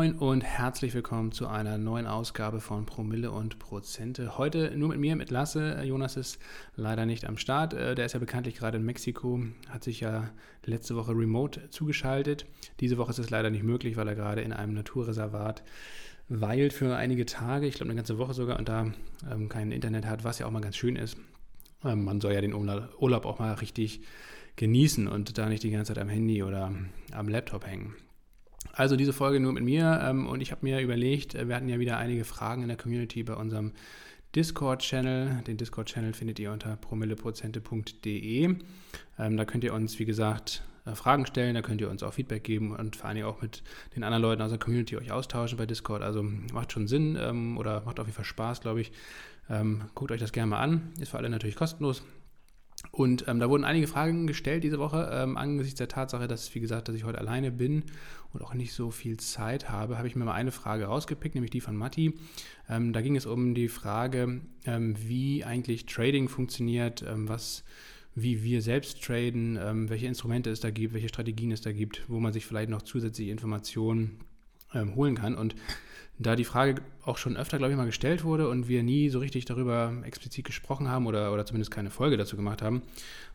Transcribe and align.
Moin 0.00 0.14
und 0.14 0.40
herzlich 0.40 0.94
willkommen 0.94 1.30
zu 1.30 1.46
einer 1.46 1.76
neuen 1.76 2.06
Ausgabe 2.06 2.60
von 2.60 2.86
Promille 2.86 3.30
und 3.30 3.58
Prozente. 3.58 4.38
Heute 4.38 4.74
nur 4.74 4.88
mit 4.88 4.98
mir, 4.98 5.14
mit 5.14 5.30
Lasse. 5.30 5.78
Jonas 5.82 6.16
ist 6.16 6.38
leider 6.74 7.04
nicht 7.04 7.26
am 7.26 7.36
Start. 7.36 7.74
Äh, 7.74 7.94
der 7.94 8.06
ist 8.06 8.14
ja 8.14 8.18
bekanntlich 8.18 8.54
gerade 8.54 8.78
in 8.78 8.86
Mexiko, 8.86 9.42
hat 9.68 9.84
sich 9.84 10.00
ja 10.00 10.30
letzte 10.64 10.96
Woche 10.96 11.12
remote 11.12 11.68
zugeschaltet. 11.68 12.46
Diese 12.80 12.96
Woche 12.96 13.10
ist 13.10 13.18
es 13.18 13.28
leider 13.28 13.50
nicht 13.50 13.62
möglich, 13.62 13.98
weil 13.98 14.08
er 14.08 14.14
gerade 14.14 14.40
in 14.40 14.54
einem 14.54 14.72
Naturreservat 14.72 15.62
weilt 16.30 16.72
für 16.72 16.96
einige 16.96 17.26
Tage, 17.26 17.66
ich 17.66 17.74
glaube 17.74 17.90
eine 17.90 17.96
ganze 17.96 18.16
Woche 18.16 18.32
sogar, 18.32 18.58
und 18.58 18.70
da 18.70 18.86
ähm, 19.30 19.50
kein 19.50 19.70
Internet 19.70 20.06
hat, 20.06 20.24
was 20.24 20.38
ja 20.38 20.46
auch 20.46 20.50
mal 20.50 20.62
ganz 20.62 20.76
schön 20.76 20.96
ist. 20.96 21.18
Ähm, 21.84 22.04
man 22.04 22.22
soll 22.22 22.32
ja 22.32 22.40
den 22.40 22.54
Urlaub 22.54 23.26
auch 23.26 23.38
mal 23.38 23.52
richtig 23.52 24.00
genießen 24.56 25.08
und 25.08 25.36
da 25.36 25.50
nicht 25.50 25.62
die 25.62 25.70
ganze 25.70 25.92
Zeit 25.92 26.02
am 26.02 26.08
Handy 26.08 26.42
oder 26.42 26.72
am 27.12 27.28
Laptop 27.28 27.66
hängen. 27.66 27.96
Also 28.72 28.96
diese 28.96 29.12
Folge 29.12 29.40
nur 29.40 29.52
mit 29.52 29.64
mir 29.64 30.00
ähm, 30.02 30.26
und 30.26 30.40
ich 30.40 30.52
habe 30.52 30.64
mir 30.64 30.80
überlegt, 30.80 31.34
äh, 31.34 31.48
wir 31.48 31.56
hatten 31.56 31.68
ja 31.68 31.78
wieder 31.78 31.98
einige 31.98 32.24
Fragen 32.24 32.62
in 32.62 32.68
der 32.68 32.76
Community 32.76 33.22
bei 33.22 33.34
unserem 33.34 33.72
Discord-Channel. 34.34 35.42
Den 35.46 35.56
Discord-Channel 35.56 36.12
findet 36.12 36.38
ihr 36.38 36.52
unter 36.52 36.76
promilleprozente.de. 36.76 38.56
Ähm, 39.18 39.36
da 39.36 39.44
könnt 39.44 39.64
ihr 39.64 39.74
uns, 39.74 39.98
wie 39.98 40.04
gesagt, 40.04 40.62
äh, 40.86 40.94
Fragen 40.94 41.26
stellen, 41.26 41.54
da 41.54 41.62
könnt 41.62 41.80
ihr 41.80 41.90
uns 41.90 42.02
auch 42.02 42.14
Feedback 42.14 42.44
geben 42.44 42.74
und 42.74 42.96
vor 42.96 43.10
allem 43.10 43.24
auch 43.24 43.42
mit 43.42 43.62
den 43.96 44.04
anderen 44.04 44.22
Leuten 44.22 44.42
aus 44.42 44.50
der 44.50 44.58
Community 44.58 44.96
euch 44.96 45.10
austauschen 45.10 45.58
bei 45.58 45.66
Discord. 45.66 46.02
Also 46.02 46.22
macht 46.22 46.72
schon 46.72 46.86
Sinn 46.86 47.18
ähm, 47.20 47.58
oder 47.58 47.82
macht 47.84 47.98
auf 47.98 48.06
jeden 48.06 48.16
Fall 48.16 48.24
Spaß, 48.24 48.60
glaube 48.60 48.80
ich. 48.80 48.92
Ähm, 49.48 49.82
guckt 49.94 50.12
euch 50.12 50.20
das 50.20 50.32
gerne 50.32 50.50
mal 50.50 50.60
an. 50.60 50.92
Ist 51.00 51.10
für 51.10 51.18
alle 51.18 51.28
natürlich 51.28 51.56
kostenlos. 51.56 52.02
Und 52.92 53.28
ähm, 53.28 53.40
da 53.40 53.50
wurden 53.50 53.64
einige 53.64 53.86
Fragen 53.86 54.26
gestellt 54.26 54.64
diese 54.64 54.78
Woche. 54.78 55.10
Ähm, 55.12 55.36
angesichts 55.36 55.78
der 55.78 55.88
Tatsache, 55.88 56.28
dass, 56.28 56.54
wie 56.54 56.60
gesagt, 56.60 56.88
dass 56.88 56.94
ich 56.94 57.04
heute 57.04 57.18
alleine 57.18 57.50
bin 57.50 57.84
und 58.32 58.42
auch 58.42 58.54
nicht 58.54 58.72
so 58.72 58.90
viel 58.90 59.18
Zeit 59.18 59.68
habe, 59.68 59.98
habe 59.98 60.08
ich 60.08 60.16
mir 60.16 60.24
mal 60.24 60.34
eine 60.34 60.52
Frage 60.52 60.84
rausgepickt, 60.84 61.34
nämlich 61.34 61.50
die 61.50 61.60
von 61.60 61.76
Matti. 61.76 62.14
Ähm, 62.68 62.92
da 62.92 63.00
ging 63.00 63.16
es 63.16 63.26
um 63.26 63.54
die 63.54 63.68
Frage, 63.68 64.40
ähm, 64.64 64.96
wie 64.98 65.44
eigentlich 65.44 65.86
Trading 65.86 66.28
funktioniert, 66.28 67.02
ähm, 67.02 67.28
was, 67.28 67.64
wie 68.14 68.42
wir 68.42 68.62
selbst 68.62 69.02
traden, 69.02 69.58
ähm, 69.60 69.90
welche 69.90 70.06
Instrumente 70.06 70.50
es 70.50 70.60
da 70.60 70.70
gibt, 70.70 70.94
welche 70.94 71.08
Strategien 71.08 71.50
es 71.50 71.60
da 71.60 71.72
gibt, 71.72 72.08
wo 72.08 72.20
man 72.20 72.32
sich 72.32 72.46
vielleicht 72.46 72.70
noch 72.70 72.82
zusätzliche 72.82 73.30
Informationen 73.30 74.20
holen 74.72 75.16
kann. 75.16 75.34
Und 75.34 75.56
da 76.20 76.36
die 76.36 76.44
Frage 76.44 76.82
auch 77.02 77.16
schon 77.16 77.36
öfter, 77.36 77.56
glaube 77.56 77.72
ich, 77.72 77.78
mal 77.78 77.86
gestellt 77.86 78.24
wurde 78.24 78.48
und 78.48 78.68
wir 78.68 78.82
nie 78.82 79.08
so 79.08 79.18
richtig 79.18 79.46
darüber 79.46 79.92
explizit 80.04 80.44
gesprochen 80.44 80.88
haben 80.88 81.06
oder, 81.06 81.32
oder 81.32 81.46
zumindest 81.46 81.70
keine 81.70 81.90
Folge 81.90 82.18
dazu 82.18 82.36
gemacht 82.36 82.60
haben, 82.60 82.82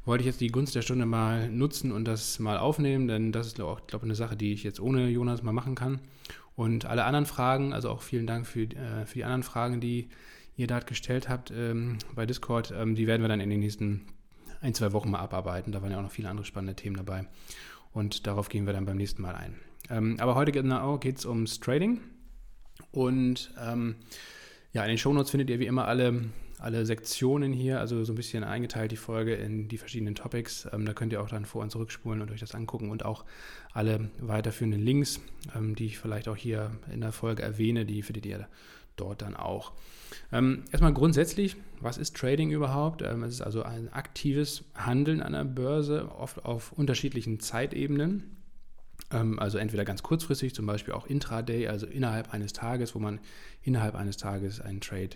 wollte 0.05 0.21
ich 0.21 0.27
jetzt 0.27 0.39
die 0.39 0.49
Gunst 0.49 0.75
der 0.75 0.83
Stunde 0.83 1.07
mal 1.07 1.49
nutzen 1.49 1.91
und 1.91 2.05
das 2.05 2.37
mal 2.37 2.59
aufnehmen, 2.59 3.07
denn 3.07 3.31
das 3.31 3.47
ist 3.47 3.59
auch, 3.59 3.87
glaube 3.87 4.05
ich, 4.05 4.09
eine 4.09 4.15
Sache, 4.15 4.35
die 4.35 4.53
ich 4.53 4.63
jetzt 4.63 4.79
ohne 4.79 5.09
Jonas 5.09 5.41
mal 5.41 5.51
machen 5.51 5.73
kann. 5.73 5.99
Und 6.55 6.85
alle 6.85 7.03
anderen 7.05 7.25
Fragen, 7.25 7.73
also 7.73 7.89
auch 7.89 8.01
vielen 8.01 8.27
Dank 8.27 8.45
für, 8.45 8.61
äh, 8.61 9.05
für 9.05 9.15
die 9.15 9.23
anderen 9.23 9.43
Fragen, 9.43 9.81
die 9.81 10.09
ihr 10.55 10.67
da 10.67 10.79
gestellt 10.79 11.27
habt 11.27 11.51
ähm, 11.51 11.97
bei 12.13 12.25
Discord, 12.25 12.71
ähm, 12.77 12.95
die 12.95 13.07
werden 13.07 13.23
wir 13.23 13.29
dann 13.29 13.41
in 13.41 13.49
den 13.49 13.59
nächsten 13.59 14.01
ein, 14.61 14.73
zwei 14.73 14.93
Wochen 14.93 15.09
mal 15.09 15.19
abarbeiten. 15.19 15.71
Da 15.71 15.81
waren 15.81 15.91
ja 15.91 15.97
auch 15.97 16.03
noch 16.03 16.11
viele 16.11 16.29
andere 16.29 16.45
spannende 16.45 16.75
Themen 16.75 16.95
dabei. 16.95 17.25
Und 17.91 18.27
darauf 18.27 18.47
gehen 18.47 18.65
wir 18.65 18.73
dann 18.73 18.85
beim 18.85 18.97
nächsten 18.97 19.21
Mal 19.21 19.35
ein. 19.35 19.55
Ähm, 19.89 20.17
aber 20.19 20.35
heute 20.35 20.51
genau 20.51 20.97
geht 20.97 21.17
es 21.17 21.25
ums 21.25 21.59
Trading. 21.59 21.99
Und 22.95 23.51
ähm, 23.61 23.95
ja, 24.73 24.83
in 24.83 24.89
den 24.89 24.97
Shownotes 24.97 25.31
findet 25.31 25.49
ihr 25.49 25.59
wie 25.59 25.67
immer 25.67 25.87
alle, 25.87 26.25
alle 26.59 26.85
Sektionen 26.85 27.53
hier, 27.53 27.79
also 27.79 28.03
so 28.03 28.13
ein 28.13 28.15
bisschen 28.15 28.43
eingeteilt 28.43 28.91
die 28.91 28.97
Folge 28.97 29.35
in 29.35 29.67
die 29.67 29.77
verschiedenen 29.77 30.15
Topics. 30.15 30.67
Ähm, 30.71 30.85
da 30.85 30.93
könnt 30.93 31.13
ihr 31.13 31.21
auch 31.21 31.29
dann 31.29 31.45
vor- 31.45 31.63
und 31.63 31.71
zurückspulen 31.71 32.21
und 32.21 32.31
euch 32.31 32.39
das 32.39 32.55
angucken 32.55 32.89
und 32.89 33.05
auch 33.05 33.25
alle 33.73 34.09
weiterführenden 34.19 34.81
Links, 34.81 35.19
ähm, 35.55 35.75
die 35.75 35.85
ich 35.85 35.97
vielleicht 35.97 36.27
auch 36.27 36.35
hier 36.35 36.71
in 36.91 37.01
der 37.01 37.11
Folge 37.11 37.43
erwähne, 37.43 37.85
die 37.85 38.01
findet 38.01 38.25
ihr 38.25 38.47
dort 38.95 39.21
dann 39.21 39.35
auch. 39.35 39.73
Ähm, 40.31 40.63
erstmal 40.71 40.93
grundsätzlich, 40.93 41.55
was 41.81 41.97
ist 41.97 42.15
Trading 42.15 42.51
überhaupt? 42.51 43.01
Ähm, 43.01 43.23
es 43.23 43.33
ist 43.33 43.41
also 43.41 43.63
ein 43.63 43.91
aktives 43.91 44.63
Handeln 44.73 45.21
an 45.21 45.33
der 45.33 45.43
Börse, 45.43 46.09
oft 46.17 46.45
auf 46.45 46.71
unterschiedlichen 46.71 47.39
Zeitebenen. 47.39 48.34
Ähm, 49.11 49.39
also 49.39 49.57
entweder 49.57 49.85
ganz 49.85 50.03
kurzfristig, 50.03 50.53
zum 50.55 50.65
Beispiel 50.65 50.93
auch 50.93 51.07
intraday, 51.07 51.67
also 51.67 51.85
innerhalb 51.85 52.33
eines 52.33 52.53
Tages, 52.53 52.95
wo 52.95 52.99
man 52.99 53.19
innerhalb 53.61 53.95
eines 53.95 54.17
Tages 54.17 54.61
einen 54.61 54.81
Trade 54.81 55.11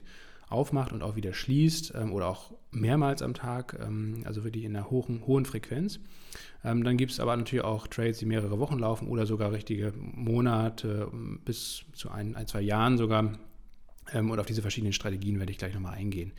aufmacht 0.47 0.91
und 0.91 1.03
auch 1.03 1.15
wieder 1.15 1.33
schließt 1.33 1.93
ähm, 1.95 2.11
oder 2.11 2.27
auch 2.27 2.53
mehrmals 2.71 3.21
am 3.21 3.33
Tag, 3.33 3.77
ähm, 3.81 4.23
also 4.25 4.43
wirklich 4.43 4.63
in 4.63 4.75
einer 4.75 4.89
hohen, 4.89 5.25
hohen 5.25 5.45
Frequenz. 5.45 5.99
dann 6.63 6.97
gibt 6.97 7.11
es 7.11 7.19
aber 7.19 7.37
natürlich 7.37 7.63
auch 7.63 7.87
Trades, 7.87 8.19
die 8.19 8.25
mehrere 8.25 8.59
Wochen 8.59 8.79
laufen 8.79 9.07
oder 9.07 9.25
sogar 9.25 9.51
richtige 9.51 9.93
Monate 9.95 11.09
bis 11.45 11.85
zu 11.93 12.09
ein, 12.09 12.35
ein 12.35 12.47
zwei 12.47 12.61
Jahren 12.61 12.97
sogar. 12.97 13.39
und 14.13 14.39
auf 14.39 14.45
diese 14.45 14.61
verschiedenen 14.61 14.93
Strategien 14.93 15.39
werde 15.39 15.51
ich 15.51 15.57
gleich 15.57 15.73
nochmal 15.73 15.93
eingehen. 15.95 16.33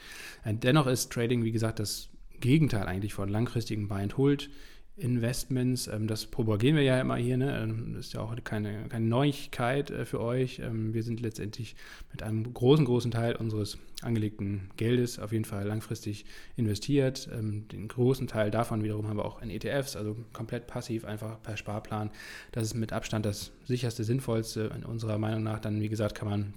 Äh, 0.44 0.54
dennoch 0.54 0.86
ist 0.86 1.10
Trading, 1.10 1.42
wie 1.44 1.52
gesagt, 1.52 1.78
das 1.78 2.10
Gegenteil 2.40 2.86
eigentlich 2.86 3.14
von 3.14 3.28
langfristigen 3.28 3.88
Buy-and-Hold 3.88 4.50
Investments. 4.96 5.86
Ähm, 5.86 6.06
das 6.06 6.26
propagieren 6.26 6.76
wir 6.76 6.82
ja 6.82 7.00
immer 7.00 7.16
hier. 7.16 7.36
Ne? 7.36 7.58
Ähm, 7.62 7.94
das 7.94 8.06
ist 8.06 8.12
ja 8.12 8.20
auch 8.20 8.34
keine, 8.44 8.86
keine 8.88 9.06
Neuigkeit 9.06 9.90
äh, 9.90 10.04
für 10.04 10.20
euch. 10.20 10.58
Ähm, 10.58 10.94
wir 10.94 11.02
sind 11.02 11.20
letztendlich 11.20 11.76
mit 12.12 12.22
einem 12.22 12.52
großen, 12.52 12.84
großen 12.84 13.10
Teil 13.10 13.36
unseres 13.36 13.78
angelegten 14.02 14.70
Geldes 14.76 15.18
auf 15.18 15.32
jeden 15.32 15.44
Fall 15.44 15.66
langfristig 15.66 16.24
investiert. 16.56 17.28
Den 17.30 17.86
großen 17.86 18.26
Teil 18.28 18.50
davon 18.50 18.82
wiederum 18.82 19.06
haben 19.06 19.18
wir 19.18 19.26
auch 19.26 19.42
in 19.42 19.50
ETFs, 19.50 19.94
also 19.94 20.16
komplett 20.32 20.66
passiv, 20.66 21.04
einfach 21.04 21.42
per 21.42 21.58
Sparplan. 21.58 22.10
Das 22.50 22.64
ist 22.64 22.72
mit 22.72 22.94
Abstand 22.94 23.26
das 23.26 23.52
sicherste, 23.66 24.02
sinnvollste. 24.02 24.72
In 24.74 24.86
unserer 24.86 25.18
Meinung 25.18 25.42
nach 25.42 25.58
dann, 25.58 25.82
wie 25.82 25.90
gesagt, 25.90 26.14
kann 26.14 26.30
man 26.30 26.54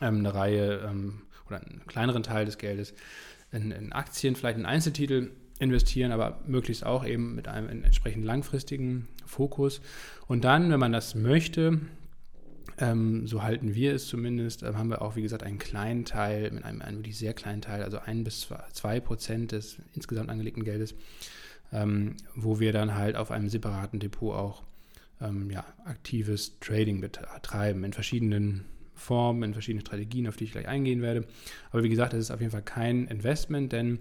eine 0.00 0.34
Reihe 0.34 0.80
oder 1.46 1.60
einen 1.60 1.82
kleineren 1.86 2.24
Teil 2.24 2.44
des 2.44 2.58
Geldes 2.58 2.92
in, 3.52 3.70
in 3.70 3.92
Aktien, 3.92 4.34
vielleicht 4.34 4.58
in 4.58 4.66
Einzeltitel 4.66 5.30
investieren, 5.60 6.10
aber 6.10 6.40
möglichst 6.46 6.84
auch 6.84 7.06
eben 7.06 7.34
mit 7.34 7.46
einem 7.46 7.84
entsprechend 7.84 8.24
langfristigen 8.24 9.06
Fokus. 9.26 9.80
Und 10.26 10.44
dann, 10.44 10.70
wenn 10.70 10.80
man 10.80 10.92
das 10.92 11.14
möchte, 11.14 11.80
ähm, 12.78 13.26
so 13.26 13.42
halten 13.42 13.74
wir 13.74 13.94
es 13.94 14.06
zumindest, 14.06 14.62
äh, 14.62 14.72
haben 14.74 14.88
wir 14.88 15.02
auch, 15.02 15.16
wie 15.16 15.22
gesagt, 15.22 15.42
einen 15.42 15.58
kleinen 15.58 16.04
Teil, 16.06 16.50
mit 16.50 16.64
einem, 16.64 16.80
einem 16.80 16.98
wirklich 16.98 17.18
sehr 17.18 17.34
kleinen 17.34 17.60
Teil, 17.60 17.82
also 17.82 17.98
ein 17.98 18.24
bis 18.24 18.48
zwei 18.72 19.00
Prozent 19.00 19.52
des 19.52 19.78
insgesamt 19.94 20.30
angelegten 20.30 20.64
Geldes, 20.64 20.94
ähm, 21.72 22.16
wo 22.34 22.58
wir 22.58 22.72
dann 22.72 22.94
halt 22.94 23.16
auf 23.16 23.30
einem 23.30 23.48
separaten 23.48 24.00
Depot 24.00 24.34
auch 24.34 24.62
ähm, 25.20 25.50
ja, 25.50 25.64
aktives 25.84 26.58
Trading 26.60 27.00
betreiben 27.00 27.84
in 27.84 27.92
verschiedenen 27.92 28.64
Formen, 28.94 29.42
in 29.42 29.52
verschiedenen 29.52 29.84
Strategien, 29.84 30.26
auf 30.26 30.36
die 30.36 30.44
ich 30.44 30.52
gleich 30.52 30.68
eingehen 30.68 31.02
werde. 31.02 31.26
Aber 31.70 31.82
wie 31.82 31.88
gesagt, 31.88 32.14
es 32.14 32.20
ist 32.20 32.30
auf 32.30 32.40
jeden 32.40 32.52
Fall 32.52 32.62
kein 32.62 33.06
Investment, 33.06 33.72
denn 33.72 33.98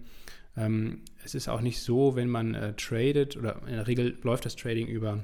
ähm, 0.57 1.01
es 1.23 1.35
ist 1.35 1.47
auch 1.47 1.61
nicht 1.61 1.81
so, 1.81 2.15
wenn 2.15 2.29
man 2.29 2.55
äh, 2.55 2.73
tradet 2.73 3.37
oder 3.37 3.61
in 3.67 3.75
der 3.75 3.87
Regel 3.87 4.17
läuft 4.23 4.45
das 4.45 4.55
Trading 4.55 4.87
über 4.87 5.23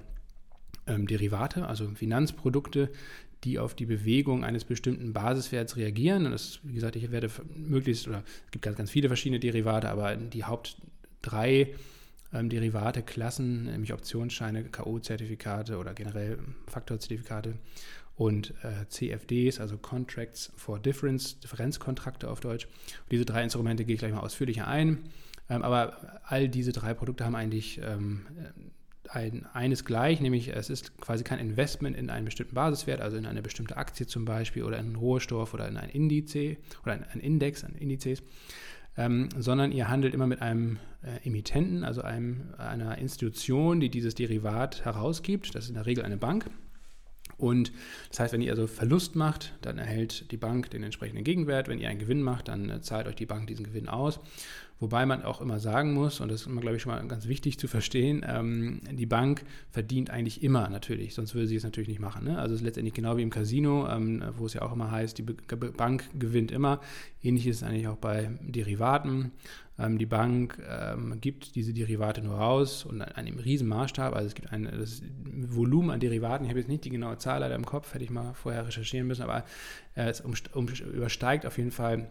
ähm, 0.87 1.07
Derivate, 1.07 1.67
also 1.67 1.87
Finanzprodukte, 1.89 2.89
die 3.43 3.59
auf 3.59 3.75
die 3.75 3.85
Bewegung 3.85 4.43
eines 4.43 4.63
bestimmten 4.63 5.13
Basiswerts 5.13 5.77
reagieren. 5.77 6.25
Und 6.25 6.31
das, 6.31 6.59
wie 6.63 6.73
gesagt, 6.73 6.95
ich 6.95 7.11
werde 7.11 7.29
möglichst, 7.55 8.07
oder 8.07 8.23
es 8.45 8.51
gibt 8.51 8.63
ganz, 8.63 8.77
ganz 8.77 8.91
viele 8.91 9.07
verschiedene 9.07 9.39
Derivate, 9.39 9.89
aber 9.89 10.15
die 10.15 10.45
Haupt 10.45 10.77
drei 11.21 11.73
ähm, 12.33 12.49
Derivate, 12.49 13.01
Klassen, 13.01 13.65
nämlich 13.65 13.93
Optionsscheine, 13.93 14.63
K.O.-Zertifikate 14.65 15.77
oder 15.77 15.93
generell 15.93 16.39
Faktorzertifikate 16.67 17.55
und 18.15 18.53
äh, 18.63 18.87
CFDs, 18.87 19.59
also 19.59 19.77
Contracts 19.77 20.51
for 20.55 20.79
Difference, 20.79 21.39
Differenzkontrakte 21.39 22.29
auf 22.29 22.39
Deutsch. 22.39 22.65
Und 22.65 23.11
diese 23.11 23.25
drei 23.25 23.43
Instrumente 23.43 23.85
gehe 23.85 23.95
ich 23.95 23.99
gleich 23.99 24.13
mal 24.13 24.21
ausführlicher 24.21 24.67
ein. 24.67 24.99
Ähm, 25.49 25.63
aber 25.63 26.21
all 26.23 26.47
diese 26.47 26.71
drei 26.71 26.93
Produkte 26.93 27.25
haben 27.25 27.35
eigentlich 27.35 27.79
ähm, 27.83 28.25
ein, 29.09 29.45
eines 29.53 29.85
gleich, 29.85 30.21
nämlich 30.21 30.49
es 30.49 30.69
ist 30.69 30.97
quasi 30.99 31.23
kein 31.23 31.39
Investment 31.39 31.95
in 31.95 32.09
einen 32.09 32.25
bestimmten 32.25 32.55
Basiswert, 32.55 33.01
also 33.01 33.17
in 33.17 33.25
eine 33.25 33.41
bestimmte 33.41 33.77
Aktie 33.77 34.07
zum 34.07 34.25
Beispiel 34.25 34.63
oder 34.63 34.77
in 34.77 34.87
einen 34.87 34.95
Rohstoff 34.95 35.53
oder 35.53 35.67
in 35.67 35.77
ein 35.77 35.89
Indiz 35.89 36.35
oder 36.83 36.93
ein 36.93 37.19
Index, 37.19 37.63
ein 37.63 37.75
Indizes, 37.75 38.23
ähm, 38.97 39.29
sondern 39.37 39.71
ihr 39.71 39.89
handelt 39.89 40.13
immer 40.13 40.27
mit 40.27 40.41
einem 40.41 40.79
äh, 41.03 41.27
Emittenten, 41.27 41.83
also 41.83 42.01
einem, 42.01 42.53
einer 42.57 42.97
Institution, 42.97 43.79
die 43.79 43.89
dieses 43.89 44.15
Derivat 44.15 44.85
herausgibt. 44.85 45.53
Das 45.53 45.65
ist 45.65 45.69
in 45.69 45.75
der 45.75 45.85
Regel 45.85 46.03
eine 46.03 46.17
Bank. 46.17 46.49
Und 47.37 47.71
das 48.09 48.19
heißt, 48.19 48.33
wenn 48.33 48.41
ihr 48.41 48.51
also 48.51 48.67
Verlust 48.67 49.15
macht, 49.15 49.53
dann 49.61 49.77
erhält 49.77 50.31
die 50.31 50.37
Bank 50.37 50.69
den 50.69 50.83
entsprechenden 50.83 51.23
Gegenwert. 51.23 51.67
Wenn 51.67 51.79
ihr 51.79 51.89
einen 51.89 51.99
Gewinn 51.99 52.21
macht, 52.21 52.47
dann 52.47 52.69
äh, 52.69 52.81
zahlt 52.81 53.07
euch 53.07 53.15
die 53.15 53.25
Bank 53.25 53.47
diesen 53.47 53.65
Gewinn 53.65 53.89
aus. 53.89 54.19
Wobei 54.79 55.05
man 55.05 55.23
auch 55.23 55.39
immer 55.39 55.59
sagen 55.59 55.93
muss, 55.93 56.19
und 56.19 56.29
das 56.29 56.41
ist 56.41 56.47
immer, 56.47 56.59
glaube 56.59 56.75
ich, 56.75 56.81
schon 56.81 56.91
mal 56.91 57.07
ganz 57.07 57.27
wichtig 57.27 57.57
zu 57.57 57.67
verstehen, 57.69 58.25
ähm, 58.27 58.81
die 58.91 59.05
Bank 59.05 59.45
verdient 59.71 60.09
eigentlich 60.09 60.43
immer 60.43 60.69
natürlich, 60.69 61.13
sonst 61.13 61.33
würde 61.33 61.47
sie 61.47 61.55
es 61.55 61.63
natürlich 61.63 61.87
nicht 61.87 62.01
machen. 62.01 62.25
Ne? 62.25 62.37
Also 62.37 62.55
es 62.55 62.59
ist 62.59 62.65
letztendlich 62.65 62.93
genau 62.93 63.15
wie 63.15 63.21
im 63.21 63.29
Casino, 63.29 63.87
ähm, 63.87 64.21
wo 64.35 64.45
es 64.45 64.53
ja 64.53 64.63
auch 64.63 64.73
immer 64.73 64.91
heißt, 64.91 65.17
die 65.17 65.23
Bank 65.23 66.09
gewinnt 66.19 66.51
immer. 66.51 66.81
Ähnlich 67.21 67.47
ist 67.47 67.57
es 67.57 67.63
eigentlich 67.63 67.87
auch 67.87 67.95
bei 67.95 68.31
Derivaten. 68.41 69.31
Ähm, 69.79 69.97
die 69.97 70.05
Bank 70.05 70.61
ähm, 70.69 71.19
gibt 71.21 71.55
diese 71.55 71.73
Derivate 71.73 72.21
nur 72.21 72.35
raus 72.35 72.83
und 72.83 73.01
an 73.01 73.13
einem 73.13 73.39
riesen 73.39 73.69
Maßstab. 73.69 74.13
Also 74.13 74.27
es 74.27 74.35
gibt 74.35 74.51
ein 74.51 74.65
das 74.65 75.01
Volumen 75.23 75.89
an 75.89 76.01
Derivaten, 76.01 76.45
ich 76.45 76.49
habe 76.49 76.59
jetzt 76.59 76.69
nicht 76.69 76.83
die 76.83 76.89
genaue 76.89 77.17
Zahl 77.17 77.39
leider 77.39 77.55
im 77.55 77.65
Kopf, 77.65 77.93
hätte 77.93 78.03
ich 78.03 78.09
mal 78.09 78.33
vorher 78.33 78.67
recherchieren 78.67 79.07
müssen, 79.07 79.23
aber 79.23 79.45
äh, 79.95 80.09
es 80.09 80.19
um, 80.21 80.33
um, 80.53 80.67
übersteigt 80.67 81.45
auf 81.45 81.57
jeden 81.57 81.71
Fall 81.71 82.07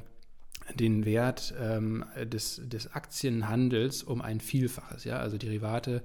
den 0.75 1.05
Wert 1.05 1.55
ähm, 1.61 2.05
des, 2.25 2.61
des 2.65 2.93
Aktienhandels 2.93 4.03
um 4.03 4.23
ein 4.23 4.41
Vielfaches. 4.41 5.05
Ja? 5.05 5.19
Also 5.19 5.37
Derivate 5.37 6.03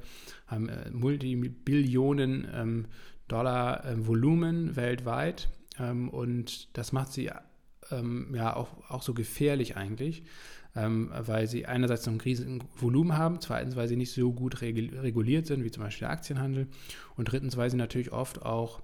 haben 0.47 0.69
äh, 0.69 0.89
Multibillionen 0.91 2.47
ähm, 2.53 2.85
Dollar 3.27 3.85
äh, 3.85 4.07
Volumen 4.07 4.75
weltweit 4.75 5.49
ähm, 5.79 6.09
und 6.09 6.75
das 6.77 6.91
macht 6.91 7.13
sie 7.13 7.31
ähm, 7.91 8.33
ja 8.35 8.55
auch, 8.55 8.89
auch 8.89 9.01
so 9.01 9.13
gefährlich 9.13 9.77
eigentlich, 9.77 10.23
ähm, 10.75 11.11
weil 11.17 11.47
sie 11.47 11.65
einerseits 11.65 12.05
noch 12.05 12.13
ein 12.13 12.21
riesiges 12.21 12.59
Volumen 12.75 13.17
haben, 13.17 13.39
zweitens, 13.39 13.75
weil 13.75 13.87
sie 13.87 13.95
nicht 13.95 14.11
so 14.11 14.33
gut 14.33 14.61
reguliert 14.61 15.47
sind, 15.47 15.63
wie 15.63 15.71
zum 15.71 15.83
Beispiel 15.83 16.07
der 16.07 16.11
Aktienhandel 16.11 16.67
und 17.15 17.31
drittens, 17.31 17.55
weil 17.55 17.69
sie 17.69 17.77
natürlich 17.77 18.11
oft 18.11 18.41
auch 18.41 18.81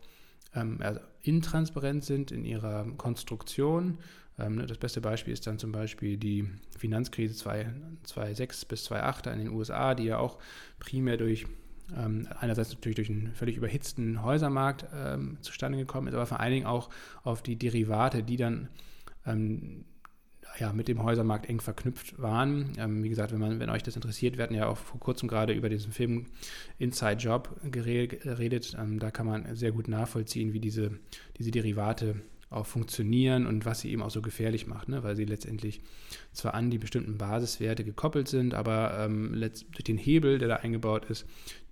also 0.80 1.02
intransparent 1.22 2.06
sind 2.06 2.32
in 2.32 2.46
ihrer 2.46 2.86
Konstruktion 2.96 3.98
das 4.38 4.78
beste 4.78 5.00
Beispiel 5.00 5.32
ist 5.32 5.48
dann 5.48 5.60
zum 5.60 5.72
Beispiel 5.72 6.18
die 6.18 6.46
Finanzkrise 6.78 7.36
2006 7.36 8.66
bis 8.66 8.84
2008 8.84 9.28
in 9.28 9.40
den 9.40 9.50
USA, 9.50 9.96
die 9.96 10.04
ja 10.04 10.18
auch 10.18 10.40
primär 10.78 11.16
durch 11.16 11.46
ähm, 11.96 12.28
einerseits 12.40 12.74
natürlich 12.74 12.96
durch 12.96 13.10
einen 13.10 13.34
völlig 13.34 13.58
überhitzten 13.58 14.24
Häusermarkt 14.24 14.88
ähm, 14.94 15.38
zustande 15.42 15.78
gekommen 15.78 16.08
ist, 16.08 16.16
aber 16.16 16.26
vor 16.26 16.40
allen 16.40 16.54
Dingen 16.54 16.66
auch 16.66 16.90
auf 17.24 17.44
die 17.44 17.58
Derivate, 17.58 18.24
die 18.24 18.38
dann 18.38 18.70
ähm, 19.26 19.86
ja, 20.60 20.72
mit 20.72 20.88
dem 20.88 21.04
Häusermarkt 21.04 21.50
eng 21.50 21.60
verknüpft 21.60 22.20
waren. 22.22 22.74
Ähm, 22.78 23.04
wie 23.04 23.10
gesagt, 23.10 23.32
wenn, 23.32 23.40
man, 23.40 23.60
wenn 23.60 23.70
euch 23.70 23.84
das 23.84 23.96
interessiert, 23.96 24.38
wir 24.38 24.44
hatten 24.44 24.56
ja 24.56 24.68
auch 24.68 24.78
vor 24.78 25.00
kurzem 25.00 25.28
gerade 25.28 25.54
über 25.54 25.70
diesen 25.70 25.92
Film 25.92 26.28
Inside 26.78 27.18
Job 27.18 27.60
geredet. 27.72 28.76
Ähm, 28.80 29.00
da 29.00 29.12
kann 29.12 29.26
man 29.26 29.56
sehr 29.56 29.72
gut 29.72 29.88
nachvollziehen, 29.88 30.54
wie 30.54 30.60
diese, 30.60 30.92
diese 31.38 31.52
Derivate 31.52 32.22
auch 32.50 32.66
funktionieren 32.66 33.48
und 33.48 33.66
was 33.66 33.82
sie 33.82 33.92
eben 33.92 34.02
auch 34.02 34.12
so 34.12 34.22
gefährlich 34.22 34.68
macht, 34.68 34.88
ne? 34.88 35.04
weil 35.04 35.16
sie 35.16 35.26
letztendlich 35.26 35.82
zwar 36.32 36.54
an 36.54 36.70
die 36.70 36.78
bestimmten 36.78 37.18
Basiswerte 37.18 37.84
gekoppelt 37.84 38.28
sind, 38.28 38.54
aber 38.54 38.98
ähm, 39.00 39.32
durch 39.40 39.84
den 39.84 39.98
Hebel, 39.98 40.38
der 40.38 40.48
da 40.48 40.56
eingebaut 40.58 41.06
ist, 41.06 41.26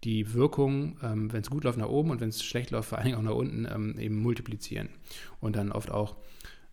die 0.03 0.33
Wirkung, 0.33 0.97
ähm, 1.01 1.31
wenn 1.31 1.41
es 1.41 1.49
gut 1.49 1.63
läuft, 1.63 1.77
nach 1.77 1.89
oben 1.89 2.09
und 2.09 2.21
wenn 2.21 2.29
es 2.29 2.43
schlecht 2.43 2.71
läuft, 2.71 2.89
vor 2.89 2.97
allen 2.97 3.05
Dingen 3.05 3.17
auch 3.17 3.23
nach 3.23 3.35
unten, 3.35 3.67
ähm, 3.71 3.97
eben 3.99 4.17
multiplizieren 4.17 4.89
und 5.39 5.55
dann 5.55 5.71
oft 5.71 5.91
auch 5.91 6.17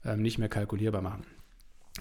ähm, 0.05 0.23
nicht 0.23 0.39
mehr 0.39 0.49
kalkulierbar 0.49 1.03
machen. 1.03 1.25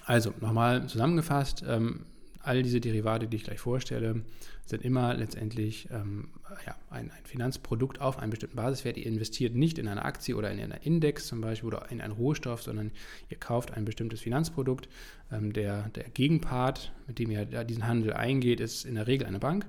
Also 0.04 0.32
nochmal 0.40 0.88
zusammengefasst, 0.88 1.64
ähm, 1.66 2.06
all 2.42 2.62
diese 2.62 2.80
Derivate, 2.80 3.28
die 3.28 3.36
ich 3.36 3.44
gleich 3.44 3.60
vorstelle, 3.60 4.22
sind 4.64 4.84
immer 4.84 5.14
letztendlich 5.14 5.88
ähm, 5.90 6.28
ja, 6.66 6.76
ein, 6.90 7.10
ein, 7.10 7.24
Finanzprodukt 7.24 8.00
auf 8.00 8.18
einen 8.18 8.30
bestimmten 8.30 8.56
Basiswert. 8.56 8.96
Ihr 8.96 9.06
investiert 9.06 9.54
nicht 9.54 9.78
in 9.78 9.88
eine 9.88 10.04
Aktie 10.04 10.36
oder 10.36 10.50
in 10.50 10.60
einen 10.60 10.80
Index 10.82 11.26
zum 11.26 11.40
Beispiel 11.40 11.66
oder 11.66 11.90
in 11.90 12.00
einen 12.00 12.12
Rohstoff, 12.12 12.62
sondern 12.62 12.92
ihr 13.28 13.36
kauft 13.36 13.72
ein 13.72 13.84
bestimmtes 13.84 14.20
Finanzprodukt. 14.20 14.88
Ähm, 15.30 15.52
der, 15.52 15.88
der 15.90 16.04
Gegenpart, 16.10 16.92
mit 17.06 17.18
dem 17.18 17.30
ihr 17.30 17.44
diesen 17.64 17.86
Handel 17.86 18.12
eingeht, 18.12 18.60
ist 18.60 18.84
in 18.84 18.94
der 18.94 19.06
Regel 19.06 19.26
eine 19.26 19.38
Bank. 19.38 19.66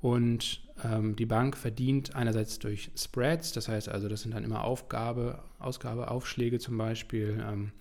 Und 0.00 0.62
ähm, 0.82 1.16
die 1.16 1.26
Bank 1.26 1.56
verdient 1.56 2.14
einerseits 2.16 2.58
durch 2.58 2.90
Spreads, 2.96 3.52
das 3.52 3.68
heißt 3.68 3.88
also, 3.88 4.08
das 4.08 4.22
sind 4.22 4.32
dann 4.34 4.44
immer 4.44 4.64
Aufgabe, 4.64 5.42
Ausgabeaufschläge 5.58 6.58
zum 6.58 6.78
Beispiel. 6.78 7.44
Ähm, 7.46 7.72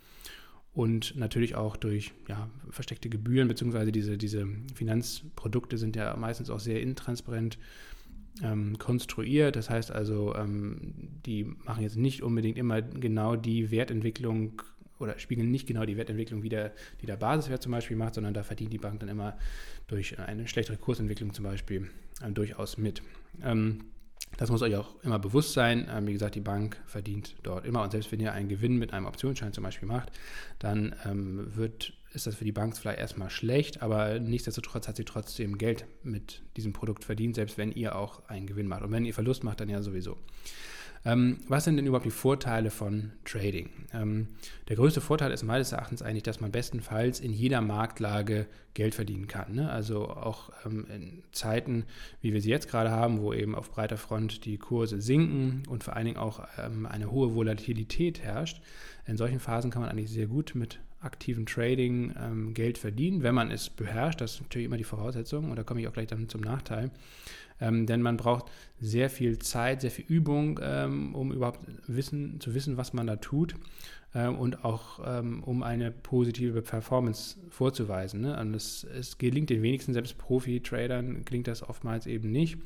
und 0.74 1.16
natürlich 1.16 1.56
auch 1.56 1.76
durch 1.78 2.12
ja, 2.28 2.50
versteckte 2.70 3.10
Gebühren, 3.10 3.48
beziehungsweise 3.48 3.92
diese, 3.92 4.18
diese 4.18 4.48
Finanzprodukte 4.76 5.78
sind 5.78 5.96
ja 5.96 6.16
meistens 6.16 6.50
auch 6.50 6.60
sehr 6.60 6.82
intransparent 6.82 7.58
ähm, 8.44 8.78
konstruiert. 8.78 9.56
Das 9.56 9.70
heißt 9.70 9.92
also, 9.92 10.36
ähm, 10.36 10.94
die 11.26 11.44
machen 11.44 11.84
jetzt 11.84 11.98
nicht 11.98 12.22
unbedingt 12.24 12.58
immer 12.58 12.82
genau 12.82 13.36
die 13.36 13.72
Wertentwicklung 13.72 14.62
oder 15.00 15.18
spiegeln 15.18 15.50
nicht 15.50 15.68
genau 15.68 15.86
die 15.86 15.98
Wertentwicklung 15.98 16.44
wieder, 16.44 16.72
die 17.02 17.06
der 17.06 17.16
Basiswert 17.16 17.64
zum 17.64 17.72
Beispiel 17.72 17.98
macht, 17.98 18.16
sondern 18.16 18.34
da 18.34 18.44
verdient 18.44 18.74
die 18.74 18.78
Bank 18.78 19.00
dann 19.00 19.10
immer 19.10 19.38
durch 19.88 20.20
eine 20.20 20.48
schlechtere 20.48 20.78
Kursentwicklung 20.78 21.34
zum 21.34 21.46
Beispiel 21.46 21.90
äh, 22.22 22.32
durchaus 22.32 22.78
mit. 22.78 23.02
Ähm, 23.44 23.80
das 24.40 24.50
muss 24.50 24.62
euch 24.62 24.74
auch 24.78 24.96
immer 25.04 25.20
bewusst 25.20 25.52
sein. 25.52 25.90
Ähm, 25.94 26.08
wie 26.08 26.14
gesagt, 26.14 26.34
die 26.34 26.40
Bank 26.40 26.82
verdient 26.86 27.36
dort 27.44 27.66
immer. 27.66 27.84
Und 27.84 27.92
selbst 27.92 28.10
wenn 28.14 28.22
ihr 28.22 28.32
einen 28.32 28.48
Gewinn 28.48 28.78
mit 28.78 28.94
einem 28.94 29.06
Optionsschein 29.06 29.52
zum 29.52 29.66
Beispiel 29.66 29.86
macht, 29.86 30.14
dann 30.60 30.96
ähm, 31.06 31.54
wird, 31.58 31.92
ist 32.14 32.26
das 32.26 32.36
für 32.36 32.46
die 32.46 32.54
Bank 32.54 32.78
vielleicht 32.78 33.00
erstmal 33.00 33.30
schlecht, 33.30 33.82
aber 33.82 34.18
nichtsdestotrotz 34.20 34.88
hat 34.88 34.96
sie 34.96 35.04
trotzdem 35.04 35.58
Geld 35.58 35.84
mit 36.04 36.42
diesem 36.56 36.72
Produkt 36.72 37.04
verdient, 37.04 37.36
selbst 37.36 37.58
wenn 37.58 37.74
ihr 37.74 37.98
auch 37.98 38.30
einen 38.30 38.48
Gewinn 38.48 38.68
macht. 38.68 38.84
Und 38.84 38.94
wenn 38.94 39.04
ihr 39.04 39.14
Verlust 39.14 39.44
macht, 39.44 39.60
dann 39.60 39.68
ja 39.68 39.82
sowieso. 39.82 40.18
Ähm, 41.06 41.38
was 41.48 41.64
sind 41.64 41.78
denn 41.78 41.86
überhaupt 41.86 42.06
die 42.06 42.12
Vorteile 42.12 42.72
von 42.72 43.12
Trading? 43.26 43.70
Ähm, 43.94 44.28
der 44.68 44.76
größte 44.76 45.02
Vorteil 45.02 45.32
ist 45.32 45.44
meines 45.44 45.72
Erachtens 45.72 46.02
eigentlich, 46.02 46.24
dass 46.24 46.42
man 46.42 46.52
bestenfalls 46.52 47.20
in 47.20 47.32
jeder 47.32 47.62
Marktlage 47.62 48.48
Geld 48.74 48.96
verdienen 48.96 49.28
kann. 49.28 49.54
Ne? 49.54 49.72
Also 49.72 50.10
auch 50.10 50.52
ähm, 50.66 50.86
in 50.94 51.24
Zeiten, 51.32 51.86
wie 52.22 52.34
wir 52.34 52.42
sie 52.42 52.50
jetzt 52.50 52.70
gerade 52.70 52.92
haben, 52.92 53.22
wo 53.22 53.34
eben 53.34 53.56
auf 53.56 53.72
breiter 53.72 53.98
Front 53.98 54.46
die 54.46 54.58
Kurse 54.58 55.02
sinken 55.02 55.64
und 55.70 55.84
vor 55.84 55.96
allen 55.96 56.06
Dingen 56.06 56.18
auch 56.18 56.46
ähm, 56.58 56.86
eine 56.86 57.12
hohe 57.12 57.34
Volatilität 57.34 58.22
herrscht. 58.22 58.62
In 59.06 59.18
solchen 59.18 59.40
Phasen 59.40 59.72
kann 59.72 59.82
man 59.82 59.90
eigentlich 59.90 60.12
sehr 60.12 60.28
gut 60.28 60.54
mit 60.54 60.80
aktiven 61.02 61.46
Trading 61.46 62.14
ähm, 62.20 62.54
Geld 62.54 62.78
verdienen, 62.78 63.24
wenn 63.24 63.36
man 63.36 63.52
es 63.52 63.70
beherrscht. 63.70 64.22
Das 64.22 64.36
ist 64.36 64.42
natürlich 64.42 64.66
immer 64.66 64.78
die 64.78 64.84
Voraussetzung 64.84 65.50
und 65.50 65.56
da 65.56 65.64
komme 65.64 65.82
ich 65.82 65.88
auch 65.88 65.94
gleich 65.94 66.08
dann 66.08 66.30
zum 66.30 66.42
Nachteil. 66.42 66.92
Ähm, 67.62 67.86
denn 67.86 68.02
man 68.02 68.18
braucht 68.18 68.46
sehr 68.80 69.10
viel 69.10 69.40
Zeit, 69.40 69.82
sehr 69.82 69.92
viel 69.92 70.06
Übung, 70.08 70.60
ähm, 70.64 71.14
um 71.14 71.32
überhaupt 71.32 71.60
wissen, 71.88 72.40
zu 72.40 72.54
wissen, 72.54 72.78
was 72.78 72.94
man 72.94 73.08
da 73.08 73.18
tut 73.18 73.56
ähm, 74.16 74.38
und 74.38 74.64
auch 74.64 75.00
ähm, 75.06 75.44
um 75.44 75.62
eine 75.62 75.92
positive 75.92 76.62
Performance 76.62 77.38
vorzuweisen. 77.50 78.22
Ne? 78.22 78.40
Und 78.40 78.56
es, 78.56 78.86
es 78.86 79.18
gelingt 79.18 79.50
den 79.50 79.62
wenigsten, 79.62 79.94
selbst 79.94 80.18
Profi-Tradern 80.18 81.26
gelingt 81.26 81.48
das 81.48 81.68
oftmals 81.68 82.08
eben 82.08 82.32
nicht 82.32 82.58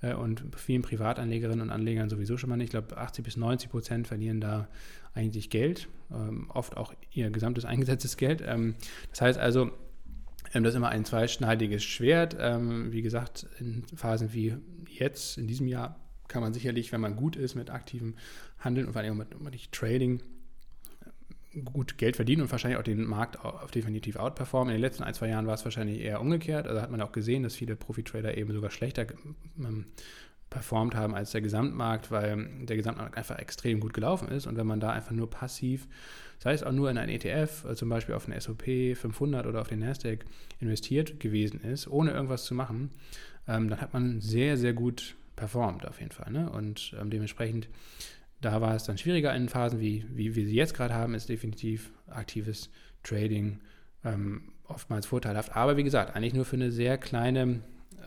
äh, 0.00 0.14
und 0.14 0.44
vielen 0.56 0.82
Privatanlegerinnen 0.82 1.60
und 1.60 1.70
Anlegern 1.70 2.08
sowieso 2.08 2.36
schon 2.36 2.50
mal 2.50 2.56
nicht. 2.56 2.66
Ich 2.66 2.70
glaube, 2.70 2.96
80 2.96 3.24
bis 3.24 3.36
90 3.36 3.70
Prozent 3.70 4.06
verlieren 4.06 4.40
da 4.40 4.68
eigentlich 5.16 5.50
Geld, 5.50 5.88
ähm, 6.12 6.50
oft 6.50 6.76
auch 6.76 6.94
ihr 7.10 7.30
gesamtes 7.30 7.64
eingesetztes 7.64 8.16
Geld. 8.16 8.42
Ähm, 8.46 8.76
das 9.10 9.20
heißt 9.20 9.38
also, 9.38 9.70
ähm, 10.52 10.62
das 10.62 10.74
ist 10.74 10.76
immer 10.76 10.90
ein 10.90 11.04
zweischneidiges 11.04 11.82
Schwert. 11.82 12.36
Ähm, 12.38 12.92
wie 12.92 13.02
gesagt, 13.02 13.46
in 13.58 13.84
Phasen 13.94 14.32
wie 14.32 14.56
jetzt, 14.88 15.38
in 15.38 15.46
diesem 15.46 15.66
Jahr, 15.66 16.00
kann 16.28 16.42
man 16.42 16.52
sicherlich, 16.52 16.92
wenn 16.92 17.00
man 17.00 17.16
gut 17.16 17.36
ist 17.36 17.54
mit 17.54 17.70
aktivem 17.70 18.14
Handeln 18.58 18.86
und 18.86 18.92
vor 18.92 19.02
allem 19.02 19.16
mit, 19.16 19.40
mit 19.40 19.72
Trading, 19.72 20.22
gut 21.64 21.98
Geld 21.98 22.16
verdienen 22.16 22.42
und 22.42 22.50
wahrscheinlich 22.50 22.78
auch 22.78 22.84
den 22.84 23.04
Markt 23.04 23.38
definitiv 23.74 24.16
outperformen. 24.16 24.74
In 24.74 24.78
den 24.78 24.82
letzten 24.82 25.04
ein, 25.04 25.14
zwei 25.14 25.28
Jahren 25.28 25.46
war 25.46 25.54
es 25.54 25.64
wahrscheinlich 25.64 26.00
eher 26.00 26.20
umgekehrt. 26.20 26.66
Also 26.66 26.82
hat 26.82 26.90
man 26.90 27.00
auch 27.00 27.12
gesehen, 27.12 27.42
dass 27.44 27.54
viele 27.54 27.76
Profi-Trader 27.76 28.36
eben 28.36 28.52
sogar 28.52 28.70
schlechter 28.70 29.06
performt 30.50 30.94
haben 30.94 31.14
als 31.14 31.32
der 31.32 31.40
Gesamtmarkt, 31.40 32.10
weil 32.10 32.48
der 32.62 32.76
Gesamtmarkt 32.76 33.16
einfach 33.16 33.38
extrem 33.38 33.80
gut 33.80 33.92
gelaufen 33.92 34.28
ist. 34.28 34.46
Und 34.46 34.56
wenn 34.56 34.66
man 34.66 34.80
da 34.80 34.90
einfach 34.90 35.12
nur 35.12 35.28
passiv, 35.28 35.88
sei 36.38 36.52
es 36.52 36.62
auch 36.62 36.72
nur 36.72 36.90
in 36.90 36.98
ein 36.98 37.08
ETF, 37.08 37.64
äh, 37.64 37.74
zum 37.74 37.88
Beispiel 37.88 38.14
auf 38.14 38.26
den 38.26 38.40
SOP 38.40 38.64
500 38.96 39.46
oder 39.46 39.60
auf 39.60 39.68
den 39.68 39.80
Nasdaq 39.80 40.24
investiert 40.60 41.18
gewesen 41.20 41.60
ist, 41.60 41.88
ohne 41.88 42.12
irgendwas 42.12 42.44
zu 42.44 42.54
machen, 42.54 42.90
ähm, 43.48 43.68
dann 43.68 43.80
hat 43.80 43.92
man 43.92 44.20
sehr, 44.20 44.56
sehr 44.56 44.72
gut 44.72 45.16
performt 45.34 45.86
auf 45.86 46.00
jeden 46.00 46.12
Fall. 46.12 46.32
Ne? 46.32 46.48
Und 46.50 46.94
ähm, 47.00 47.10
dementsprechend, 47.10 47.68
da 48.40 48.60
war 48.60 48.74
es 48.74 48.84
dann 48.84 48.98
schwieriger 48.98 49.34
in 49.34 49.48
Phasen, 49.48 49.80
wie, 49.80 50.04
wie 50.10 50.34
wir 50.34 50.46
sie 50.46 50.54
jetzt 50.54 50.74
gerade 50.74 50.94
haben, 50.94 51.14
ist 51.14 51.28
definitiv 51.28 51.90
aktives 52.06 52.70
Trading 53.02 53.60
ähm, 54.04 54.52
oftmals 54.64 55.06
vorteilhaft. 55.06 55.54
Aber 55.56 55.76
wie 55.76 55.84
gesagt, 55.84 56.14
eigentlich 56.14 56.34
nur 56.34 56.44
für 56.44 56.56
eine 56.56 56.70
sehr 56.70 56.98
kleine 56.98 57.60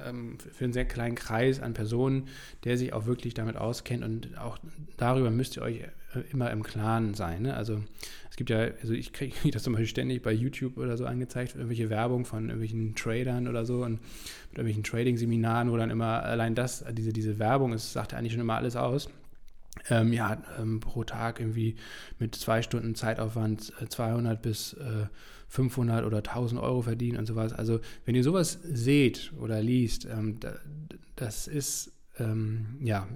ähm, 0.05 0.37
für 0.39 0.63
einen 0.63 0.73
sehr 0.73 0.85
kleinen 0.85 1.15
Kreis 1.15 1.59
an 1.59 1.73
Personen, 1.73 2.27
der 2.63 2.77
sich 2.77 2.93
auch 2.93 3.05
wirklich 3.05 3.33
damit 3.33 3.57
auskennt 3.57 4.03
und 4.03 4.37
auch 4.37 4.57
darüber 4.97 5.31
müsst 5.31 5.57
ihr 5.57 5.63
euch 5.63 5.81
äh, 6.15 6.21
immer 6.31 6.51
im 6.51 6.63
Klaren 6.63 7.13
sein. 7.13 7.43
Ne? 7.43 7.53
Also 7.55 7.83
es 8.29 8.35
gibt 8.35 8.49
ja, 8.49 8.59
also 8.81 8.93
ich 8.93 9.13
kriege 9.13 9.35
das 9.51 9.63
zum 9.63 9.73
Beispiel 9.73 9.87
ständig 9.87 10.21
bei 10.21 10.31
YouTube 10.31 10.77
oder 10.77 10.97
so 10.97 11.05
angezeigt, 11.05 11.55
irgendwelche 11.55 11.89
Werbung 11.89 12.25
von 12.25 12.45
irgendwelchen 12.45 12.95
Tradern 12.95 13.47
oder 13.47 13.65
so 13.65 13.83
und 13.83 13.93
mit 13.93 14.57
irgendwelchen 14.57 14.83
Trading-Seminaren, 14.83 15.71
wo 15.71 15.77
dann 15.77 15.89
immer 15.89 16.23
allein 16.23 16.55
das, 16.55 16.83
diese, 16.93 17.13
diese 17.13 17.39
Werbung 17.39 17.73
ist, 17.73 17.93
sagt 17.93 18.11
ja 18.13 18.17
eigentlich 18.17 18.33
schon 18.33 18.41
immer 18.41 18.55
alles 18.55 18.75
aus. 18.75 19.09
Ähm, 19.89 20.13
ja, 20.13 20.41
ähm, 20.59 20.79
pro 20.79 21.03
Tag 21.03 21.39
irgendwie 21.39 21.75
mit 22.17 22.35
zwei 22.35 22.61
Stunden 22.61 22.95
Zeitaufwand 22.95 23.73
200 23.89 24.37
äh, 24.37 24.41
bis 24.41 24.73
äh, 24.73 25.07
500 25.47 26.05
oder 26.05 26.17
1000 26.17 26.61
Euro 26.61 26.81
verdienen 26.81 27.17
und 27.17 27.25
sowas. 27.25 27.53
Also 27.53 27.79
wenn 28.05 28.15
ihr 28.15 28.23
sowas 28.23 28.59
seht 28.63 29.33
oder 29.39 29.61
liest, 29.61 30.05
ähm, 30.05 30.39
da, 30.39 30.53
das 31.15 31.47
ist 31.47 31.91
ähm, 32.19 32.77
ja 32.81 33.07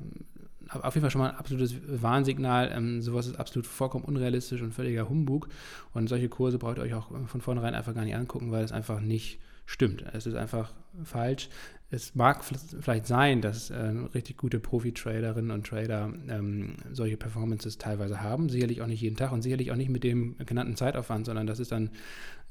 auf 0.69 0.95
jeden 0.95 1.03
Fall 1.03 1.11
schon 1.11 1.21
mal 1.21 1.31
ein 1.31 1.37
absolutes 1.37 1.75
Warnsignal. 1.87 2.71
Ähm, 2.73 3.01
sowas 3.01 3.27
ist 3.27 3.35
absolut 3.35 3.67
vollkommen 3.67 4.05
unrealistisch 4.05 4.61
und 4.61 4.73
völliger 4.73 5.09
Humbug. 5.09 5.49
Und 5.93 6.07
solche 6.09 6.29
Kurse 6.29 6.57
braucht 6.57 6.77
ihr 6.77 6.83
euch 6.83 6.93
auch 6.93 7.09
von 7.27 7.41
vornherein 7.41 7.75
einfach 7.75 7.93
gar 7.93 8.05
nicht 8.05 8.15
angucken, 8.15 8.51
weil 8.51 8.63
es 8.63 8.71
einfach 8.71 8.99
nicht 8.99 9.39
stimmt. 9.65 10.03
Es 10.13 10.25
ist 10.25 10.35
einfach 10.35 10.73
falsch. 11.03 11.49
Es 11.93 12.15
mag 12.15 12.43
vielleicht 12.43 13.05
sein, 13.05 13.41
dass 13.41 13.69
äh, 13.69 13.77
richtig 14.15 14.37
gute 14.37 14.59
Profi-Traderinnen 14.59 15.51
und 15.51 15.67
Trader 15.67 16.11
ähm, 16.27 16.77
solche 16.91 17.17
Performances 17.17 17.77
teilweise 17.77 18.19
haben. 18.19 18.49
Sicherlich 18.49 18.81
auch 18.81 18.87
nicht 18.87 19.01
jeden 19.01 19.15
Tag 19.15 19.31
und 19.31 19.43
sicherlich 19.43 19.71
auch 19.71 19.75
nicht 19.75 19.89
mit 19.89 20.03
dem 20.03 20.35
genannten 20.39 20.75
Zeitaufwand, 20.75 21.27
sondern 21.27 21.45
das 21.45 21.59
ist 21.59 21.71
dann 21.71 21.91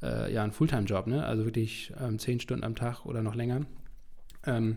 äh, 0.00 0.32
ja 0.32 0.44
ein 0.44 0.52
Fulltime-Job, 0.52 1.08
ne? 1.08 1.26
also 1.26 1.44
wirklich 1.44 1.92
ähm, 2.00 2.20
zehn 2.20 2.38
Stunden 2.38 2.62
am 2.62 2.76
Tag 2.76 3.04
oder 3.04 3.20
noch 3.20 3.34
länger. 3.34 3.62
Ähm, 4.46 4.76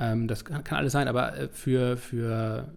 ähm, 0.00 0.26
das 0.26 0.44
kann, 0.44 0.64
kann, 0.64 0.78
alles 0.78 0.92
sein, 0.92 1.06
aber 1.06 1.38
äh, 1.38 1.48
für, 1.48 1.96
für 1.96 2.74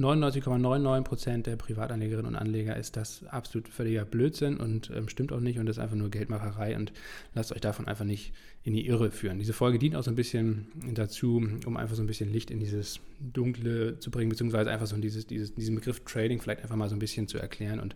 99,99 0.00 1.02
Prozent 1.02 1.46
der 1.46 1.56
Privatanlegerinnen 1.56 2.32
und 2.32 2.36
Anleger 2.36 2.74
ist 2.76 2.96
das 2.96 3.22
absolut 3.26 3.68
völliger 3.68 4.06
Blödsinn 4.06 4.56
und 4.56 4.90
ähm, 4.94 5.08
stimmt 5.08 5.30
auch 5.30 5.40
nicht 5.40 5.58
und 5.58 5.68
ist 5.68 5.78
einfach 5.78 5.96
nur 5.96 6.10
Geldmacherei 6.10 6.74
und 6.74 6.92
lasst 7.34 7.52
euch 7.52 7.60
davon 7.60 7.86
einfach 7.86 8.06
nicht 8.06 8.32
in 8.62 8.72
die 8.72 8.86
Irre 8.86 9.10
führen. 9.10 9.38
Diese 9.38 9.52
Folge 9.52 9.78
dient 9.78 9.96
auch 9.96 10.02
so 10.02 10.10
ein 10.10 10.16
bisschen 10.16 10.68
dazu, 10.94 11.46
um 11.66 11.76
einfach 11.76 11.96
so 11.96 12.02
ein 12.02 12.06
bisschen 12.06 12.32
Licht 12.32 12.50
in 12.50 12.60
dieses 12.60 13.00
Dunkle 13.20 13.98
zu 13.98 14.10
bringen, 14.10 14.30
beziehungsweise 14.30 14.70
einfach 14.70 14.86
so 14.86 14.96
dieses, 14.96 15.26
dieses, 15.26 15.54
diesen 15.54 15.74
Begriff 15.74 16.00
Trading 16.00 16.40
vielleicht 16.40 16.62
einfach 16.62 16.76
mal 16.76 16.88
so 16.88 16.96
ein 16.96 17.00
bisschen 17.00 17.28
zu 17.28 17.38
erklären 17.38 17.78
und 17.78 17.94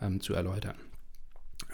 ähm, 0.00 0.20
zu 0.20 0.34
erläutern. 0.34 0.76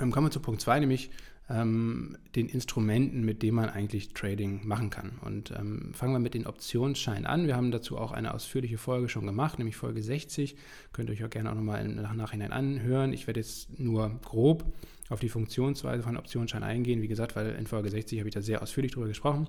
Ähm, 0.01 0.11
kommen 0.11 0.27
wir 0.27 0.31
zu 0.31 0.41
Punkt 0.41 0.63
2, 0.63 0.81
nämlich 0.81 1.11
ähm, 1.49 2.17
den 2.35 2.49
Instrumenten, 2.49 3.25
mit 3.25 3.43
denen 3.43 3.57
man 3.57 3.69
eigentlich 3.69 4.13
Trading 4.15 4.67
machen 4.67 4.91
kann. 4.91 5.19
Und 5.21 5.53
ähm, 5.53 5.93
fangen 5.95 6.13
wir 6.13 6.19
mit 6.19 6.35
den 6.35 6.47
Optionsscheinen 6.47 7.27
an. 7.27 7.47
Wir 7.47 7.57
haben 7.57 7.71
dazu 7.71 7.99
auch 7.99 8.13
eine 8.13 8.35
ausführliche 8.35 8.79
Folge 8.79 9.09
schon 9.09 9.27
gemacht, 9.27 9.59
nämlich 9.59 9.77
Folge 9.77 10.03
60. 10.03 10.57
Könnt 10.93 11.09
ihr 11.09 11.13
euch 11.13 11.25
auch 11.25 11.31
gerne 11.31 11.51
auch 11.51 11.55
nochmal 11.55 11.85
im 11.85 11.95
Nachhinein 12.17 12.53
anhören. 12.53 13.13
Ich 13.13 13.27
werde 13.27 13.41
jetzt 13.41 13.79
nur 13.79 14.11
grob 14.25 14.65
auf 15.09 15.21
die 15.21 15.29
Funktionsweise 15.29 16.03
von 16.03 16.17
Optionsscheinen 16.17 16.69
eingehen. 16.69 17.01
Wie 17.01 17.09
gesagt, 17.09 17.37
weil 17.37 17.51
in 17.55 17.67
Folge 17.67 17.91
60 17.91 18.19
habe 18.19 18.29
ich 18.29 18.35
da 18.35 18.43
sehr 18.43 18.61
ausführlich 18.61 18.93
drüber 18.93 19.07
gesprochen. 19.07 19.47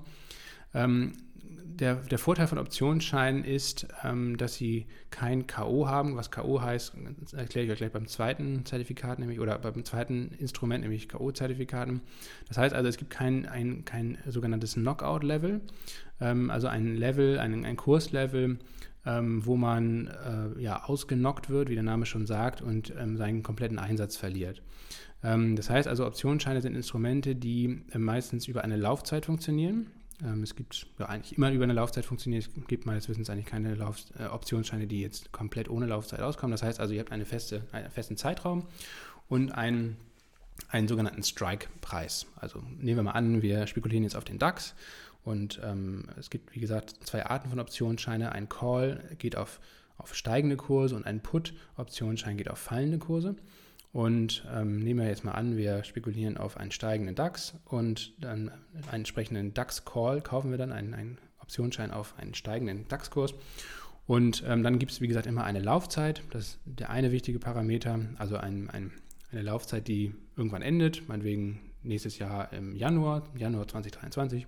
Ähm, 0.73 1.13
der, 1.79 1.95
der, 1.95 2.17
Vorteil 2.17 2.47
von 2.47 2.57
Optionsscheinen 2.57 3.43
ist, 3.43 3.87
ähm, 4.03 4.37
dass 4.37 4.55
sie 4.55 4.87
kein 5.11 5.45
K.O. 5.47 5.87
haben. 5.87 6.15
Was 6.15 6.31
K.O. 6.31 6.61
heißt, 6.61 6.93
erkläre 7.33 7.65
ich 7.65 7.71
euch 7.71 7.77
gleich 7.77 7.91
beim 7.91 8.07
zweiten 8.07 8.65
Zertifikat, 8.65 9.19
nämlich 9.19 9.39
oder 9.39 9.57
beim 9.59 9.85
zweiten 9.85 10.31
Instrument, 10.39 10.83
nämlich 10.83 11.07
K.O.-Zertifikaten. 11.07 12.01
Das 12.47 12.57
heißt 12.57 12.73
also, 12.73 12.89
es 12.89 12.97
gibt 12.97 13.11
kein, 13.11 13.45
ein, 13.45 13.85
kein 13.85 14.17
sogenanntes 14.27 14.73
Knockout-Level, 14.73 15.61
ähm, 16.19 16.49
also 16.49 16.67
ein 16.67 16.95
Level, 16.95 17.39
ein, 17.39 17.63
ein 17.65 17.77
Kurslevel, 17.77 18.57
ähm, 19.05 19.45
wo 19.45 19.55
man 19.55 20.07
äh, 20.07 20.61
ja 20.61 20.83
ausgenockt 20.83 21.49
wird, 21.49 21.69
wie 21.69 21.75
der 21.75 21.83
Name 21.83 22.05
schon 22.05 22.25
sagt, 22.25 22.61
und 22.61 22.93
ähm, 22.99 23.17
seinen 23.17 23.43
kompletten 23.43 23.79
Einsatz 23.79 24.17
verliert. 24.17 24.61
Ähm, 25.23 25.55
das 25.55 25.69
heißt 25.69 25.87
also, 25.87 26.05
Optionsscheine 26.05 26.61
sind 26.61 26.75
Instrumente, 26.75 27.35
die 27.35 27.83
äh, 27.91 27.97
meistens 27.97 28.47
über 28.47 28.63
eine 28.63 28.77
Laufzeit 28.77 29.25
funktionieren. 29.25 29.87
Ähm, 30.23 30.43
es 30.43 30.55
gibt 30.55 30.87
ja 30.97 31.07
eigentlich 31.07 31.37
immer 31.37 31.51
über 31.51 31.63
eine 31.63 31.73
Laufzeit 31.73 32.05
funktioniert. 32.05 32.47
Es 32.47 32.67
gibt 32.67 32.85
meines 32.85 33.07
Wissens 33.09 33.29
eigentlich 33.29 33.45
keine 33.45 33.75
Lauf 33.75 33.97
äh, 34.19 34.25
Optionsscheine, 34.25 34.87
die 34.87 35.01
jetzt 35.01 35.31
komplett 35.31 35.69
ohne 35.69 35.85
Laufzeit 35.85 36.21
auskommen. 36.21 36.51
Das 36.51 36.63
heißt 36.63 36.79
also, 36.79 36.93
ihr 36.93 36.99
habt 36.99 37.11
eine 37.11 37.25
feste, 37.25 37.63
einen 37.71 37.89
festen 37.91 38.17
Zeitraum 38.17 38.67
und 39.27 39.51
einen, 39.51 39.97
einen 40.69 40.87
sogenannten 40.87 41.23
Strike-Preis. 41.23 42.25
Also 42.35 42.59
nehmen 42.77 42.97
wir 42.97 43.03
mal 43.03 43.11
an, 43.11 43.41
wir 43.41 43.67
spekulieren 43.67 44.03
jetzt 44.03 44.15
auf 44.15 44.23
den 44.23 44.39
DAX 44.39 44.75
und 45.23 45.59
ähm, 45.63 46.05
es 46.17 46.29
gibt, 46.29 46.55
wie 46.55 46.59
gesagt, 46.61 46.95
zwei 47.03 47.25
Arten 47.25 47.49
von 47.49 47.59
Optionsscheine. 47.59 48.31
Ein 48.31 48.49
Call 48.49 49.03
geht 49.19 49.35
auf, 49.35 49.59
auf 49.97 50.15
steigende 50.15 50.55
Kurse 50.55 50.95
und 50.95 51.05
ein 51.05 51.21
Put-Optionsschein 51.21 52.37
geht 52.37 52.49
auf 52.49 52.59
fallende 52.59 52.97
Kurse. 52.97 53.35
Und 53.93 54.45
ähm, 54.53 54.79
nehmen 54.79 54.99
wir 54.99 55.07
jetzt 55.07 55.23
mal 55.23 55.31
an, 55.31 55.57
wir 55.57 55.83
spekulieren 55.83 56.37
auf 56.37 56.57
einen 56.57 56.71
steigenden 56.71 57.15
DAX 57.15 57.55
und 57.65 58.13
dann 58.21 58.51
einen 58.73 58.93
entsprechenden 58.93 59.53
DAX-Call 59.53 60.21
kaufen 60.21 60.51
wir 60.51 60.57
dann 60.57 60.71
einen, 60.71 60.93
einen 60.93 61.17
Optionsschein 61.39 61.91
auf 61.91 62.13
einen 62.17 62.33
steigenden 62.33 62.87
DAX-Kurs. 62.89 63.33
Und 64.05 64.43
ähm, 64.47 64.63
dann 64.63 64.79
gibt 64.79 64.91
es, 64.91 65.01
wie 65.01 65.07
gesagt, 65.07 65.27
immer 65.27 65.43
eine 65.43 65.59
Laufzeit. 65.59 66.21
Das 66.31 66.45
ist 66.45 66.59
der 66.65 66.89
eine 66.89 67.11
wichtige 67.11 67.39
Parameter, 67.39 67.99
also 68.17 68.37
ein, 68.37 68.69
ein, 68.69 68.91
eine 69.31 69.41
Laufzeit, 69.41 69.87
die 69.87 70.13
irgendwann 70.35 70.61
endet, 70.61 71.07
meinetwegen 71.07 71.59
nächstes 71.87 72.19
Jahr 72.19 72.51
im 72.53 72.75
Januar, 72.75 73.23
Januar 73.35 73.67
2023 73.67 74.45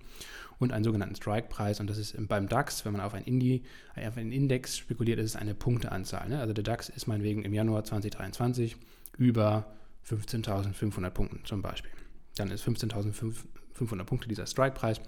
und 0.58 0.72
einen 0.72 0.84
sogenannten 0.84 1.16
Strike-Preis. 1.16 1.80
Und 1.80 1.88
das 1.88 1.98
ist 1.98 2.14
beim 2.28 2.48
DAX, 2.48 2.84
wenn 2.84 2.92
man 2.92 3.00
auf 3.00 3.14
einen, 3.14 3.24
Indi, 3.24 3.64
auf 3.96 4.16
einen 4.16 4.30
Index 4.30 4.76
spekuliert, 4.76 5.18
ist 5.18 5.30
es 5.30 5.36
eine 5.36 5.54
Punkteanzahl. 5.54 6.28
Ne? 6.28 6.38
Also 6.38 6.52
der 6.52 6.64
DAX 6.64 6.88
ist 6.88 7.06
meinetwegen 7.06 7.44
im 7.44 7.54
Januar 7.54 7.84
2023 7.84 8.76
über 9.16 9.66
15.500 10.08 11.10
Punkten 11.10 11.44
zum 11.44 11.62
Beispiel. 11.62 11.90
Dann 12.36 12.50
ist 12.50 12.64
15.500 12.64 14.04
Punkte 14.04 14.28
dieser 14.28 14.46
Strike-Preis. 14.46 15.00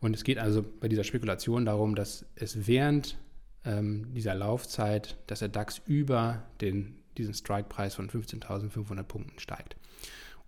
Und 0.00 0.14
es 0.14 0.24
geht 0.24 0.38
also 0.38 0.64
bei 0.80 0.88
dieser 0.88 1.04
Spekulation 1.04 1.64
darum, 1.64 1.94
dass 1.94 2.24
es 2.34 2.66
während 2.66 3.18
ähm, 3.64 4.12
dieser 4.14 4.34
Laufzeit, 4.34 5.16
dass 5.26 5.40
der 5.40 5.48
DAX 5.48 5.80
über 5.86 6.44
den, 6.60 6.96
diesen 7.16 7.34
Strike-Preis 7.34 7.94
von 7.94 8.08
15.500 8.08 9.02
Punkten 9.04 9.38
steigt. 9.38 9.76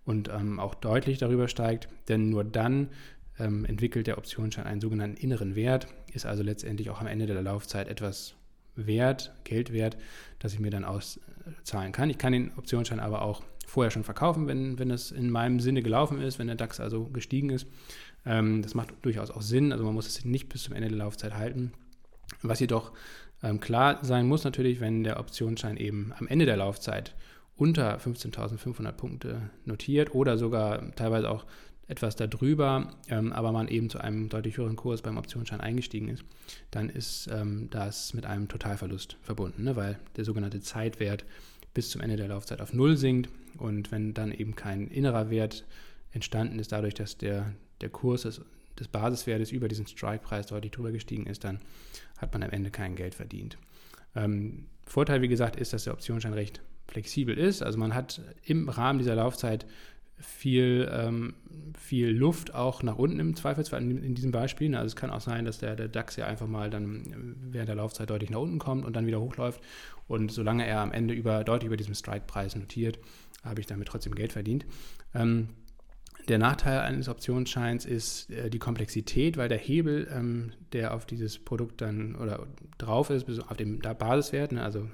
Und 0.05 0.29
ähm, 0.29 0.59
auch 0.59 0.75
deutlich 0.75 1.17
darüber 1.17 1.47
steigt, 1.47 1.87
denn 2.07 2.29
nur 2.29 2.43
dann 2.43 2.89
ähm, 3.39 3.65
entwickelt 3.65 4.07
der 4.07 4.17
Optionsschein 4.17 4.65
einen 4.65 4.81
sogenannten 4.81 5.17
inneren 5.17 5.55
Wert, 5.55 5.87
ist 6.13 6.25
also 6.25 6.43
letztendlich 6.43 6.89
auch 6.89 7.01
am 7.01 7.07
Ende 7.07 7.25
der 7.25 7.41
Laufzeit 7.41 7.87
etwas 7.87 8.35
wert, 8.75 9.33
Geld 9.43 9.73
wert, 9.73 9.97
das 10.39 10.53
ich 10.53 10.59
mir 10.59 10.69
dann 10.69 10.85
auszahlen 10.85 11.91
kann. 11.91 12.09
Ich 12.09 12.17
kann 12.17 12.33
den 12.33 12.51
Optionsschein 12.57 12.99
aber 12.99 13.21
auch 13.21 13.43
vorher 13.65 13.91
schon 13.91 14.03
verkaufen, 14.03 14.47
wenn, 14.47 14.77
wenn 14.79 14.91
es 14.91 15.11
in 15.11 15.29
meinem 15.29 15.59
Sinne 15.59 15.81
gelaufen 15.81 16.21
ist, 16.21 16.39
wenn 16.39 16.47
der 16.47 16.55
DAX 16.55 16.79
also 16.79 17.05
gestiegen 17.05 17.49
ist. 17.49 17.67
Ähm, 18.25 18.61
das 18.61 18.75
macht 18.75 18.93
durchaus 19.01 19.31
auch 19.31 19.41
Sinn, 19.41 19.71
also 19.71 19.83
man 19.83 19.93
muss 19.93 20.07
es 20.07 20.23
nicht 20.23 20.49
bis 20.49 20.63
zum 20.63 20.75
Ende 20.75 20.89
der 20.89 20.97
Laufzeit 20.97 21.33
halten. 21.33 21.73
Was 22.41 22.59
jedoch 22.59 22.91
ähm, 23.43 23.59
klar 23.59 23.99
sein 24.03 24.27
muss 24.27 24.43
natürlich, 24.43 24.79
wenn 24.79 25.03
der 25.03 25.19
Optionsschein 25.19 25.77
eben 25.77 26.13
am 26.17 26.27
Ende 26.27 26.45
der 26.45 26.57
Laufzeit 26.57 27.15
unter 27.57 27.97
15.500 27.97 28.91
Punkte 28.91 29.49
notiert 29.63 30.13
oder 30.13 30.37
sogar 30.37 30.93
teilweise 30.95 31.29
auch 31.29 31.45
etwas 31.87 32.15
darüber, 32.15 32.95
ähm, 33.09 33.31
aber 33.31 33.51
man 33.51 33.67
eben 33.67 33.89
zu 33.89 33.99
einem 33.99 34.27
deutlich 34.29 34.57
höheren 34.57 34.75
Kurs 34.75 35.01
beim 35.01 35.17
Optionsschein 35.17 35.61
eingestiegen 35.61 36.09
ist, 36.09 36.23
dann 36.71 36.89
ist 36.89 37.29
ähm, 37.31 37.69
das 37.69 38.13
mit 38.13 38.25
einem 38.25 38.47
Totalverlust 38.47 39.17
verbunden, 39.21 39.63
ne? 39.63 39.75
weil 39.75 39.99
der 40.15 40.25
sogenannte 40.25 40.61
Zeitwert 40.61 41.25
bis 41.73 41.91
zum 41.91 42.01
Ende 42.01 42.15
der 42.15 42.29
Laufzeit 42.29 42.61
auf 42.61 42.73
Null 42.73 42.97
sinkt 42.97 43.29
und 43.57 43.91
wenn 43.91 44.13
dann 44.13 44.31
eben 44.31 44.55
kein 44.55 44.87
innerer 44.87 45.29
Wert 45.29 45.65
entstanden 46.11 46.57
ist, 46.59 46.71
dadurch, 46.71 46.95
dass 46.95 47.17
der, 47.17 47.53
der 47.81 47.89
Kurs 47.89 48.23
des, 48.23 48.41
des 48.79 48.87
Basiswertes 48.87 49.51
über 49.51 49.67
diesen 49.67 49.85
Strike-Preis 49.85 50.47
deutlich 50.47 50.71
drüber 50.71 50.91
gestiegen 50.91 51.27
ist, 51.27 51.43
dann 51.43 51.59
hat 52.17 52.33
man 52.33 52.41
am 52.41 52.49
Ende 52.49 52.71
kein 52.71 52.95
Geld 52.95 53.13
verdient. 53.13 53.57
Ähm, 54.15 54.65
Vorteil, 54.85 55.21
wie 55.21 55.27
gesagt, 55.27 55.57
ist, 55.57 55.73
dass 55.73 55.83
der 55.83 55.93
Optionsschein 55.93 56.33
recht 56.33 56.61
flexibel 56.87 57.37
ist. 57.37 57.63
Also 57.63 57.77
man 57.77 57.93
hat 57.93 58.21
im 58.43 58.69
Rahmen 58.69 58.99
dieser 58.99 59.15
Laufzeit 59.15 59.65
viel, 60.17 60.89
ähm, 60.91 61.33
viel 61.77 62.09
Luft 62.09 62.53
auch 62.53 62.83
nach 62.83 62.97
unten 62.97 63.19
im 63.19 63.35
Zweifelsfall 63.35 63.81
in, 63.81 64.01
in 64.01 64.15
diesen 64.15 64.31
Beispielen. 64.31 64.75
Also 64.75 64.87
es 64.87 64.95
kann 64.95 65.09
auch 65.09 65.21
sein, 65.21 65.45
dass 65.45 65.59
der, 65.59 65.75
der 65.75 65.87
DAX 65.87 66.15
ja 66.15 66.25
einfach 66.25 66.47
mal 66.47 66.69
dann 66.69 67.35
während 67.51 67.69
der 67.69 67.75
Laufzeit 67.75 68.09
deutlich 68.09 68.29
nach 68.29 68.39
unten 68.39 68.59
kommt 68.59 68.85
und 68.85 68.95
dann 68.95 69.07
wieder 69.07 69.19
hochläuft. 69.19 69.61
Und 70.07 70.31
solange 70.31 70.65
er 70.65 70.79
am 70.81 70.91
Ende 70.91 71.13
über, 71.13 71.43
deutlich 71.43 71.67
über 71.67 71.77
diesem 71.77 71.95
Strike-Preis 71.95 72.55
notiert, 72.55 72.99
habe 73.43 73.59
ich 73.59 73.67
damit 73.67 73.87
trotzdem 73.87 74.15
Geld 74.15 74.33
verdient. 74.33 74.65
Ähm, 75.13 75.49
der 76.27 76.39
Nachteil 76.39 76.79
eines 76.79 77.07
Optionsscheins 77.07 77.85
ist 77.85 78.31
äh, 78.31 78.49
die 78.49 78.57
Komplexität, 78.59 79.37
weil 79.37 79.49
der 79.49 79.57
Hebel, 79.57 80.07
ähm, 80.11 80.53
der 80.73 80.93
auf 80.93 81.05
dieses 81.05 81.37
Produkt 81.37 81.81
dann 81.81 82.15
oder 82.15 82.47
drauf 82.77 83.09
ist, 83.09 83.27
auf 83.47 83.57
dem 83.57 83.79
Basiswert, 83.79 84.51
ne, 84.51 84.63
also 84.63 84.87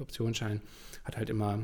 Optionsschein 0.00 0.60
hat 1.04 1.16
halt 1.16 1.30
immer 1.30 1.60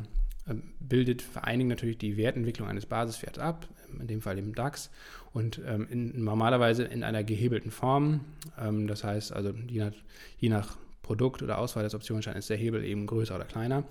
ähm, 0.49 0.63
bildet 0.81 1.25
Dingen 1.47 1.69
natürlich 1.69 1.99
die 1.99 2.17
Wertentwicklung 2.17 2.69
eines 2.69 2.87
Basiswerts 2.87 3.39
ab, 3.39 3.69
in 4.01 4.07
dem 4.07 4.21
Fall 4.21 4.39
im 4.39 4.55
DAX, 4.55 4.91
und 5.33 5.61
ähm, 5.67 5.87
in, 5.91 6.25
normalerweise 6.25 6.85
in 6.85 7.05
einer 7.05 7.23
gehebelten 7.23 7.71
Form. 7.71 8.21
Ähm, 8.61 8.87
das 8.87 9.05
heißt 9.05 9.33
also, 9.33 9.55
je 9.69 9.81
nach, 9.81 9.93
je 10.39 10.49
nach, 10.49 10.77
Produkt 11.03 11.43
oder 11.43 11.59
Auswahl 11.59 11.83
des 11.83 11.97
Optionsscheins 11.97 12.39
ist 12.39 12.51
der 12.51 12.57
Hebel 12.57 12.85
eben 12.85 13.07
größer 13.07 13.35
oder 13.35 13.45
kleiner. 13.45 13.83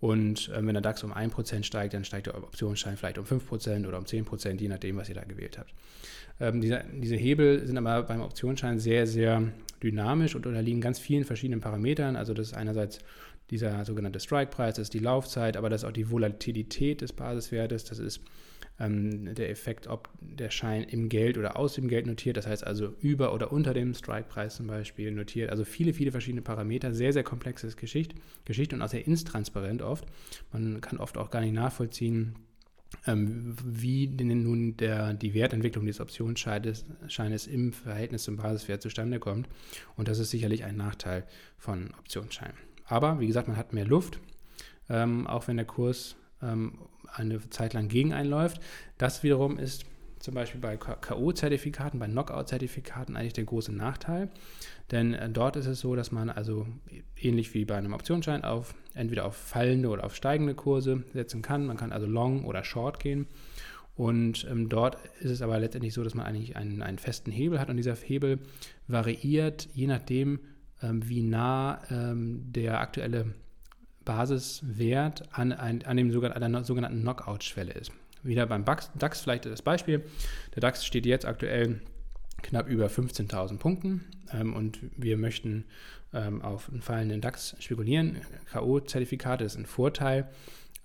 Und 0.00 0.50
wenn 0.54 0.72
der 0.72 0.82
DAX 0.82 1.02
um 1.02 1.12
1% 1.12 1.64
steigt, 1.64 1.94
dann 1.94 2.04
steigt 2.04 2.26
der 2.28 2.36
Optionsschein 2.36 2.96
vielleicht 2.96 3.18
um 3.18 3.24
5% 3.24 3.88
oder 3.88 3.98
um 3.98 4.04
10%, 4.04 4.60
je 4.60 4.68
nachdem, 4.68 4.96
was 4.96 5.08
ihr 5.08 5.16
da 5.16 5.24
gewählt 5.24 5.58
habt. 5.58 5.74
Ähm, 6.40 6.60
diese, 6.60 6.84
diese 6.92 7.16
Hebel 7.16 7.66
sind 7.66 7.76
aber 7.76 8.02
beim 8.04 8.20
Optionsschein 8.20 8.78
sehr, 8.78 9.06
sehr 9.06 9.42
dynamisch 9.82 10.34
und 10.34 10.46
unterliegen 10.46 10.80
ganz 10.80 10.98
vielen 10.98 11.24
verschiedenen 11.24 11.60
Parametern. 11.60 12.16
Also 12.16 12.34
das 12.34 12.48
ist 12.48 12.54
einerseits 12.54 13.00
dieser 13.50 13.84
sogenannte 13.84 14.20
Strike-Preis, 14.20 14.76
das 14.76 14.84
ist 14.84 14.94
die 14.94 14.98
Laufzeit, 14.98 15.56
aber 15.56 15.70
das 15.70 15.82
ist 15.82 15.88
auch 15.88 15.92
die 15.92 16.10
Volatilität 16.10 17.00
des 17.00 17.12
Basiswertes, 17.12 17.84
das 17.84 17.98
ist 17.98 18.20
ähm, 18.80 19.34
der 19.34 19.50
Effekt, 19.50 19.86
ob 19.86 20.08
der 20.20 20.50
Schein 20.50 20.82
im 20.82 21.08
Geld 21.08 21.38
oder 21.38 21.56
aus 21.56 21.74
dem 21.74 21.88
Geld 21.88 22.06
notiert, 22.06 22.36
das 22.36 22.46
heißt 22.46 22.66
also 22.66 22.94
über 23.00 23.32
oder 23.32 23.52
unter 23.52 23.74
dem 23.74 23.94
Strike-Preis 23.94 24.56
zum 24.56 24.66
Beispiel 24.66 25.10
notiert. 25.12 25.50
Also 25.50 25.64
viele, 25.64 25.92
viele 25.92 26.10
verschiedene 26.10 26.42
Parameter, 26.42 26.92
sehr, 26.92 27.12
sehr 27.12 27.22
komplexes 27.22 27.76
Geschicht, 27.76 28.14
Geschichte 28.44 28.74
und 28.74 28.82
auch 28.82 28.88
sehr 28.88 29.06
intransparent 29.06 29.82
oft. 29.82 30.06
Man 30.52 30.80
kann 30.80 30.98
oft 30.98 31.16
auch 31.18 31.30
gar 31.30 31.40
nicht 31.40 31.54
nachvollziehen, 31.54 32.34
ähm, 33.06 33.54
wie 33.64 34.08
denn 34.08 34.42
nun 34.42 34.76
der, 34.76 35.14
die 35.14 35.34
Wertentwicklung 35.34 35.86
des 35.86 36.00
Optionsscheines 36.00 37.46
im 37.46 37.72
Verhältnis 37.72 38.24
zum 38.24 38.36
Basiswert 38.36 38.82
zustande 38.82 39.20
kommt. 39.20 39.48
Und 39.96 40.08
das 40.08 40.18
ist 40.18 40.30
sicherlich 40.30 40.64
ein 40.64 40.76
Nachteil 40.76 41.24
von 41.58 41.92
Optionsscheinen. 41.98 42.73
Aber 42.84 43.20
wie 43.20 43.26
gesagt, 43.26 43.48
man 43.48 43.56
hat 43.56 43.72
mehr 43.72 43.86
Luft, 43.86 44.20
ähm, 44.88 45.26
auch 45.26 45.48
wenn 45.48 45.56
der 45.56 45.66
Kurs 45.66 46.16
ähm, 46.42 46.78
eine 47.12 47.48
Zeit 47.50 47.74
lang 47.74 47.88
gegen 47.88 48.12
einläuft. 48.12 48.60
Das 48.98 49.22
wiederum 49.22 49.58
ist 49.58 49.84
zum 50.18 50.34
Beispiel 50.34 50.60
bei 50.60 50.78
K.O.-Zertifikaten, 50.78 51.98
bei 51.98 52.06
Knockout-Zertifikaten 52.06 53.14
eigentlich 53.14 53.34
der 53.34 53.44
große 53.44 53.72
Nachteil. 53.72 54.30
Denn 54.90 55.12
äh, 55.12 55.28
dort 55.28 55.56
ist 55.56 55.66
es 55.66 55.80
so, 55.80 55.94
dass 55.96 56.12
man 56.12 56.30
also 56.30 56.66
ähnlich 57.20 57.52
wie 57.52 57.66
bei 57.66 57.76
einem 57.76 57.92
Optionsschein 57.92 58.42
auf 58.42 58.74
entweder 58.94 59.26
auf 59.26 59.36
fallende 59.36 59.90
oder 59.90 60.04
auf 60.04 60.16
steigende 60.16 60.54
Kurse 60.54 61.04
setzen 61.12 61.42
kann. 61.42 61.66
Man 61.66 61.76
kann 61.76 61.92
also 61.92 62.06
long 62.06 62.44
oder 62.44 62.64
short 62.64 63.00
gehen. 63.00 63.26
Und 63.96 64.46
ähm, 64.50 64.68
dort 64.68 64.96
ist 65.20 65.30
es 65.30 65.42
aber 65.42 65.58
letztendlich 65.58 65.94
so, 65.94 66.02
dass 66.02 66.14
man 66.14 66.26
eigentlich 66.26 66.56
einen, 66.56 66.82
einen 66.82 66.98
festen 66.98 67.30
Hebel 67.30 67.60
hat 67.60 67.68
und 67.68 67.76
dieser 67.76 67.94
Hebel 67.94 68.38
variiert 68.88 69.68
je 69.74 69.86
nachdem, 69.86 70.40
wie 70.92 71.22
nah 71.22 71.80
ähm, 71.90 72.52
der 72.52 72.80
aktuelle 72.80 73.34
Basiswert 74.04 75.22
an, 75.32 75.52
an, 75.52 75.82
an, 75.82 75.96
dem 75.96 76.12
sogenannten, 76.12 76.42
an 76.42 76.52
der 76.52 76.64
sogenannten 76.64 77.00
Knockout-Schwelle 77.00 77.72
ist. 77.72 77.92
Wieder 78.22 78.46
beim 78.46 78.64
DAX 78.64 79.20
vielleicht 79.20 79.46
das 79.46 79.62
Beispiel. 79.62 80.04
Der 80.54 80.60
DAX 80.60 80.84
steht 80.84 81.06
jetzt 81.06 81.26
aktuell 81.26 81.80
knapp 82.42 82.68
über 82.68 82.86
15.000 82.86 83.58
Punkten 83.58 84.04
ähm, 84.32 84.54
und 84.54 84.78
wir 84.96 85.16
möchten 85.16 85.64
ähm, 86.12 86.42
auf 86.42 86.70
einen 86.70 86.82
fallenden 86.82 87.20
DAX 87.20 87.56
spekulieren. 87.58 88.18
K.O.-Zertifikate 88.50 89.44
ist 89.44 89.56
ein 89.56 89.66
Vorteil, 89.66 90.28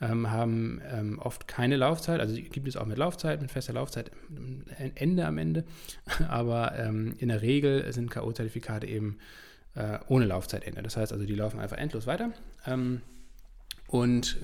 ähm, 0.01 0.31
haben 0.31 0.81
ähm, 0.89 1.19
oft 1.19 1.47
keine 1.47 1.77
Laufzeit, 1.77 2.19
also 2.19 2.35
gibt 2.35 2.67
es 2.67 2.77
auch 2.77 2.85
mit 2.85 2.97
Laufzeit, 2.97 3.41
mit 3.41 3.51
fester 3.51 3.73
Laufzeit, 3.73 4.11
Ende 4.95 5.25
am 5.25 5.37
Ende, 5.37 5.65
aber 6.29 6.77
ähm, 6.77 7.15
in 7.19 7.29
der 7.29 7.41
Regel 7.41 7.91
sind 7.93 8.09
K.O.-Zertifikate 8.09 8.85
eben 8.85 9.17
äh, 9.75 9.99
ohne 10.07 10.25
Laufzeitende. 10.25 10.81
Das 10.81 10.97
heißt 10.97 11.13
also, 11.13 11.25
die 11.25 11.35
laufen 11.35 11.59
einfach 11.59 11.77
endlos 11.77 12.07
weiter. 12.07 12.31
Ähm, 12.65 13.01
und 13.87 14.37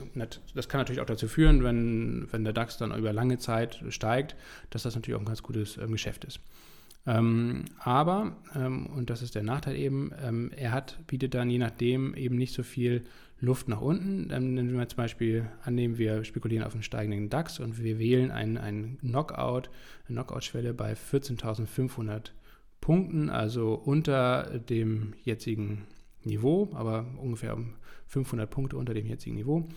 das 0.55 0.69
kann 0.69 0.81
natürlich 0.81 1.01
auch 1.01 1.05
dazu 1.05 1.27
führen, 1.27 1.63
wenn, 1.63 2.27
wenn 2.31 2.43
der 2.43 2.53
DAX 2.53 2.77
dann 2.77 2.97
über 2.97 3.13
lange 3.13 3.37
Zeit 3.37 3.83
steigt, 3.89 4.35
dass 4.71 4.83
das 4.83 4.95
natürlich 4.95 5.15
auch 5.15 5.21
ein 5.21 5.27
ganz 5.27 5.43
gutes 5.43 5.77
ähm, 5.77 5.91
Geschäft 5.91 6.25
ist. 6.25 6.39
Ähm, 7.05 7.65
aber, 7.77 8.37
ähm, 8.55 8.87
und 8.87 9.11
das 9.11 9.21
ist 9.21 9.35
der 9.35 9.43
Nachteil 9.43 9.75
eben, 9.75 10.11
ähm, 10.19 10.51
er 10.55 10.71
hat, 10.71 10.97
bietet 11.05 11.35
dann 11.35 11.51
je 11.51 11.59
nachdem 11.59 12.15
eben 12.15 12.35
nicht 12.35 12.55
so 12.55 12.63
viel 12.63 13.03
Luft 13.39 13.67
nach 13.67 13.81
unten. 13.81 14.29
Dann 14.29 14.57
wenn 14.57 14.75
wir 14.75 14.89
zum 14.89 14.97
Beispiel 14.97 15.47
annehmen, 15.63 15.99
wir 15.99 16.23
spekulieren 16.23 16.65
auf 16.65 16.73
einen 16.73 16.81
steigenden 16.81 17.29
DAX 17.29 17.59
und 17.59 17.81
wir 17.83 17.99
wählen 17.99 18.31
einen, 18.31 18.97
Knockout, 18.99 19.69
eine 20.07 20.21
Knockout-Schwelle 20.21 20.73
bei 20.73 20.93
14.500 20.93 22.31
Punkten, 22.85 23.31
also 23.31 23.73
unter 23.73 24.59
dem 24.59 25.13
jetzigen 25.23 25.87
Niveau, 26.23 26.69
aber 26.75 27.07
ungefähr 27.17 27.55
um 27.55 27.73
500 28.05 28.47
Punkte 28.47 28.77
unter 28.77 28.93
dem 28.93 29.07
jetzigen 29.07 29.37
Niveau. 29.37 29.67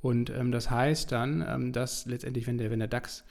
Und 0.00 0.30
ähm, 0.30 0.52
das 0.52 0.70
heißt 0.70 1.10
dann, 1.10 1.44
ähm, 1.44 1.72
dass 1.72 2.06
letztendlich, 2.06 2.46
wenn 2.46 2.58
der, 2.58 2.70
wenn 2.70 2.78
der 2.78 2.86
DAX 2.86 3.24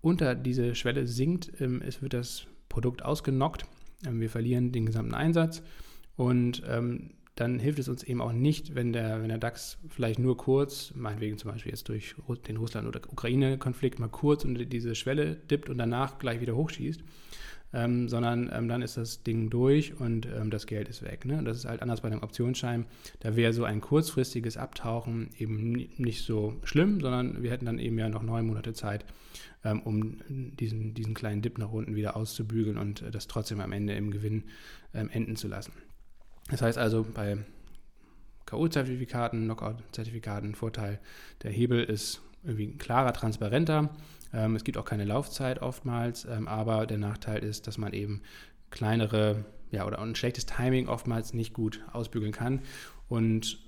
unter 0.00 0.36
diese 0.36 0.76
Schwelle 0.76 1.08
sinkt, 1.08 1.60
ähm, 1.60 1.82
es 1.84 2.02
wird 2.02 2.14
das 2.14 2.46
Produkt 2.68 3.04
ausgenockt. 3.04 3.64
Ähm, 4.06 4.20
wir 4.20 4.30
verlieren 4.30 4.70
den 4.70 4.86
gesamten 4.86 5.14
Einsatz 5.14 5.64
und 6.14 6.62
ähm, 6.64 7.14
dann 7.34 7.58
hilft 7.58 7.80
es 7.80 7.88
uns 7.88 8.04
eben 8.04 8.20
auch 8.20 8.32
nicht, 8.32 8.76
wenn 8.76 8.92
der, 8.92 9.22
wenn 9.22 9.28
der 9.30 9.38
DAX 9.38 9.78
vielleicht 9.88 10.20
nur 10.20 10.36
kurz, 10.36 10.92
meinetwegen 10.94 11.36
zum 11.36 11.50
Beispiel 11.50 11.72
jetzt 11.72 11.88
durch 11.88 12.14
den 12.46 12.58
Russland- 12.58 12.86
oder 12.86 13.00
Ukraine-Konflikt 13.10 13.98
mal 13.98 14.08
kurz 14.08 14.44
unter 14.44 14.64
diese 14.64 14.94
Schwelle 14.94 15.34
dippt 15.34 15.68
und 15.68 15.78
danach 15.78 16.20
gleich 16.20 16.40
wieder 16.40 16.54
hochschießt, 16.54 17.02
ähm, 17.74 18.08
sondern 18.08 18.50
ähm, 18.52 18.68
dann 18.68 18.82
ist 18.82 18.96
das 18.96 19.22
Ding 19.22 19.50
durch 19.50 19.98
und 19.98 20.26
ähm, 20.26 20.50
das 20.50 20.66
Geld 20.66 20.88
ist 20.88 21.02
weg. 21.02 21.24
Ne? 21.24 21.42
Das 21.42 21.56
ist 21.56 21.64
halt 21.64 21.82
anders 21.82 22.02
bei 22.02 22.08
einem 22.08 22.22
Optionsschein. 22.22 22.86
Da 23.20 23.36
wäre 23.36 23.52
so 23.52 23.64
ein 23.64 23.80
kurzfristiges 23.80 24.56
Abtauchen 24.56 25.30
eben 25.38 25.88
nicht 25.96 26.24
so 26.24 26.54
schlimm, 26.64 27.00
sondern 27.00 27.42
wir 27.42 27.50
hätten 27.50 27.66
dann 27.66 27.78
eben 27.78 27.98
ja 27.98 28.08
noch 28.08 28.22
neun 28.22 28.46
Monate 28.46 28.74
Zeit, 28.74 29.04
ähm, 29.64 29.80
um 29.80 30.20
diesen, 30.28 30.94
diesen 30.94 31.14
kleinen 31.14 31.42
Dip 31.42 31.58
nach 31.58 31.72
unten 31.72 31.96
wieder 31.96 32.16
auszubügeln 32.16 32.76
und 32.76 33.02
äh, 33.02 33.10
das 33.10 33.26
trotzdem 33.26 33.60
am 33.60 33.72
Ende 33.72 33.94
im 33.94 34.10
Gewinn 34.10 34.44
ähm, 34.94 35.08
enden 35.10 35.36
zu 35.36 35.48
lassen. 35.48 35.72
Das 36.50 36.60
heißt 36.60 36.76
also, 36.76 37.06
bei 37.14 37.38
K.O.-Zertifikaten, 38.46 39.44
Knockout-Zertifikaten, 39.44 40.54
Vorteil, 40.54 40.98
der 41.42 41.52
Hebel 41.52 41.82
ist 41.82 42.20
irgendwie 42.44 42.76
klarer, 42.76 43.12
transparenter. 43.12 43.90
Ähm, 44.32 44.56
es 44.56 44.64
gibt 44.64 44.78
auch 44.78 44.84
keine 44.84 45.04
Laufzeit 45.04 45.60
oftmals, 45.62 46.24
ähm, 46.24 46.48
aber 46.48 46.86
der 46.86 46.98
Nachteil 46.98 47.42
ist, 47.42 47.66
dass 47.66 47.78
man 47.78 47.92
eben 47.92 48.22
kleinere, 48.70 49.44
ja, 49.70 49.86
oder 49.86 50.00
ein 50.00 50.14
schlechtes 50.14 50.46
Timing 50.46 50.88
oftmals 50.88 51.34
nicht 51.34 51.52
gut 51.52 51.84
ausbügeln 51.92 52.32
kann. 52.32 52.60
Und 53.08 53.58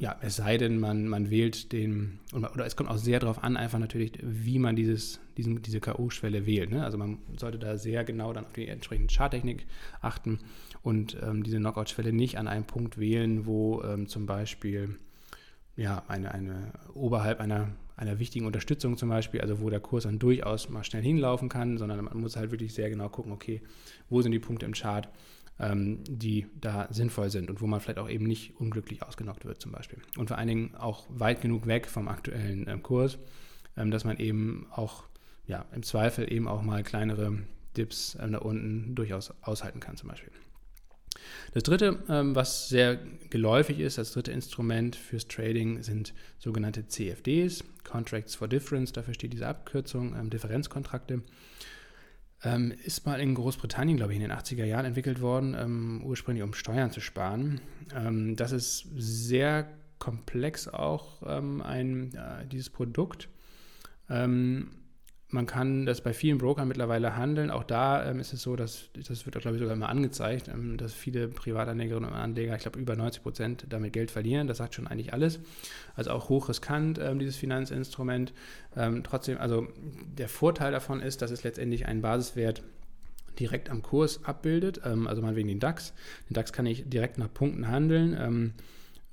ja, 0.00 0.16
es 0.20 0.36
sei 0.36 0.58
denn, 0.58 0.80
man, 0.80 1.06
man 1.06 1.30
wählt 1.30 1.72
den, 1.72 2.18
oder 2.32 2.66
es 2.66 2.76
kommt 2.76 2.90
auch 2.90 2.96
sehr 2.96 3.20
darauf 3.20 3.42
an, 3.42 3.56
einfach 3.56 3.78
natürlich, 3.78 4.18
wie 4.20 4.58
man 4.58 4.74
dieses, 4.74 5.20
diesen, 5.36 5.62
diese 5.62 5.80
K.O.-Schwelle 5.80 6.46
wählt. 6.46 6.70
Ne? 6.70 6.84
Also 6.84 6.98
man 6.98 7.18
sollte 7.38 7.58
da 7.58 7.76
sehr 7.76 8.02
genau 8.02 8.32
dann 8.32 8.46
auf 8.46 8.52
die 8.52 8.66
entsprechende 8.66 9.14
Charttechnik 9.14 9.66
achten 10.00 10.40
und 10.82 11.16
ähm, 11.22 11.42
diese 11.42 11.58
Knockout-Schwelle 11.58 12.12
nicht 12.12 12.38
an 12.38 12.48
einem 12.48 12.64
Punkt 12.64 12.98
wählen, 12.98 13.46
wo 13.46 13.82
ähm, 13.82 14.08
zum 14.08 14.26
Beispiel 14.26 14.96
ja, 15.76 16.02
eine, 16.08 16.32
eine 16.32 16.72
oberhalb 16.94 17.40
einer 17.40 17.68
einer 18.02 18.18
wichtigen 18.18 18.46
Unterstützung 18.46 18.96
zum 18.96 19.08
Beispiel, 19.08 19.40
also 19.40 19.60
wo 19.60 19.70
der 19.70 19.80
Kurs 19.80 20.04
dann 20.04 20.18
durchaus 20.18 20.68
mal 20.68 20.84
schnell 20.84 21.02
hinlaufen 21.02 21.48
kann, 21.48 21.78
sondern 21.78 22.04
man 22.04 22.20
muss 22.20 22.36
halt 22.36 22.50
wirklich 22.50 22.74
sehr 22.74 22.90
genau 22.90 23.08
gucken, 23.08 23.32
okay, 23.32 23.62
wo 24.10 24.20
sind 24.20 24.32
die 24.32 24.40
Punkte 24.40 24.66
im 24.66 24.72
Chart, 24.72 25.08
ähm, 25.58 26.02
die 26.08 26.46
da 26.60 26.88
sinnvoll 26.90 27.30
sind 27.30 27.48
und 27.48 27.60
wo 27.60 27.66
man 27.66 27.80
vielleicht 27.80 27.98
auch 27.98 28.10
eben 28.10 28.26
nicht 28.26 28.58
unglücklich 28.58 29.02
ausgenockt 29.02 29.44
wird 29.44 29.60
zum 29.60 29.72
Beispiel. 29.72 29.98
Und 30.18 30.28
vor 30.28 30.38
allen 30.38 30.48
Dingen 30.48 30.74
auch 30.74 31.06
weit 31.08 31.40
genug 31.40 31.66
weg 31.66 31.86
vom 31.86 32.08
aktuellen 32.08 32.66
ähm, 32.68 32.82
Kurs, 32.82 33.18
ähm, 33.76 33.90
dass 33.90 34.04
man 34.04 34.18
eben 34.18 34.66
auch 34.70 35.04
ja, 35.46 35.64
im 35.74 35.82
Zweifel 35.82 36.30
eben 36.30 36.48
auch 36.48 36.62
mal 36.62 36.82
kleinere 36.82 37.38
Dips 37.76 38.18
nach 38.26 38.42
unten 38.42 38.94
durchaus 38.94 39.32
aushalten 39.42 39.80
kann 39.80 39.96
zum 39.96 40.08
Beispiel. 40.08 40.32
Das 41.52 41.62
dritte, 41.62 41.98
ähm, 42.08 42.34
was 42.34 42.68
sehr 42.68 42.98
geläufig 43.30 43.78
ist, 43.80 43.98
das 43.98 44.12
dritte 44.12 44.32
Instrument 44.32 44.96
fürs 44.96 45.28
Trading 45.28 45.82
sind 45.82 46.14
sogenannte 46.38 46.86
CFDs, 46.86 47.64
Contracts 47.84 48.34
for 48.34 48.48
Difference, 48.48 48.92
dafür 48.92 49.14
steht 49.14 49.32
diese 49.32 49.46
Abkürzung, 49.46 50.14
ähm, 50.18 50.30
Differenzkontrakte. 50.30 51.22
Ähm, 52.44 52.72
ist 52.84 53.06
mal 53.06 53.20
in 53.20 53.34
Großbritannien, 53.34 53.96
glaube 53.96 54.12
ich, 54.12 54.16
in 54.16 54.22
den 54.22 54.32
80er 54.32 54.64
Jahren 54.64 54.84
entwickelt 54.84 55.20
worden, 55.20 56.02
ursprünglich 56.02 56.42
um 56.42 56.54
Steuern 56.54 56.90
zu 56.90 57.00
sparen. 57.00 57.60
Das 58.34 58.50
ist 58.50 58.88
sehr 58.96 59.68
komplex 60.00 60.66
auch 60.66 61.22
ein, 61.22 62.12
äh, 62.14 62.44
dieses 62.50 62.68
Produkt. 62.68 63.28
Man 65.32 65.46
kann 65.46 65.86
das 65.86 66.00
bei 66.00 66.12
vielen 66.12 66.38
Brokern 66.38 66.68
mittlerweile 66.68 67.16
handeln. 67.16 67.50
Auch 67.50 67.64
da 67.64 68.08
ähm, 68.08 68.20
ist 68.20 68.32
es 68.32 68.42
so, 68.42 68.54
dass 68.54 68.90
das 68.94 69.24
wird, 69.24 69.38
glaube 69.40 69.56
ich, 69.56 69.60
sogar 69.60 69.74
immer 69.74 69.88
angezeigt, 69.88 70.48
ähm, 70.48 70.76
dass 70.76 70.92
viele 70.92 71.28
Privatanlegerinnen 71.28 72.10
und 72.10 72.14
Anleger, 72.14 72.54
ich 72.54 72.62
glaube, 72.62 72.78
über 72.78 72.96
90 72.96 73.22
Prozent 73.22 73.66
damit 73.68 73.92
Geld 73.92 74.10
verlieren. 74.10 74.46
Das 74.46 74.58
sagt 74.58 74.74
schon 74.74 74.86
eigentlich 74.86 75.12
alles. 75.12 75.40
Also 75.94 76.10
auch 76.10 76.28
hochriskant, 76.28 76.98
ähm, 76.98 77.18
dieses 77.18 77.36
Finanzinstrument. 77.36 78.32
Ähm, 78.76 79.02
trotzdem, 79.04 79.38
also 79.38 79.66
der 80.18 80.28
Vorteil 80.28 80.72
davon 80.72 81.00
ist, 81.00 81.22
dass 81.22 81.30
es 81.30 81.44
letztendlich 81.44 81.86
einen 81.86 82.02
Basiswert 82.02 82.62
direkt 83.38 83.70
am 83.70 83.82
Kurs 83.82 84.24
abbildet, 84.24 84.82
ähm, 84.84 85.06
also 85.06 85.22
meinetwegen 85.22 85.48
den 85.48 85.60
DAX. 85.60 85.94
Den 86.28 86.34
DAX 86.34 86.52
kann 86.52 86.66
ich 86.66 86.88
direkt 86.88 87.16
nach 87.16 87.32
Punkten 87.32 87.68
handeln. 87.68 88.52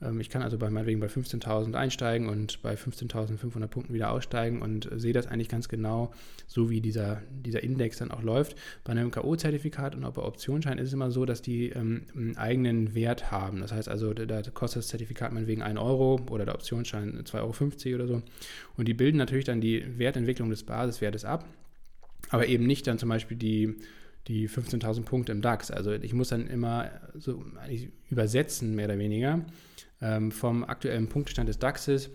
Ähm, 0.02 0.20
ich 0.20 0.30
kann 0.30 0.42
also 0.42 0.58
bei 0.58 0.70
meinetwegen 0.70 1.00
bei 1.00 1.08
15.000 1.08 1.74
einsteigen 1.74 2.30
und 2.30 2.62
bei 2.62 2.76
15.500 2.76 3.68
Punkten 3.68 3.94
wieder 3.94 4.12
aussteigen 4.12 4.62
und 4.62 4.90
sehe 4.96 5.14
das 5.14 5.28
eigentlich 5.28 5.50
ganz 5.50 5.70
genau, 5.70 6.12
so 6.48 6.70
wie 6.70 6.82
dieser, 6.82 7.22
dieser 7.32 7.64
Index 7.64 7.98
dann 7.98 8.12
auch 8.12 8.24
läuft. 8.24 8.56
Bei 8.84 8.92
einem 8.92 9.12
K.O.-Zertifikat 9.12 9.96
und 9.96 10.04
auch 10.04 10.14
bei 10.14 10.22
Optionsschein 10.22 10.78
ist 10.78 10.88
es 10.88 10.94
immer 10.94 11.12
so, 11.12 11.26
dass 11.26 11.42
die 11.42 11.70
ähm, 11.70 12.04
einen 12.16 12.38
eigenen 12.38 12.96
Wert 12.96 13.32
haben. 13.32 13.62
Das 13.62 13.72
heißt 13.72 13.90
also, 13.90 14.14
da, 14.14 14.26
da 14.26 14.42
kostet 14.52 14.84
das 14.84 14.88
Zertifikat 14.88 15.32
meinetwegen 15.34 15.62
1 15.62 15.80
Euro 15.80 16.20
oder 16.30 16.46
der 16.46 16.56
Optionsschein 16.56 17.24
2,50 17.24 17.88
Euro 17.88 17.96
oder 17.96 18.08
so. 18.08 18.22
Und 18.78 18.88
die 18.88 18.94
bilden 18.94 19.18
natürlich 19.18 19.46
dann 19.46 19.62
die 19.62 19.98
Wertentwicklung 19.98 20.50
des 20.50 20.64
Basiswertes 20.64 21.26
ab, 21.26 21.46
aber 22.30 22.48
eben 22.48 22.66
nicht 22.66 22.88
dann 22.88 22.98
zum 23.00 23.10
Beispiel 23.10 23.38
die 23.38 23.76
die 24.28 24.48
15.000 24.48 25.04
Punkte 25.06 25.32
im 25.32 25.42
DAX. 25.42 25.72
Also 25.72 25.92
ich 25.92 26.14
muss 26.14 26.30
dann 26.30 26.48
immer 26.48 26.92
so 27.16 27.44
übersetzen, 28.12 28.76
mehr 28.76 28.86
oder 28.86 29.00
weniger, 29.00 29.44
ähm, 30.02 30.32
vom 30.32 30.64
aktuellen 30.64 31.08
Punktestand 31.08 31.50
des 31.50 31.60
DAXes. 31.60 32.10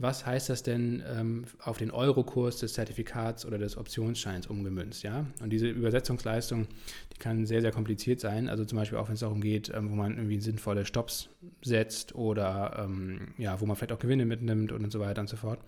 Was 0.00 0.24
heißt 0.24 0.48
das 0.48 0.62
denn 0.62 1.02
ähm, 1.08 1.44
auf 1.58 1.78
den 1.78 1.90
Eurokurs 1.90 2.58
des 2.58 2.74
Zertifikats 2.74 3.44
oder 3.44 3.58
des 3.58 3.76
Optionsscheins 3.76 4.46
umgemünzt? 4.46 5.02
Ja? 5.02 5.26
Und 5.42 5.50
diese 5.50 5.68
Übersetzungsleistung, 5.68 6.68
die 7.12 7.18
kann 7.18 7.46
sehr, 7.46 7.62
sehr 7.62 7.72
kompliziert 7.72 8.20
sein. 8.20 8.48
Also 8.48 8.64
zum 8.64 8.78
Beispiel 8.78 8.96
auch, 8.96 9.08
wenn 9.08 9.14
es 9.14 9.20
darum 9.20 9.40
geht, 9.40 9.72
ähm, 9.74 9.90
wo 9.90 9.96
man 9.96 10.16
irgendwie 10.16 10.40
sinnvolle 10.40 10.86
Stops 10.86 11.30
setzt 11.62 12.14
oder 12.14 12.84
ähm, 12.84 13.34
ja, 13.38 13.60
wo 13.60 13.66
man 13.66 13.74
vielleicht 13.74 13.92
auch 13.92 13.98
Gewinne 13.98 14.24
mitnimmt 14.24 14.70
und 14.70 14.88
so 14.92 15.00
weiter 15.00 15.20
und 15.20 15.28
so 15.28 15.36
fort. 15.36 15.58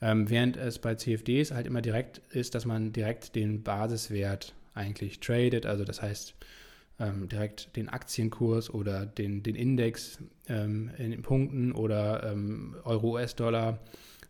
Ähm, 0.00 0.30
während 0.30 0.56
es 0.56 0.78
bei 0.78 0.94
CFDs 0.94 1.50
halt 1.50 1.66
immer 1.66 1.82
direkt 1.82 2.18
ist, 2.30 2.54
dass 2.54 2.66
man 2.66 2.92
direkt 2.92 3.34
den 3.34 3.64
Basiswert 3.64 4.54
eigentlich 4.74 5.18
tradet. 5.18 5.66
Also 5.66 5.82
das 5.82 6.02
heißt, 6.02 6.36
ähm, 6.98 7.28
direkt 7.28 7.76
den 7.76 7.88
Aktienkurs 7.88 8.70
oder 8.72 9.06
den, 9.06 9.42
den 9.42 9.54
Index 9.54 10.18
ähm, 10.48 10.90
in 10.98 11.22
Punkten 11.22 11.72
oder 11.72 12.32
ähm, 12.32 12.76
Euro-US-Dollar 12.84 13.78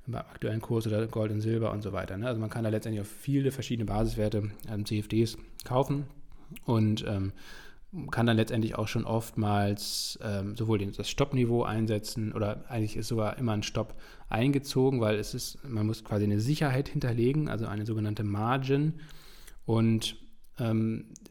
beim 0.07 0.21
aktuellen 0.21 0.61
Kurs 0.61 0.87
oder 0.87 1.07
Gold 1.07 1.33
und 1.33 1.41
Silber 1.41 1.73
und 1.73 1.83
so 1.83 1.93
weiter. 1.93 2.17
Ne? 2.17 2.27
Also 2.27 2.41
man 2.41 2.51
kann 2.51 2.65
da 2.65 2.71
letztendlich 2.71 3.01
auf 3.01 3.09
viele 3.09 3.51
verschiedene 3.51 3.87
Basiswerte 3.87 4.51
ähm, 4.69 4.85
CFDs 4.85 5.37
kaufen 5.65 6.07
und 6.65 7.05
ähm, 7.07 7.33
kann 8.11 8.27
dann 8.27 8.37
letztendlich 8.37 8.77
auch 8.77 8.89
schon 8.89 9.05
oftmals 9.05 10.19
ähm, 10.23 10.57
sowohl 10.57 10.79
den, 10.79 10.93
das 10.93 11.09
Stoppniveau 11.09 11.63
einsetzen 11.63 12.33
oder 12.33 12.65
eigentlich 12.69 12.97
ist 12.97 13.09
sogar 13.09 13.39
immer 13.39 13.53
ein 13.53 13.63
Stopp 13.63 13.95
eingezogen, 14.29 15.01
weil 15.01 15.17
es 15.17 15.35
ist, 15.35 15.65
man 15.65 15.87
muss 15.87 16.05
quasi 16.05 16.25
eine 16.25 16.41
Sicherheit 16.41 16.89
hinterlegen, 16.89 17.49
also 17.49 17.67
eine 17.67 17.87
sogenannte 17.87 18.25
Margin 18.25 18.95
und 19.65 20.17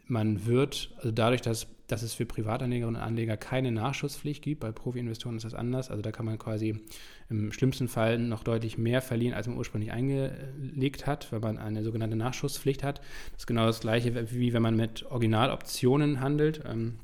man 0.08 0.46
wird, 0.46 0.92
also 0.98 1.12
dadurch, 1.12 1.42
dass, 1.42 1.68
dass 1.88 2.02
es 2.02 2.14
für 2.14 2.26
Privatanlegerinnen 2.26 3.00
und 3.00 3.02
Anleger 3.02 3.38
keine 3.38 3.72
Nachschusspflicht 3.72 4.44
gibt, 4.44 4.62
bei 4.62 4.72
Profi-Investoren 4.72 5.38
ist 5.38 5.46
das 5.46 5.54
anders, 5.54 5.90
also 5.90 6.02
da 6.02 6.12
kann 6.12 6.26
man 6.26 6.38
quasi 6.38 6.82
im 7.30 7.52
schlimmsten 7.52 7.88
Fall 7.88 8.20
noch 8.20 8.44
deutlich 8.44 8.78
mehr 8.78 9.02
verlieren, 9.02 9.34
als 9.34 9.48
man 9.48 9.58
ursprünglich 9.58 9.92
eingelegt 9.92 11.08
hat, 11.08 11.32
weil 11.32 11.40
man 11.40 11.58
eine 11.58 11.84
sogenannte 11.84 12.16
Nachschusspflicht 12.16 12.84
hat. 12.84 13.00
Das 13.32 13.42
ist 13.42 13.48
genau 13.48 13.66
das 13.66 13.80
gleiche, 13.80 14.32
wie 14.32 14.54
wenn 14.54 14.62
man 14.62 14.76
mit 14.76 15.04
Originaloptionen 15.06 16.20
handelt. 16.20 16.62
Ähm, 16.66 17.00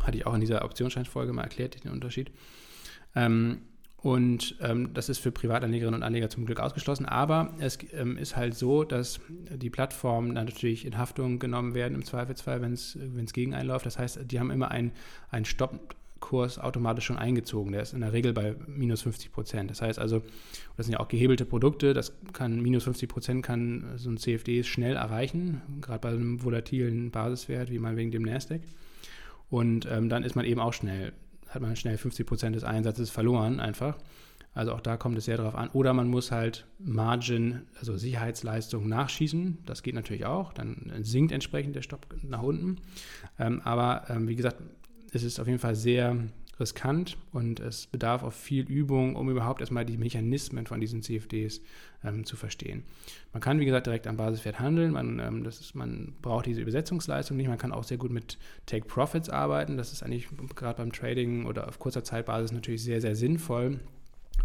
hatte 0.00 0.16
ich 0.16 0.26
auch 0.26 0.34
in 0.34 0.40
dieser 0.40 0.64
Optionsscheinfolge 0.64 1.32
mal 1.32 1.42
erklärt, 1.42 1.84
den 1.84 1.92
Unterschied. 1.92 2.32
Ähm, 3.14 3.62
und 4.02 4.56
ähm, 4.60 4.92
das 4.94 5.08
ist 5.08 5.18
für 5.18 5.30
Privatanlegerinnen 5.30 6.00
und 6.00 6.02
Anleger 6.02 6.28
zum 6.28 6.44
Glück 6.44 6.58
ausgeschlossen. 6.58 7.06
Aber 7.06 7.54
es 7.60 7.78
ähm, 7.92 8.16
ist 8.16 8.36
halt 8.36 8.54
so, 8.54 8.82
dass 8.82 9.20
die 9.28 9.70
Plattformen 9.70 10.34
dann 10.34 10.46
natürlich 10.46 10.84
in 10.84 10.98
Haftung 10.98 11.38
genommen 11.38 11.74
werden 11.74 11.94
im 11.94 12.04
Zweifelsfall, 12.04 12.62
wenn 12.62 12.72
es 12.72 13.32
gegen 13.32 13.54
einläuft. 13.54 13.86
Das 13.86 14.00
heißt, 14.00 14.18
die 14.28 14.40
haben 14.40 14.50
immer 14.50 14.72
einen, 14.72 14.92
Stoppkurs 15.44 16.58
automatisch 16.58 17.04
schon 17.04 17.16
eingezogen. 17.16 17.70
Der 17.70 17.82
ist 17.82 17.94
in 17.94 18.00
der 18.00 18.12
Regel 18.12 18.32
bei 18.32 18.56
minus 18.66 19.02
50 19.02 19.30
Prozent. 19.30 19.70
Das 19.70 19.80
heißt 19.80 20.00
also, 20.00 20.22
das 20.76 20.86
sind 20.86 20.94
ja 20.94 21.00
auch 21.00 21.08
gehebelte 21.08 21.44
Produkte. 21.44 21.94
Das 21.94 22.12
kann 22.32 22.60
minus 22.60 22.82
50 22.84 23.08
Prozent 23.08 23.44
kann 23.44 23.92
so 23.96 24.10
ein 24.10 24.16
CFD 24.16 24.64
schnell 24.64 24.96
erreichen, 24.96 25.62
gerade 25.80 26.00
bei 26.00 26.08
einem 26.08 26.42
volatilen 26.42 27.12
Basiswert 27.12 27.70
wie 27.70 27.78
mal 27.78 27.96
wegen 27.96 28.10
dem 28.10 28.22
Nasdaq. 28.22 28.62
Und 29.48 29.86
ähm, 29.88 30.08
dann 30.08 30.24
ist 30.24 30.34
man 30.34 30.44
eben 30.44 30.60
auch 30.60 30.72
schnell 30.72 31.12
hat 31.54 31.62
man 31.62 31.76
schnell 31.76 31.96
50 31.96 32.26
Prozent 32.26 32.56
des 32.56 32.64
Einsatzes 32.64 33.10
verloren 33.10 33.60
einfach. 33.60 33.96
Also 34.54 34.72
auch 34.72 34.80
da 34.80 34.96
kommt 34.96 35.16
es 35.16 35.24
sehr 35.24 35.38
darauf 35.38 35.54
an. 35.54 35.70
Oder 35.70 35.94
man 35.94 36.08
muss 36.08 36.30
halt 36.30 36.66
Margin, 36.78 37.62
also 37.78 37.96
Sicherheitsleistung 37.96 38.86
nachschießen. 38.86 39.58
Das 39.64 39.82
geht 39.82 39.94
natürlich 39.94 40.26
auch. 40.26 40.52
Dann 40.52 40.92
sinkt 41.00 41.32
entsprechend 41.32 41.74
der 41.74 41.82
Stopp 41.82 42.06
nach 42.22 42.42
unten. 42.42 42.76
Ähm, 43.38 43.62
aber 43.64 44.04
ähm, 44.10 44.28
wie 44.28 44.36
gesagt, 44.36 44.56
es 45.12 45.22
ist 45.22 45.40
auf 45.40 45.46
jeden 45.46 45.58
Fall 45.58 45.74
sehr 45.74 46.16
riskant 46.62 47.18
und 47.32 47.60
es 47.60 47.86
bedarf 47.86 48.22
auch 48.22 48.32
viel 48.32 48.64
Übung, 48.64 49.16
um 49.16 49.28
überhaupt 49.28 49.60
erstmal 49.60 49.84
die 49.84 49.98
Mechanismen 49.98 50.66
von 50.66 50.80
diesen 50.80 51.02
CFDs 51.02 51.60
ähm, 52.02 52.24
zu 52.24 52.36
verstehen. 52.36 52.84
Man 53.32 53.42
kann, 53.42 53.60
wie 53.60 53.66
gesagt, 53.66 53.86
direkt 53.86 54.06
am 54.06 54.16
Basiswert 54.16 54.58
handeln. 54.58 54.92
Man, 54.92 55.18
ähm, 55.18 55.44
das 55.44 55.60
ist, 55.60 55.74
man 55.74 56.14
braucht 56.22 56.46
diese 56.46 56.62
Übersetzungsleistung 56.62 57.36
nicht. 57.36 57.48
Man 57.48 57.58
kann 57.58 57.72
auch 57.72 57.84
sehr 57.84 57.98
gut 57.98 58.10
mit 58.10 58.38
Take 58.66 58.86
Profits 58.86 59.28
arbeiten. 59.28 59.76
Das 59.76 59.92
ist 59.92 60.02
eigentlich 60.02 60.28
gerade 60.56 60.78
beim 60.78 60.92
Trading 60.92 61.44
oder 61.44 61.68
auf 61.68 61.78
kurzer 61.78 62.04
Zeitbasis 62.04 62.52
natürlich 62.52 62.82
sehr, 62.82 63.00
sehr 63.00 63.14
sinnvoll. 63.14 63.80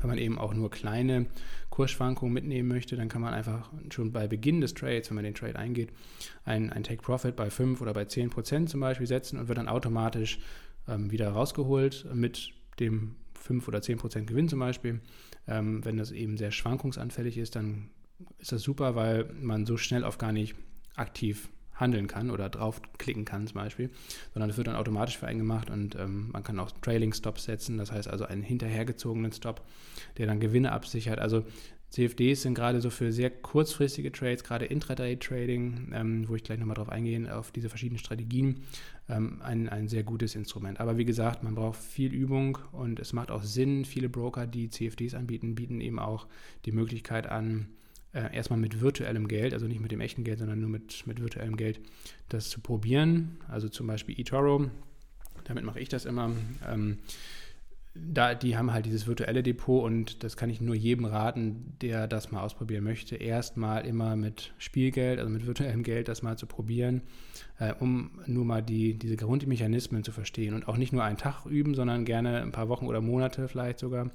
Wenn 0.02 0.10
man 0.10 0.20
eben 0.20 0.38
auch 0.38 0.54
nur 0.54 0.70
kleine 0.70 1.26
Kursschwankungen 1.70 2.34
mitnehmen 2.34 2.68
möchte, 2.68 2.96
dann 2.96 3.10
kann 3.10 3.22
man 3.22 3.34
einfach 3.34 3.72
schon 3.90 4.12
bei 4.12 4.28
Beginn 4.28 4.62
des 4.62 4.74
Trades, 4.74 5.10
wenn 5.10 5.16
man 5.16 5.24
den 5.24 5.34
Trade 5.34 5.58
eingeht, 5.58 5.90
ein, 6.46 6.72
ein 6.72 6.84
Take 6.84 7.02
Profit 7.02 7.36
bei 7.36 7.50
5 7.50 7.82
oder 7.82 7.94
bei 7.94 8.06
10 8.06 8.30
Prozent 8.30 8.70
zum 8.70 8.80
Beispiel 8.80 9.08
setzen 9.08 9.40
und 9.40 9.48
wird 9.48 9.58
dann 9.58 9.68
automatisch 9.68 10.40
ähm, 10.88 11.12
wieder 11.12 11.30
rausgeholt 11.30 12.08
mit 12.14 12.52
dem 12.80 13.16
5 13.36 13.68
oder 13.68 13.82
10 13.82 13.98
Prozent 13.98 14.28
Gewinn 14.28 14.50
zum 14.50 14.60
Beispiel. 14.60 15.02
Ähm, 15.48 15.84
wenn 15.86 15.98
das 15.98 16.12
eben 16.12 16.38
sehr 16.38 16.52
schwankungsanfällig 16.52 17.38
ist, 17.38 17.56
dann 17.56 17.90
ist 18.40 18.52
das 18.52 18.62
super, 18.62 18.96
weil 18.96 19.30
man 19.40 19.66
so 19.66 19.78
schnell 19.78 20.04
auf 20.04 20.18
gar 20.18 20.32
nicht 20.32 20.56
aktiv 20.96 21.50
handeln 21.80 22.08
kann 22.08 22.32
oder 22.32 22.50
draufklicken 22.50 23.24
kann 23.24 23.46
zum 23.46 23.56
Beispiel, 23.56 23.92
sondern 24.34 24.50
es 24.50 24.58
wird 24.58 24.68
dann 24.68 24.76
automatisch 24.76 25.18
für 25.18 25.28
einen 25.28 25.40
gemacht 25.40 25.70
und 25.70 25.96
ähm, 25.96 26.30
man 26.32 26.44
kann 26.44 26.60
auch 26.60 26.72
Trailing 26.82 27.14
Stops 27.14 27.44
setzen, 27.44 27.78
das 27.78 27.92
heißt 27.92 28.08
also 28.08 28.26
einen 28.26 28.42
hinterhergezogenen 28.42 29.32
Stop, 29.32 29.62
der 30.18 30.26
dann 30.26 30.40
Gewinne 30.40 30.72
absichert. 30.72 31.20
Also 31.20 31.46
CFDs 31.90 32.42
sind 32.42 32.54
gerade 32.54 32.82
so 32.82 32.90
für 32.90 33.12
sehr 33.12 33.30
kurzfristige 33.30 34.12
Trades, 34.12 34.44
gerade 34.44 34.66
Intraday-Trading, 34.66 35.92
ähm, 35.94 36.28
wo 36.28 36.36
ich 36.36 36.44
gleich 36.44 36.60
nochmal 36.60 36.76
drauf 36.76 36.90
eingehe, 36.90 37.36
auf 37.36 37.52
diese 37.52 37.70
verschiedenen 37.70 38.00
Strategien, 38.00 38.64
ähm, 39.08 39.42
ein, 39.42 39.70
ein 39.70 39.88
sehr 39.88 40.04
gutes 40.04 40.36
Instrument. 40.36 40.80
Aber 40.82 40.98
wie 40.98 41.06
gesagt, 41.06 41.44
man 41.44 41.56
braucht 41.56 41.80
viel 41.80 42.14
Übung 42.14 42.58
und 42.74 43.00
es 43.00 43.14
macht 43.14 43.32
auch 43.32 43.44
Sinn. 43.44 43.86
Viele 43.86 44.10
Broker, 44.10 44.48
die 44.48 44.70
CFDs 44.70 45.14
anbieten, 45.14 45.56
bieten 45.56 45.80
eben 45.80 46.00
auch 46.00 46.28
die 46.66 46.74
Möglichkeit 46.74 47.28
an, 47.28 47.68
äh, 48.14 48.36
erstmal 48.36 48.60
mit 48.60 48.82
virtuellem 48.82 49.30
Geld, 49.30 49.54
also 49.54 49.68
nicht 49.68 49.80
mit 49.80 49.92
dem 49.92 50.02
echten 50.02 50.26
Geld, 50.26 50.40
sondern 50.40 50.60
nur 50.60 50.70
mit, 50.70 51.08
mit 51.08 51.22
virtuellem 51.22 51.56
Geld, 51.56 51.80
das 52.28 52.50
zu 52.50 52.60
probieren. 52.60 53.38
Also 53.48 53.70
zum 53.70 53.88
Beispiel 53.88 54.20
eToro, 54.20 54.70
damit 55.46 55.64
mache 55.64 55.80
ich 55.80 55.88
das 55.88 56.06
immer. 56.06 56.32
Ähm, 56.68 56.98
da, 58.14 58.36
die 58.36 58.58
haben 58.58 58.74
halt 58.74 58.86
dieses 58.86 59.08
virtuelle 59.08 59.44
Depot 59.44 59.84
und 59.84 60.24
das 60.24 60.38
kann 60.38 60.50
ich 60.50 60.62
nur 60.62 60.76
jedem 60.76 61.06
raten, 61.06 61.74
der 61.82 62.08
das 62.08 62.32
mal 62.32 62.42
ausprobieren 62.42 62.84
möchte, 62.84 63.16
erstmal 63.16 63.86
immer 63.86 64.16
mit 64.16 64.54
Spielgeld, 64.58 65.20
also 65.20 65.32
mit 65.32 65.46
virtuellem 65.46 65.84
Geld 65.84 66.08
das 66.08 66.22
mal 66.22 66.38
zu 66.38 66.46
probieren, 66.46 67.02
äh, 67.60 67.74
um 67.80 68.12
nur 68.26 68.46
mal 68.46 68.62
die, 68.62 68.98
diese 68.98 69.18
Grundmechanismen 69.18 70.04
zu 70.04 70.12
verstehen 70.12 70.54
und 70.54 70.68
auch 70.68 70.78
nicht 70.78 70.94
nur 70.94 71.04
einen 71.04 71.18
Tag 71.18 71.46
üben, 71.46 71.76
sondern 71.76 72.06
gerne 72.06 72.42
ein 72.42 72.52
paar 72.52 72.70
Wochen 72.70 72.88
oder 72.88 73.02
Monate 73.02 73.48
vielleicht 73.48 73.80
sogar 73.80 74.12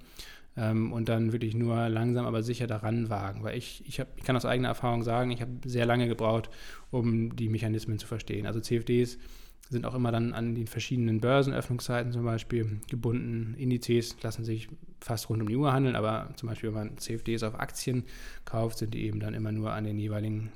ähm, 0.57 0.92
und 0.92 1.09
dann 1.09 1.33
wirklich 1.33 1.55
nur 1.55 1.88
langsam, 1.88 2.27
aber 2.27 2.42
sicher 2.42 2.66
daran 2.66 3.09
wagen, 3.11 3.42
weil 3.42 3.57
ich, 3.57 3.83
ich, 3.87 4.01
hab, 4.01 4.09
ich 4.16 4.25
kann 4.25 4.37
aus 4.37 4.45
eigener 4.45 4.68
Erfahrung 4.68 5.03
sagen, 5.03 5.31
ich 5.31 5.40
habe 5.40 5.53
sehr 5.64 5.87
lange 5.87 6.09
gebraucht, 6.09 6.51
um 6.90 7.35
die 7.37 7.49
Mechanismen 7.49 7.99
zu 7.99 8.07
verstehen. 8.07 8.47
Also 8.47 8.61
CFDs 8.61 9.18
sind 9.70 9.87
auch 9.87 9.94
immer 9.94 10.12
dann 10.12 10.35
an 10.35 10.55
den 10.55 10.66
verschiedenen 10.66 11.20
Börsenöffnungszeiten 11.20 12.12
zum 12.12 12.25
Beispiel 12.25 12.81
gebunden. 12.88 13.55
Indizes 13.57 14.16
lassen 14.22 14.44
sich 14.44 14.68
fast 15.01 15.29
rund 15.29 15.42
um 15.42 15.48
die 15.48 15.57
Uhr 15.57 15.72
handeln, 15.72 15.96
aber 15.96 16.31
zum 16.37 16.48
Beispiel, 16.48 16.75
wenn 16.75 16.88
man 16.88 16.98
CFDs 16.98 17.42
auf 17.42 17.59
Aktien 17.59 18.05
kauft, 18.44 18.79
sind 18.79 18.94
die 18.94 19.05
eben 19.05 19.20
dann 19.20 19.35
immer 19.35 19.53
nur 19.53 19.72
an 19.72 19.85
den 19.85 19.98
jeweiligen 19.98 20.53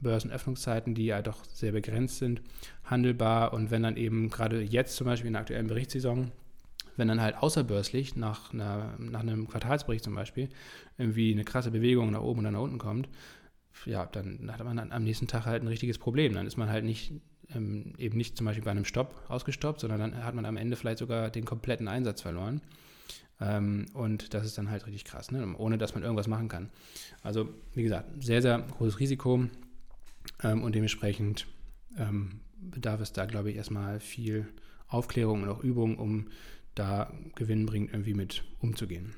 Börsenöffnungszeiten, 0.00 0.94
die 0.94 1.06
ja 1.06 1.22
doch 1.22 1.44
sehr 1.44 1.72
begrenzt 1.72 2.18
sind, 2.18 2.42
handelbar. 2.84 3.52
Und 3.52 3.70
wenn 3.70 3.82
dann 3.82 3.96
eben 3.96 4.30
gerade 4.30 4.60
jetzt 4.62 4.96
zum 4.96 5.06
Beispiel 5.06 5.28
in 5.28 5.32
der 5.32 5.40
aktuellen 5.40 5.66
Berichtssaison, 5.66 6.30
wenn 6.96 7.08
dann 7.08 7.20
halt 7.20 7.36
außerbörslich 7.36 8.16
nach, 8.16 8.52
einer, 8.52 8.94
nach 8.98 9.20
einem 9.20 9.48
Quartalsbericht 9.48 10.04
zum 10.04 10.14
Beispiel 10.14 10.48
irgendwie 10.98 11.32
eine 11.32 11.44
krasse 11.44 11.70
Bewegung 11.70 12.10
nach 12.10 12.22
oben 12.22 12.40
oder 12.40 12.50
nach 12.50 12.60
unten 12.60 12.78
kommt, 12.78 13.08
ja, 13.84 14.06
dann 14.06 14.50
hat 14.52 14.64
man 14.64 14.76
dann 14.76 14.92
am 14.92 15.04
nächsten 15.04 15.28
Tag 15.28 15.46
halt 15.46 15.62
ein 15.62 15.68
richtiges 15.68 15.98
Problem. 15.98 16.34
Dann 16.34 16.46
ist 16.46 16.56
man 16.56 16.68
halt 16.68 16.84
nicht 16.84 17.12
ähm, 17.54 17.94
eben 17.98 18.16
nicht 18.16 18.36
zum 18.36 18.46
Beispiel 18.46 18.64
bei 18.64 18.70
einem 18.70 18.84
Stopp 18.84 19.14
ausgestoppt, 19.28 19.80
sondern 19.80 20.00
dann 20.00 20.24
hat 20.24 20.34
man 20.34 20.44
am 20.44 20.56
Ende 20.56 20.76
vielleicht 20.76 20.98
sogar 20.98 21.30
den 21.30 21.44
kompletten 21.44 21.88
Einsatz 21.88 22.22
verloren. 22.22 22.60
Ähm, 23.40 23.86
und 23.94 24.34
das 24.34 24.44
ist 24.44 24.58
dann 24.58 24.70
halt 24.70 24.86
richtig 24.86 25.04
krass, 25.04 25.30
ne? 25.30 25.54
ohne 25.56 25.78
dass 25.78 25.94
man 25.94 26.02
irgendwas 26.02 26.26
machen 26.26 26.48
kann. 26.48 26.70
Also, 27.22 27.48
wie 27.74 27.82
gesagt, 27.82 28.22
sehr, 28.22 28.42
sehr 28.42 28.58
großes 28.58 28.98
Risiko 29.00 29.44
ähm, 30.42 30.62
und 30.62 30.74
dementsprechend 30.74 31.46
ähm, 31.96 32.40
bedarf 32.60 33.00
es 33.00 33.12
da, 33.12 33.26
glaube 33.26 33.50
ich, 33.50 33.56
erstmal 33.56 34.00
viel 34.00 34.48
Aufklärung 34.88 35.42
und 35.42 35.48
auch 35.48 35.62
Übung, 35.62 35.98
um 35.98 36.28
da 36.74 37.12
gewinnbringend 37.34 37.92
irgendwie 37.92 38.14
mit 38.14 38.44
umzugehen. 38.60 39.14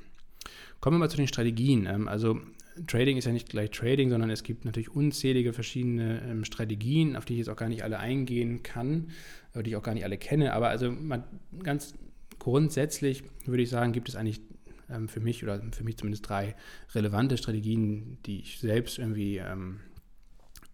Kommen 0.80 0.96
wir 0.96 1.00
mal 1.00 1.10
zu 1.10 1.16
den 1.16 1.28
Strategien. 1.28 1.86
Ähm, 1.86 2.08
also 2.08 2.40
Trading 2.86 3.16
ist 3.16 3.24
ja 3.24 3.32
nicht 3.32 3.48
gleich 3.48 3.70
Trading, 3.70 4.10
sondern 4.10 4.30
es 4.30 4.42
gibt 4.42 4.64
natürlich 4.64 4.94
unzählige 4.94 5.52
verschiedene 5.52 6.22
ähm, 6.22 6.44
Strategien, 6.44 7.16
auf 7.16 7.24
die 7.24 7.34
ich 7.34 7.38
jetzt 7.40 7.48
auch 7.48 7.56
gar 7.56 7.68
nicht 7.68 7.84
alle 7.84 7.98
eingehen 7.98 8.62
kann, 8.62 9.10
äh, 9.54 9.62
die 9.62 9.70
ich 9.70 9.76
auch 9.76 9.82
gar 9.82 9.94
nicht 9.94 10.04
alle 10.04 10.18
kenne. 10.18 10.52
Aber 10.52 10.68
also 10.68 10.90
man, 10.90 11.24
ganz 11.62 11.94
grundsätzlich 12.38 13.24
würde 13.46 13.62
ich 13.62 13.70
sagen, 13.70 13.92
gibt 13.92 14.08
es 14.08 14.16
eigentlich 14.16 14.40
ähm, 14.88 15.08
für 15.08 15.20
mich 15.20 15.42
oder 15.42 15.62
für 15.72 15.84
mich 15.84 15.96
zumindest 15.96 16.28
drei 16.28 16.54
relevante 16.94 17.36
Strategien, 17.36 18.18
die 18.26 18.40
ich 18.40 18.58
selbst 18.58 18.98
irgendwie 18.98 19.38
ähm, 19.38 19.80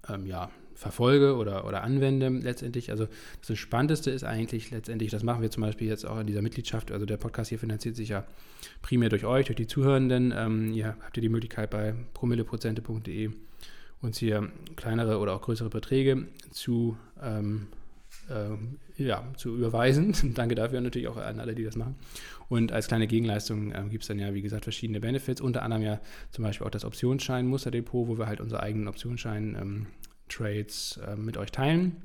ähm, 0.08 0.26
ja, 0.26 0.50
verfolge 0.76 1.36
oder, 1.36 1.66
oder 1.66 1.82
anwende 1.82 2.28
letztendlich. 2.28 2.90
Also 2.90 3.08
das 3.40 3.50
Entspannteste 3.50 4.10
ist 4.10 4.24
eigentlich 4.24 4.70
letztendlich, 4.70 5.10
das 5.10 5.22
machen 5.22 5.42
wir 5.42 5.50
zum 5.50 5.62
Beispiel 5.62 5.88
jetzt 5.88 6.06
auch 6.06 6.20
in 6.20 6.26
dieser 6.26 6.42
Mitgliedschaft, 6.42 6.92
also 6.92 7.06
der 7.06 7.16
Podcast 7.16 7.48
hier 7.48 7.58
finanziert 7.58 7.96
sich 7.96 8.10
ja 8.10 8.24
primär 8.82 9.08
durch 9.08 9.24
euch, 9.24 9.46
durch 9.46 9.56
die 9.56 9.66
Zuhörenden. 9.66 10.32
Ähm, 10.36 10.72
ihr 10.72 10.96
habt 11.02 11.16
ihr 11.16 11.22
die 11.22 11.28
Möglichkeit 11.28 11.70
bei 11.70 11.94
promilleprozente.de 12.14 13.30
uns 14.02 14.18
hier 14.18 14.50
kleinere 14.76 15.18
oder 15.18 15.34
auch 15.34 15.42
größere 15.42 15.70
Beträge 15.70 16.28
zu, 16.50 16.96
ähm, 17.22 17.68
äh, 18.28 19.02
ja, 19.02 19.24
zu 19.36 19.56
überweisen. 19.56 20.14
Danke 20.34 20.54
dafür 20.54 20.80
natürlich 20.80 21.08
auch 21.08 21.16
an 21.16 21.40
alle, 21.40 21.54
die 21.54 21.64
das 21.64 21.76
machen. 21.76 21.96
Und 22.48 22.72
als 22.72 22.88
kleine 22.88 23.06
Gegenleistung 23.06 23.72
äh, 23.72 23.84
gibt 23.90 24.04
es 24.04 24.08
dann 24.08 24.18
ja, 24.18 24.34
wie 24.34 24.42
gesagt, 24.42 24.64
verschiedene 24.64 25.00
Benefits, 25.00 25.40
unter 25.40 25.62
anderem 25.62 25.82
ja 25.82 26.00
zum 26.30 26.44
Beispiel 26.44 26.66
auch 26.66 26.70
das 26.70 26.84
Optionsschein-Musterdepot, 26.84 28.08
wo 28.08 28.18
wir 28.18 28.26
halt 28.26 28.40
unsere 28.40 28.62
eigenen 28.62 28.88
Optionsschein 28.88 29.56
ähm, 29.60 29.86
Trades 30.28 31.00
äh, 31.06 31.16
mit 31.16 31.36
euch 31.36 31.52
teilen. 31.52 31.96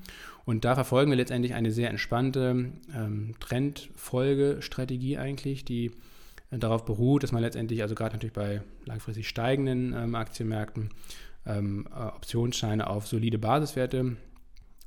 Und 0.46 0.66
da 0.66 0.76
verfolgen 0.76 1.12
wir 1.12 1.18
letztendlich 1.18 1.54
eine 1.54 1.72
sehr 1.72 1.90
entspannte 1.90 2.72
ähm, 2.96 3.36
Trendfolgestrategie 3.40 5.18
eigentlich, 5.18 5.66
die 5.66 5.92
äh, 6.50 6.58
darauf 6.58 6.86
beruht, 6.86 7.24
dass 7.24 7.32
man 7.32 7.42
letztendlich, 7.42 7.82
also 7.82 7.96
gerade 7.96 8.16
natürlich 8.16 8.34
bei 8.34 8.62
langfristig 8.86 9.28
steigenden 9.28 9.94
ähm, 9.94 10.16
Aktienmärkten, 10.16 10.90
ähm, 11.46 11.88
äh, 11.96 12.04
Optionsscheine 12.04 12.88
auf 12.88 13.08
solide 13.08 13.38
Basiswerte 13.38 14.18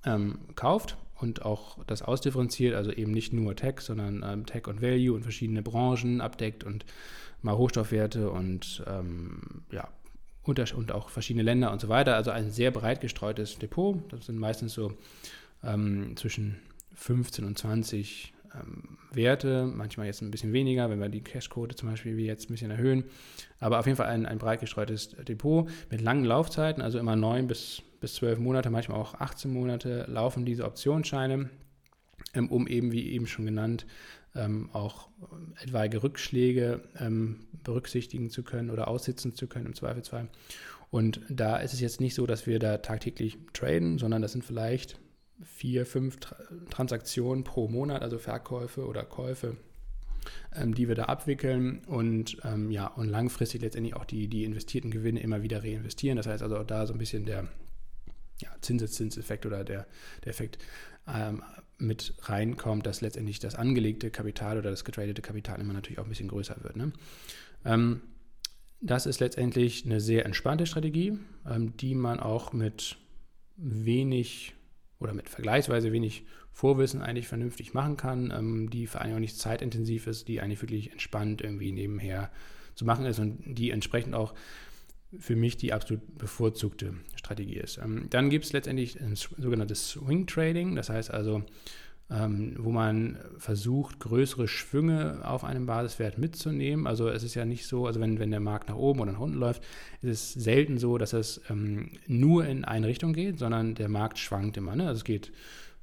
ähm, 0.04 0.38
kauft 0.54 0.96
und 1.16 1.44
auch 1.44 1.82
das 1.84 2.02
ausdifferenziert, 2.02 2.74
also 2.74 2.92
eben 2.92 3.12
nicht 3.12 3.32
nur 3.32 3.56
Tech, 3.56 3.80
sondern 3.80 4.24
ähm, 4.26 4.46
Tech 4.46 4.66
und 4.66 4.82
Value 4.82 5.14
und 5.14 5.22
verschiedene 5.22 5.62
Branchen 5.62 6.20
abdeckt 6.20 6.64
und 6.64 6.84
mal 7.42 7.52
Rohstoffwerte 7.52 8.30
und 8.30 8.84
ähm, 8.86 9.62
ja, 9.70 9.88
und 10.46 10.92
auch 10.92 11.08
verschiedene 11.08 11.42
Länder 11.42 11.72
und 11.72 11.80
so 11.80 11.88
weiter. 11.88 12.16
Also 12.16 12.30
ein 12.30 12.50
sehr 12.50 12.70
breit 12.70 13.00
gestreutes 13.00 13.58
Depot. 13.58 14.00
Das 14.12 14.26
sind 14.26 14.38
meistens 14.38 14.74
so 14.74 14.92
ähm, 15.62 16.16
zwischen 16.16 16.56
15 16.94 17.44
und 17.44 17.58
20 17.58 18.32
ähm, 18.54 18.98
Werte, 19.12 19.66
manchmal 19.66 20.06
jetzt 20.06 20.22
ein 20.22 20.30
bisschen 20.30 20.52
weniger, 20.52 20.90
wenn 20.90 21.00
wir 21.00 21.08
die 21.08 21.22
Cashquote 21.22 21.76
zum 21.76 21.90
Beispiel 21.90 22.16
wie 22.16 22.26
jetzt 22.26 22.48
ein 22.48 22.52
bisschen 22.52 22.70
erhöhen. 22.70 23.04
Aber 23.60 23.78
auf 23.78 23.86
jeden 23.86 23.96
Fall 23.96 24.06
ein, 24.06 24.26
ein 24.26 24.38
breit 24.38 24.60
gestreutes 24.60 25.10
Depot 25.10 25.68
mit 25.90 26.00
langen 26.00 26.24
Laufzeiten, 26.24 26.82
also 26.82 26.98
immer 26.98 27.16
9 27.16 27.46
bis, 27.46 27.82
bis 28.00 28.14
12 28.14 28.38
Monate, 28.38 28.70
manchmal 28.70 28.98
auch 28.98 29.14
18 29.14 29.52
Monate 29.52 30.04
laufen 30.08 30.44
diese 30.44 30.64
Optionsscheine, 30.64 31.50
ähm, 32.34 32.48
um 32.50 32.66
eben, 32.66 32.92
wie 32.92 33.10
eben 33.12 33.26
schon 33.26 33.46
genannt, 33.46 33.86
ähm, 34.34 34.70
auch 34.72 35.08
etwaige 35.62 36.02
Rückschläge 36.02 36.82
ähm, 36.98 37.46
berücksichtigen 37.62 38.30
zu 38.30 38.42
können 38.42 38.70
oder 38.70 38.88
aussitzen 38.88 39.34
zu 39.34 39.46
können 39.46 39.66
im 39.66 39.74
Zweifelsfall. 39.74 40.28
Und 40.90 41.20
da 41.28 41.56
ist 41.56 41.74
es 41.74 41.80
jetzt 41.80 42.00
nicht 42.00 42.14
so, 42.14 42.26
dass 42.26 42.46
wir 42.46 42.58
da 42.58 42.78
tagtäglich 42.78 43.38
traden, 43.52 43.98
sondern 43.98 44.22
das 44.22 44.32
sind 44.32 44.44
vielleicht 44.44 44.98
vier, 45.42 45.86
fünf 45.86 46.18
Tra 46.18 46.36
Transaktionen 46.70 47.42
pro 47.42 47.68
Monat, 47.68 48.02
also 48.02 48.18
Verkäufe 48.18 48.86
oder 48.86 49.04
Käufe, 49.04 49.56
ähm, 50.54 50.74
die 50.74 50.86
wir 50.88 50.94
da 50.94 51.04
abwickeln 51.04 51.82
und 51.86 52.38
ähm, 52.44 52.70
ja, 52.70 52.86
und 52.86 53.08
langfristig 53.08 53.62
letztendlich 53.62 53.96
auch 53.96 54.04
die, 54.04 54.28
die 54.28 54.44
investierten 54.44 54.90
Gewinne 54.90 55.20
immer 55.20 55.42
wieder 55.42 55.64
reinvestieren. 55.64 56.16
Das 56.16 56.26
heißt 56.26 56.42
also 56.42 56.58
auch 56.58 56.64
da 56.64 56.86
so 56.86 56.92
ein 56.92 56.98
bisschen 56.98 57.24
der 57.24 57.48
ja, 58.40 58.50
Zinseszinseffekt 58.60 59.46
oder 59.46 59.64
der, 59.64 59.86
der 60.24 60.30
Effekt 60.30 60.58
ähm, 61.08 61.42
mit 61.78 62.14
reinkommt, 62.22 62.86
dass 62.86 63.00
letztendlich 63.00 63.38
das 63.38 63.54
angelegte 63.54 64.10
Kapital 64.10 64.58
oder 64.58 64.70
das 64.70 64.84
getradete 64.84 65.22
Kapital 65.22 65.60
immer 65.60 65.72
natürlich 65.72 65.98
auch 65.98 66.04
ein 66.04 66.10
bisschen 66.10 66.28
größer 66.28 66.56
wird. 66.62 66.76
Ne? 66.76 66.92
Ähm, 67.64 68.00
das 68.80 69.06
ist 69.06 69.20
letztendlich 69.20 69.84
eine 69.84 70.00
sehr 70.00 70.26
entspannte 70.26 70.66
Strategie, 70.66 71.18
ähm, 71.48 71.76
die 71.76 71.94
man 71.94 72.20
auch 72.20 72.52
mit 72.52 72.96
wenig 73.56 74.54
oder 74.98 75.14
mit 75.14 75.28
vergleichsweise 75.28 75.92
wenig 75.92 76.24
Vorwissen 76.52 77.02
eigentlich 77.02 77.26
vernünftig 77.26 77.74
machen 77.74 77.96
kann, 77.96 78.32
ähm, 78.36 78.70
die 78.70 78.86
vor 78.86 79.00
allem 79.00 79.16
auch 79.16 79.20
nicht 79.20 79.38
zeitintensiv 79.38 80.06
ist, 80.06 80.28
die 80.28 80.40
eigentlich 80.40 80.62
wirklich 80.62 80.92
entspannt 80.92 81.40
irgendwie 81.42 81.72
nebenher 81.72 82.30
zu 82.74 82.84
machen 82.84 83.06
ist 83.06 83.18
und 83.18 83.42
die 83.44 83.70
entsprechend 83.70 84.14
auch 84.14 84.34
für 85.18 85.36
mich 85.36 85.56
die 85.56 85.72
absolut 85.72 86.18
bevorzugte 86.18 86.94
Strategie 87.16 87.56
ist. 87.56 87.78
Ähm, 87.78 88.06
dann 88.10 88.30
gibt 88.30 88.44
es 88.44 88.52
letztendlich 88.52 89.00
ein 89.00 89.16
sogenanntes 89.16 89.90
Swing 89.90 90.26
Trading, 90.26 90.76
das 90.76 90.88
heißt 90.88 91.10
also, 91.10 91.42
ähm, 92.10 92.54
wo 92.58 92.70
man 92.70 93.18
versucht, 93.38 93.98
größere 94.00 94.46
Schwünge 94.46 95.20
auf 95.24 95.42
einem 95.42 95.66
Basiswert 95.66 96.18
mitzunehmen. 96.18 96.86
Also 96.86 97.08
es 97.08 97.22
ist 97.22 97.34
ja 97.34 97.44
nicht 97.44 97.66
so, 97.66 97.86
also 97.86 97.98
wenn, 98.00 98.18
wenn 98.18 98.30
der 98.30 98.40
Markt 98.40 98.68
nach 98.68 98.76
oben 98.76 99.00
oder 99.00 99.12
nach 99.12 99.20
unten 99.20 99.38
läuft, 99.38 99.62
ist 100.02 100.10
es 100.10 100.32
selten 100.44 100.78
so, 100.78 100.98
dass 100.98 101.14
es 101.14 101.40
ähm, 101.48 101.92
nur 102.06 102.44
in 102.44 102.64
eine 102.64 102.86
Richtung 102.86 103.14
geht, 103.14 103.38
sondern 103.38 103.74
der 103.74 103.88
Markt 103.88 104.18
schwankt 104.18 104.56
immer. 104.58 104.76
Ne? 104.76 104.86
Also 104.86 104.98
es 104.98 105.04
geht 105.04 105.32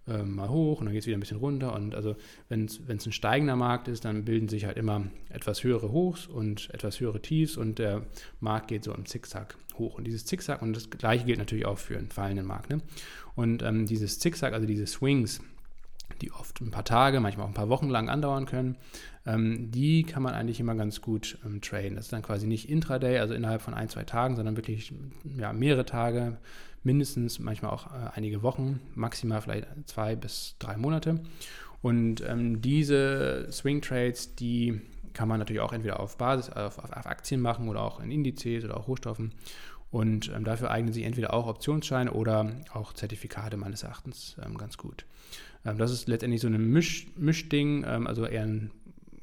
äh, 0.07 0.23
mal 0.23 0.49
hoch 0.49 0.79
und 0.79 0.85
dann 0.85 0.93
geht 0.93 1.03
es 1.03 1.07
wieder 1.07 1.17
ein 1.17 1.21
bisschen 1.21 1.37
runter. 1.37 1.73
Und 1.73 1.95
also 1.95 2.15
wenn 2.49 2.65
es 2.65 3.05
ein 3.05 3.11
steigender 3.11 3.55
Markt 3.55 3.87
ist, 3.87 4.05
dann 4.05 4.25
bilden 4.25 4.47
sich 4.47 4.65
halt 4.65 4.77
immer 4.77 5.05
etwas 5.29 5.63
höhere 5.63 5.91
Hochs 5.91 6.27
und 6.27 6.69
etwas 6.73 6.99
höhere 6.99 7.21
Tiefs 7.21 7.57
und 7.57 7.79
der 7.79 8.03
Markt 8.39 8.67
geht 8.67 8.83
so 8.83 8.93
im 8.93 9.05
Zickzack 9.05 9.57
hoch. 9.77 9.95
Und 9.95 10.05
dieses 10.05 10.25
Zickzack, 10.25 10.61
und 10.61 10.75
das 10.75 10.89
gleiche 10.89 11.25
gilt 11.25 11.39
natürlich 11.39 11.65
auch 11.65 11.77
für 11.77 11.97
einen 11.97 12.09
fallenden 12.09 12.45
Markt. 12.45 12.69
Ne? 12.69 12.81
Und 13.35 13.63
ähm, 13.63 13.85
dieses 13.85 14.19
Zickzack, 14.19 14.53
also 14.53 14.67
diese 14.67 14.87
Swings, 14.87 15.41
die 16.21 16.31
oft 16.31 16.61
ein 16.61 16.71
paar 16.71 16.85
Tage, 16.85 17.19
manchmal 17.19 17.45
auch 17.45 17.49
ein 17.49 17.55
paar 17.55 17.69
Wochen 17.69 17.89
lang 17.89 18.09
andauern 18.09 18.45
können, 18.45 18.77
ähm, 19.25 19.71
die 19.71 20.03
kann 20.03 20.23
man 20.23 20.33
eigentlich 20.33 20.59
immer 20.59 20.75
ganz 20.75 21.01
gut 21.01 21.37
ähm, 21.45 21.61
traden. 21.61 21.95
Das 21.95 22.05
ist 22.05 22.13
dann 22.13 22.21
quasi 22.21 22.47
nicht 22.47 22.69
Intraday, 22.69 23.19
also 23.19 23.33
innerhalb 23.33 23.61
von 23.61 23.73
ein, 23.73 23.89
zwei 23.89 24.03
Tagen, 24.03 24.35
sondern 24.35 24.55
wirklich 24.55 24.93
ja, 25.37 25.53
mehrere 25.53 25.85
Tage, 25.85 26.37
mindestens 26.83 27.39
manchmal 27.39 27.71
auch 27.71 27.87
äh, 27.87 28.09
einige 28.13 28.43
Wochen, 28.43 28.79
maximal 28.95 29.41
vielleicht 29.41 29.67
zwei 29.85 30.15
bis 30.15 30.55
drei 30.59 30.77
Monate. 30.77 31.21
Und 31.81 32.21
ähm, 32.27 32.61
diese 32.61 33.47
Swing 33.51 33.81
Trades, 33.81 34.35
die 34.35 34.81
kann 35.13 35.27
man 35.27 35.39
natürlich 35.39 35.61
auch 35.61 35.73
entweder 35.73 35.99
auf 35.99 36.17
Basis, 36.17 36.51
auf, 36.51 36.79
auf, 36.79 37.05
Aktien 37.05 37.41
machen 37.41 37.67
oder 37.67 37.81
auch 37.81 37.99
in 37.99 38.11
Indizes 38.11 38.63
oder 38.63 38.77
auch 38.77 38.87
Rohstoffen. 38.87 39.33
Und 39.89 40.31
ähm, 40.33 40.45
dafür 40.45 40.71
eignen 40.71 40.93
sich 40.93 41.03
entweder 41.03 41.33
auch 41.33 41.47
Optionsscheine 41.47 42.13
oder 42.13 42.51
auch 42.73 42.93
Zertifikate 42.93 43.57
meines 43.57 43.83
Erachtens 43.83 44.37
ähm, 44.43 44.57
ganz 44.57 44.77
gut. 44.77 45.05
Ähm, 45.65 45.77
das 45.77 45.91
ist 45.91 46.07
letztendlich 46.07 46.41
so 46.41 46.47
ein 46.47 46.71
Misch, 46.71 47.07
Mischding, 47.17 47.83
ähm, 47.85 48.07
also 48.07 48.25
eher 48.25 48.43
ein 48.43 48.71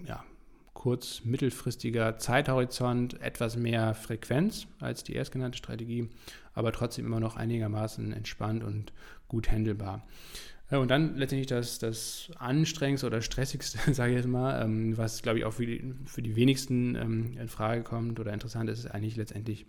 ja, 0.04 0.22
kurz-, 0.74 1.24
mittelfristiger 1.24 2.18
Zeithorizont, 2.18 3.20
etwas 3.20 3.56
mehr 3.56 3.94
Frequenz 3.94 4.66
als 4.78 5.04
die 5.04 5.14
erstgenannte 5.14 5.56
Strategie, 5.56 6.08
aber 6.58 6.72
trotzdem 6.72 7.06
immer 7.06 7.20
noch 7.20 7.36
einigermaßen 7.36 8.12
entspannt 8.12 8.64
und 8.64 8.92
gut 9.28 9.50
handelbar. 9.50 10.06
Und 10.70 10.90
dann 10.90 11.16
letztendlich 11.16 11.46
das, 11.46 11.78
das 11.78 12.30
anstrengendste 12.36 13.06
oder 13.06 13.22
stressigste, 13.22 13.78
sage 13.94 14.12
ich 14.12 14.16
jetzt 14.18 14.28
mal, 14.28 14.62
ähm, 14.62 14.98
was 14.98 15.22
glaube 15.22 15.38
ich 15.38 15.46
auch 15.46 15.54
für 15.54 15.64
die, 15.64 15.94
für 16.04 16.20
die 16.20 16.36
wenigsten 16.36 16.94
ähm, 16.94 17.38
in 17.40 17.48
Frage 17.48 17.82
kommt 17.82 18.20
oder 18.20 18.34
interessant 18.34 18.68
ist, 18.68 18.80
ist 18.80 18.90
eigentlich 18.90 19.16
letztendlich 19.16 19.64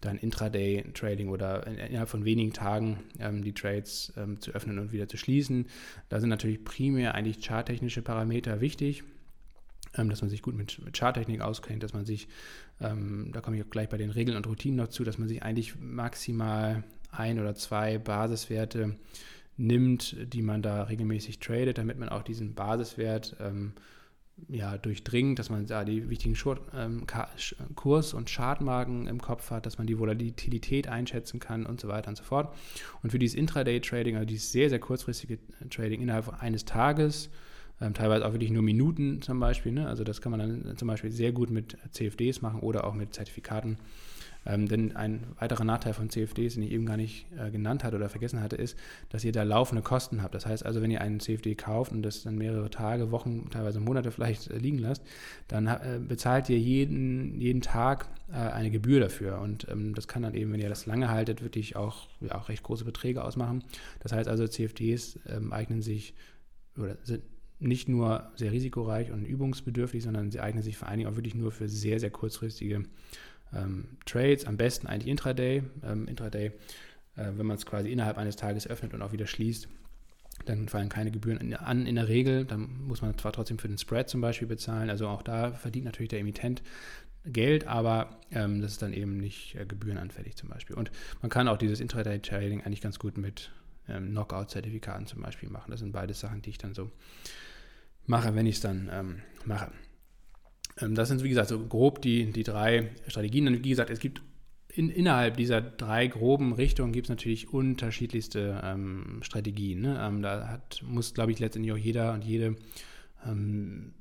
dann 0.00 0.18
Intraday-Trading 0.18 1.28
oder 1.28 1.66
innerhalb 1.66 2.08
von 2.08 2.24
wenigen 2.24 2.52
Tagen 2.52 2.98
ähm, 3.20 3.44
die 3.44 3.52
Trades 3.52 4.12
zu 4.40 4.50
öffnen 4.50 4.78
und 4.80 4.92
wieder 4.92 5.06
zu 5.06 5.16
schließen. 5.16 5.66
Da 6.08 6.18
sind 6.18 6.30
natürlich 6.30 6.64
primär 6.64 7.14
eigentlich 7.14 7.40
charttechnische 7.46 8.02
Parameter 8.02 8.60
wichtig, 8.60 9.04
dass 9.92 10.20
man 10.20 10.30
sich 10.30 10.42
gut 10.42 10.54
mit, 10.54 10.80
mit 10.84 10.96
Charttechnik 10.96 11.40
auskennt, 11.40 11.82
dass 11.82 11.92
man 11.92 12.06
sich, 12.06 12.28
ähm, 12.80 13.30
da 13.32 13.40
komme 13.40 13.56
ich 13.56 13.64
auch 13.64 13.70
gleich 13.70 13.88
bei 13.88 13.96
den 13.96 14.10
Regeln 14.10 14.36
und 14.36 14.46
Routinen 14.46 14.76
noch 14.76 14.88
zu, 14.88 15.04
dass 15.04 15.18
man 15.18 15.28
sich 15.28 15.42
eigentlich 15.42 15.78
maximal 15.78 16.84
ein 17.10 17.40
oder 17.40 17.54
zwei 17.54 17.98
Basiswerte 17.98 18.96
nimmt, 19.56 20.16
die 20.32 20.42
man 20.42 20.62
da 20.62 20.84
regelmäßig 20.84 21.38
tradet, 21.38 21.78
damit 21.78 21.98
man 21.98 22.08
auch 22.08 22.22
diesen 22.22 22.54
Basiswert 22.54 23.36
ähm, 23.40 23.72
ja, 24.48 24.78
durchdringt, 24.78 25.38
dass 25.38 25.50
man 25.50 25.66
da 25.66 25.84
die 25.84 26.08
wichtigen 26.08 26.34
Short, 26.34 26.60
ähm, 26.74 27.04
Kurs- 27.74 28.14
und 28.14 28.30
Chartmarken 28.30 29.06
im 29.06 29.20
Kopf 29.20 29.50
hat, 29.50 29.66
dass 29.66 29.78
man 29.78 29.86
die 29.86 29.98
Volatilität 29.98 30.88
einschätzen 30.88 31.40
kann 31.40 31.66
und 31.66 31.80
so 31.80 31.88
weiter 31.88 32.08
und 32.08 32.16
so 32.16 32.24
fort. 32.24 32.54
Und 33.02 33.10
für 33.10 33.18
dieses 33.18 33.36
Intraday-Trading, 33.36 34.16
also 34.16 34.26
dieses 34.26 34.50
sehr, 34.52 34.70
sehr 34.70 34.78
kurzfristige 34.78 35.38
Trading 35.68 36.00
innerhalb 36.00 36.42
eines 36.42 36.64
Tages, 36.64 37.30
ähm, 37.80 37.94
teilweise 37.94 38.26
auch 38.26 38.32
wirklich 38.32 38.50
nur 38.50 38.62
Minuten 38.62 39.22
zum 39.22 39.40
Beispiel, 39.40 39.72
ne? 39.72 39.88
also 39.88 40.04
das 40.04 40.20
kann 40.20 40.30
man 40.30 40.40
dann 40.40 40.76
zum 40.76 40.88
Beispiel 40.88 41.10
sehr 41.10 41.32
gut 41.32 41.50
mit 41.50 41.76
CFDs 41.92 42.42
machen 42.42 42.60
oder 42.60 42.84
auch 42.84 42.94
mit 42.94 43.14
Zertifikaten 43.14 43.78
Ähm, 44.46 44.68
denn 44.68 44.96
ein 44.96 45.26
weiterer 45.38 45.64
Nachteil 45.64 45.92
von 45.92 46.08
CFDs, 46.08 46.54
den 46.54 46.62
ich 46.62 46.72
eben 46.72 46.86
gar 46.86 46.96
nicht 46.96 47.26
äh, 47.36 47.50
genannt 47.50 47.84
hatte 47.84 47.96
oder 47.96 48.08
vergessen 48.08 48.40
hatte, 48.40 48.56
ist, 48.56 48.76
dass 49.10 49.22
ihr 49.22 49.32
da 49.32 49.42
laufende 49.42 49.82
Kosten 49.82 50.22
habt. 50.22 50.34
Das 50.34 50.46
heißt 50.46 50.64
also, 50.64 50.80
wenn 50.80 50.90
ihr 50.90 51.02
einen 51.02 51.20
CFD 51.20 51.54
kauft 51.56 51.92
und 51.92 52.02
das 52.02 52.22
dann 52.22 52.36
mehrere 52.36 52.70
Tage, 52.70 53.10
Wochen, 53.10 53.50
teilweise 53.50 53.80
Monate 53.80 54.10
vielleicht 54.10 54.50
äh, 54.50 54.56
liegen 54.56 54.78
lasst, 54.78 55.02
dann 55.48 55.66
äh, 55.66 56.00
bezahlt 56.06 56.48
ihr 56.48 56.58
jeden, 56.58 57.38
jeden 57.40 57.60
Tag 57.60 58.08
äh, 58.32 58.36
eine 58.36 58.70
Gebühr 58.70 59.00
dafür. 59.00 59.40
Und 59.40 59.66
ähm, 59.70 59.94
das 59.94 60.08
kann 60.08 60.22
dann 60.22 60.34
eben, 60.34 60.52
wenn 60.52 60.60
ihr 60.60 60.70
das 60.70 60.86
lange 60.86 61.10
haltet, 61.10 61.42
wirklich 61.42 61.76
auch, 61.76 62.08
ja, 62.20 62.34
auch 62.36 62.48
recht 62.48 62.62
große 62.62 62.86
Beträge 62.86 63.22
ausmachen. 63.22 63.62
Das 64.00 64.12
heißt 64.12 64.28
also, 64.28 64.48
CFDs 64.48 65.18
ähm, 65.28 65.52
eignen 65.52 65.82
sich 65.82 66.14
oder 66.78 66.96
sind 67.02 67.22
nicht 67.60 67.88
nur 67.88 68.30
sehr 68.36 68.52
risikoreich 68.52 69.10
und 69.12 69.24
übungsbedürftig, 69.24 70.02
sondern 70.02 70.30
sie 70.30 70.40
eignen 70.40 70.62
sich 70.62 70.76
vor 70.76 70.88
allen 70.88 70.98
Dingen 70.98 71.10
auch 71.10 71.16
wirklich 71.16 71.34
nur 71.34 71.52
für 71.52 71.68
sehr, 71.68 72.00
sehr 72.00 72.10
kurzfristige 72.10 72.84
ähm, 73.54 73.88
Trades. 74.06 74.46
Am 74.46 74.56
besten 74.56 74.86
eigentlich 74.86 75.08
Intraday. 75.08 75.62
Ähm, 75.84 76.08
Intraday, 76.08 76.46
äh, 77.16 77.32
wenn 77.36 77.46
man 77.46 77.56
es 77.56 77.66
quasi 77.66 77.90
innerhalb 77.90 78.16
eines 78.16 78.36
Tages 78.36 78.66
öffnet 78.66 78.94
und 78.94 79.02
auch 79.02 79.12
wieder 79.12 79.26
schließt, 79.26 79.68
dann 80.46 80.68
fallen 80.68 80.88
keine 80.88 81.10
Gebühren 81.10 81.54
an 81.54 81.86
in 81.86 81.96
der 81.96 82.08
Regel. 82.08 82.46
Dann 82.46 82.86
muss 82.86 83.02
man 83.02 83.16
zwar 83.18 83.32
trotzdem 83.32 83.58
für 83.58 83.68
den 83.68 83.78
Spread 83.78 84.08
zum 84.08 84.22
Beispiel 84.22 84.48
bezahlen. 84.48 84.88
Also 84.88 85.06
auch 85.08 85.22
da 85.22 85.52
verdient 85.52 85.84
natürlich 85.84 86.08
der 86.08 86.20
Emittent 86.20 86.62
Geld, 87.26 87.66
aber 87.66 88.18
ähm, 88.30 88.62
das 88.62 88.72
ist 88.72 88.82
dann 88.82 88.94
eben 88.94 89.18
nicht 89.18 89.54
äh, 89.54 89.66
gebührenanfällig 89.66 90.36
zum 90.36 90.48
Beispiel. 90.48 90.76
Und 90.76 90.90
man 91.20 91.30
kann 91.30 91.48
auch 91.48 91.58
dieses 91.58 91.80
Intraday-Trading 91.80 92.62
eigentlich 92.62 92.80
ganz 92.80 92.98
gut 92.98 93.18
mit 93.18 93.50
ähm, 93.88 94.10
Knockout-Zertifikaten 94.10 95.06
zum 95.06 95.22
Beispiel 95.22 95.48
machen. 95.48 95.70
Das 95.70 95.80
sind 95.80 95.92
beides 95.92 96.20
Sachen, 96.20 96.42
die 96.42 96.50
ich 96.50 96.58
dann 96.58 96.74
so 96.74 96.90
mache, 98.06 98.34
wenn 98.34 98.46
ich 98.46 98.56
es 98.56 98.60
dann 98.60 98.90
ähm, 98.92 99.22
mache. 99.44 99.70
Ähm, 100.80 100.94
das 100.94 101.08
sind, 101.08 101.22
wie 101.22 101.28
gesagt, 101.28 101.48
so 101.48 101.58
grob 101.58 102.02
die, 102.02 102.32
die 102.32 102.42
drei 102.42 102.90
Strategien. 103.06 103.46
Und 103.46 103.64
wie 103.64 103.70
gesagt, 103.70 103.90
es 103.90 104.00
gibt 104.00 104.22
in, 104.68 104.88
innerhalb 104.88 105.36
dieser 105.36 105.60
drei 105.60 106.06
groben 106.06 106.52
Richtungen 106.52 106.92
gibt 106.92 107.06
es 107.06 107.10
natürlich 107.10 107.52
unterschiedlichste 107.52 108.60
ähm, 108.64 109.20
Strategien. 109.22 109.80
Ne? 109.80 110.00
Ähm, 110.00 110.22
da 110.22 110.48
hat, 110.48 110.82
muss, 110.86 111.14
glaube 111.14 111.32
ich, 111.32 111.38
letztendlich 111.38 111.72
auch 111.72 111.78
jeder 111.78 112.12
und 112.12 112.24
jede 112.24 112.56
ähm, 113.26 113.92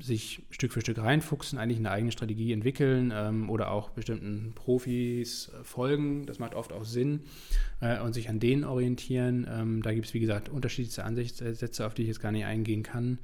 sich 0.00 0.42
Stück 0.50 0.72
für 0.72 0.80
Stück 0.80 0.98
reinfuchsen, 0.98 1.58
eigentlich 1.58 1.78
eine 1.78 1.90
eigene 1.90 2.12
Strategie 2.12 2.52
entwickeln 2.52 3.12
ähm, 3.14 3.50
oder 3.50 3.70
auch 3.70 3.90
bestimmten 3.90 4.52
Profis 4.54 5.50
folgen. 5.62 6.26
Das 6.26 6.38
macht 6.38 6.54
oft 6.54 6.72
auch 6.72 6.84
Sinn 6.84 7.20
äh, 7.80 8.00
und 8.00 8.12
sich 8.12 8.28
an 8.28 8.40
denen 8.40 8.64
orientieren. 8.64 9.46
Ähm, 9.50 9.82
da 9.82 9.92
gibt 9.92 10.06
es, 10.06 10.14
wie 10.14 10.20
gesagt, 10.20 10.48
unterschiedlichste 10.48 11.04
Ansätze, 11.04 11.86
auf 11.86 11.94
die 11.94 12.02
ich 12.02 12.08
jetzt 12.08 12.20
gar 12.20 12.32
nicht 12.32 12.44
eingehen 12.44 12.82
kann. 12.82 13.18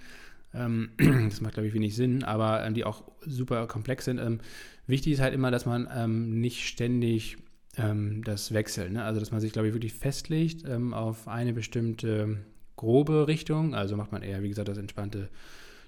Ähm, 0.52 0.90
das 0.98 1.40
macht, 1.40 1.54
glaube 1.54 1.68
ich, 1.68 1.74
wenig 1.74 1.94
Sinn, 1.94 2.24
aber 2.24 2.64
ähm, 2.64 2.74
die 2.74 2.84
auch 2.84 3.04
super 3.20 3.66
komplex 3.66 4.04
sind. 4.04 4.18
Ähm, 4.18 4.40
wichtig 4.86 5.14
ist 5.14 5.20
halt 5.20 5.34
immer, 5.34 5.50
dass 5.50 5.66
man 5.66 6.40
nicht 6.40 6.66
ständig 6.66 7.38
das 7.76 8.54
wechselt. 8.54 8.92
Ne? 8.92 9.02
Also, 9.02 9.18
dass 9.18 9.32
man 9.32 9.40
sich, 9.40 9.52
glaube 9.52 9.66
ich, 9.66 9.74
wirklich 9.74 9.94
festlegt 9.94 10.64
auf 10.64 11.26
eine 11.26 11.52
bestimmte 11.52 12.38
grobe 12.76 13.28
Richtung. 13.28 13.74
Also 13.74 13.96
macht 13.96 14.12
man 14.12 14.22
eher, 14.22 14.42
wie 14.42 14.48
gesagt, 14.48 14.68
das 14.68 14.78
entspannte 14.78 15.28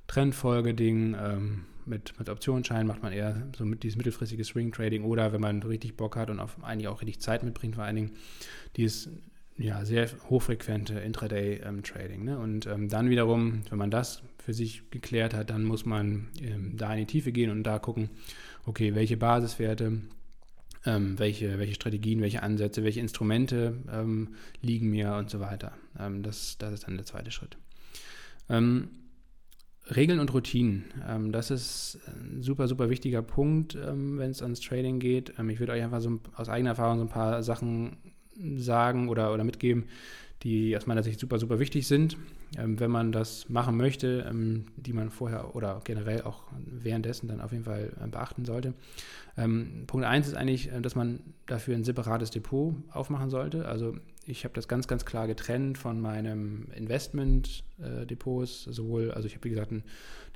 Trendfolge-Ding. 0.06 1.16
Ähm, 1.20 1.64
mit, 1.86 2.18
mit 2.18 2.28
Optionsscheinen 2.28 2.86
macht 2.86 3.02
man 3.02 3.12
eher 3.12 3.46
so 3.56 3.64
mit 3.64 3.82
dieses 3.82 3.96
mittelfristige 3.96 4.44
Swing-Trading 4.44 5.04
oder 5.04 5.32
wenn 5.32 5.40
man 5.40 5.62
richtig 5.62 5.96
Bock 5.96 6.16
hat 6.16 6.30
und 6.30 6.40
auf 6.40 6.62
eigentlich 6.62 6.88
auch 6.88 7.00
richtig 7.00 7.20
Zeit 7.20 7.42
mitbringt, 7.44 7.76
vor 7.76 7.84
allen 7.84 7.96
Dingen 7.96 8.10
dieses 8.76 9.08
ja, 9.58 9.84
sehr 9.84 10.08
hochfrequente 10.28 10.98
Intraday-Trading. 10.98 12.20
Ähm, 12.20 12.24
ne? 12.24 12.38
Und 12.38 12.66
ähm, 12.66 12.88
dann 12.88 13.08
wiederum, 13.08 13.62
wenn 13.70 13.78
man 13.78 13.90
das 13.90 14.22
für 14.38 14.52
sich 14.52 14.90
geklärt 14.90 15.34
hat, 15.34 15.50
dann 15.50 15.64
muss 15.64 15.86
man 15.86 16.28
ähm, 16.42 16.76
da 16.76 16.92
in 16.92 17.00
die 17.00 17.06
Tiefe 17.06 17.32
gehen 17.32 17.50
und 17.50 17.62
da 17.62 17.78
gucken, 17.78 18.10
okay, 18.66 18.94
welche 18.94 19.16
Basiswerte, 19.16 20.02
ähm, 20.84 21.18
welche, 21.18 21.58
welche 21.58 21.74
Strategien, 21.74 22.20
welche 22.20 22.42
Ansätze, 22.42 22.84
welche 22.84 23.00
Instrumente 23.00 23.78
ähm, 23.90 24.34
liegen 24.60 24.90
mir 24.90 25.14
und 25.14 25.30
so 25.30 25.40
weiter. 25.40 25.72
Ähm, 25.98 26.22
das, 26.22 26.58
das 26.58 26.74
ist 26.74 26.86
dann 26.86 26.96
der 26.96 27.06
zweite 27.06 27.30
Schritt. 27.30 27.56
Regeln 29.94 30.18
und 30.18 30.34
Routinen, 30.34 30.84
ähm, 31.08 31.30
das 31.30 31.50
ist 31.50 32.00
ein 32.08 32.42
super, 32.42 32.66
super 32.66 32.90
wichtiger 32.90 33.22
Punkt, 33.22 33.76
ähm, 33.76 34.18
wenn 34.18 34.30
es 34.30 34.42
ans 34.42 34.60
Trading 34.60 34.98
geht. 34.98 35.34
Ähm, 35.38 35.48
ich 35.50 35.60
würde 35.60 35.72
euch 35.72 35.82
einfach 35.82 36.00
so 36.00 36.18
aus 36.34 36.48
eigener 36.48 36.70
Erfahrung 36.70 36.98
so 36.98 37.04
ein 37.04 37.08
paar 37.08 37.42
Sachen 37.42 37.96
sagen 38.56 39.08
oder, 39.08 39.32
oder 39.32 39.44
mitgeben, 39.44 39.84
die 40.46 40.76
aus 40.76 40.86
meiner 40.86 41.02
Sicht 41.02 41.18
super, 41.18 41.40
super 41.40 41.58
wichtig 41.58 41.88
sind, 41.88 42.16
ähm, 42.56 42.78
wenn 42.78 42.90
man 42.90 43.10
das 43.10 43.48
machen 43.48 43.76
möchte, 43.76 44.24
ähm, 44.30 44.66
die 44.76 44.92
man 44.92 45.10
vorher 45.10 45.56
oder 45.56 45.80
generell 45.82 46.22
auch 46.22 46.44
währenddessen 46.64 47.26
dann 47.26 47.40
auf 47.40 47.50
jeden 47.50 47.64
Fall 47.64 47.90
äh, 48.00 48.06
beachten 48.06 48.44
sollte. 48.44 48.72
Ähm, 49.36 49.82
Punkt 49.88 50.06
1 50.06 50.28
ist 50.28 50.34
eigentlich, 50.34 50.70
äh, 50.70 50.80
dass 50.80 50.94
man 50.94 51.18
dafür 51.46 51.74
ein 51.74 51.82
separates 51.82 52.30
Depot 52.30 52.76
aufmachen 52.92 53.28
sollte. 53.28 53.66
Also 53.66 53.96
ich 54.24 54.44
habe 54.44 54.54
das 54.54 54.68
ganz, 54.68 54.86
ganz 54.86 55.04
klar 55.04 55.26
getrennt 55.26 55.78
von 55.78 56.00
meinem 56.00 56.68
Investment-Depots. 56.76 58.68
Äh, 58.68 58.72
sowohl, 58.72 59.10
also 59.10 59.26
ich 59.26 59.34
habe 59.34 59.42
wie 59.46 59.50
gesagt 59.50 59.72
ein 59.72 59.82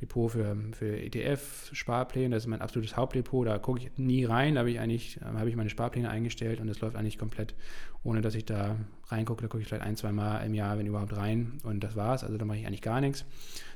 Depot 0.01 0.31
für, 0.31 0.57
für 0.73 0.99
ETF, 0.99 1.71
Sparpläne, 1.73 2.35
das 2.35 2.45
ist 2.45 2.47
mein 2.49 2.63
absolutes 2.63 2.97
Hauptdepot. 2.97 3.47
Da 3.47 3.59
gucke 3.59 3.81
ich 3.81 3.91
nie 3.99 4.25
rein, 4.25 4.55
da 4.55 4.61
habe 4.61 4.71
ich 4.71 4.81
eigentlich, 4.81 5.19
äh, 5.21 5.25
habe 5.25 5.49
ich 5.49 5.57
meine 5.57 5.71
Sparpläne 5.71 6.09
eingestellt 6.09 6.61
und 6.61 6.67
das 6.67 6.81
läuft 6.81 6.97
eigentlich 6.97 7.19
komplett, 7.19 7.55
ohne 8.03 8.21
dass 8.23 8.35
ich 8.35 8.45
da 8.45 8.77
reingucke. 9.09 9.43
Da 9.43 9.49
gucke 9.49 9.63
ich 9.63 9.69
vielleicht 9.69 9.85
ein, 9.85 9.97
zwei 9.97 10.13
Mal 10.13 10.39
im 10.39 10.55
Jahr, 10.55 10.79
wenn 10.79 10.87
überhaupt, 10.87 11.17
rein 11.17 11.59
und 11.65 11.85
das 11.85 11.97
war's. 11.97 12.25
Also 12.25 12.39
da 12.39 12.45
mache 12.45 12.59
ich 12.59 12.67
eigentlich 12.67 12.83
gar 12.83 13.01
nichts. 13.01 13.25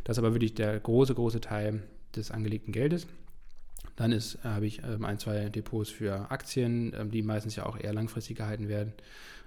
Das 0.04 0.16
ist 0.16 0.24
aber 0.24 0.34
wirklich 0.34 0.54
der 0.54 0.78
große, 0.80 1.14
große 1.14 1.40
Teil 1.40 1.82
des 2.16 2.30
angelegten 2.30 2.72
Geldes. 2.72 3.06
Dann 3.96 4.12
äh, 4.12 4.20
habe 4.44 4.66
ich 4.66 4.82
ähm, 4.82 5.04
ein, 5.04 5.18
zwei 5.18 5.50
Depots 5.50 5.90
für 5.90 6.30
Aktien, 6.30 6.94
ähm, 6.98 7.10
die 7.10 7.22
meistens 7.22 7.56
ja 7.56 7.66
auch 7.66 7.78
eher 7.78 7.92
langfristig 7.92 8.36
gehalten 8.36 8.68
werden 8.68 8.94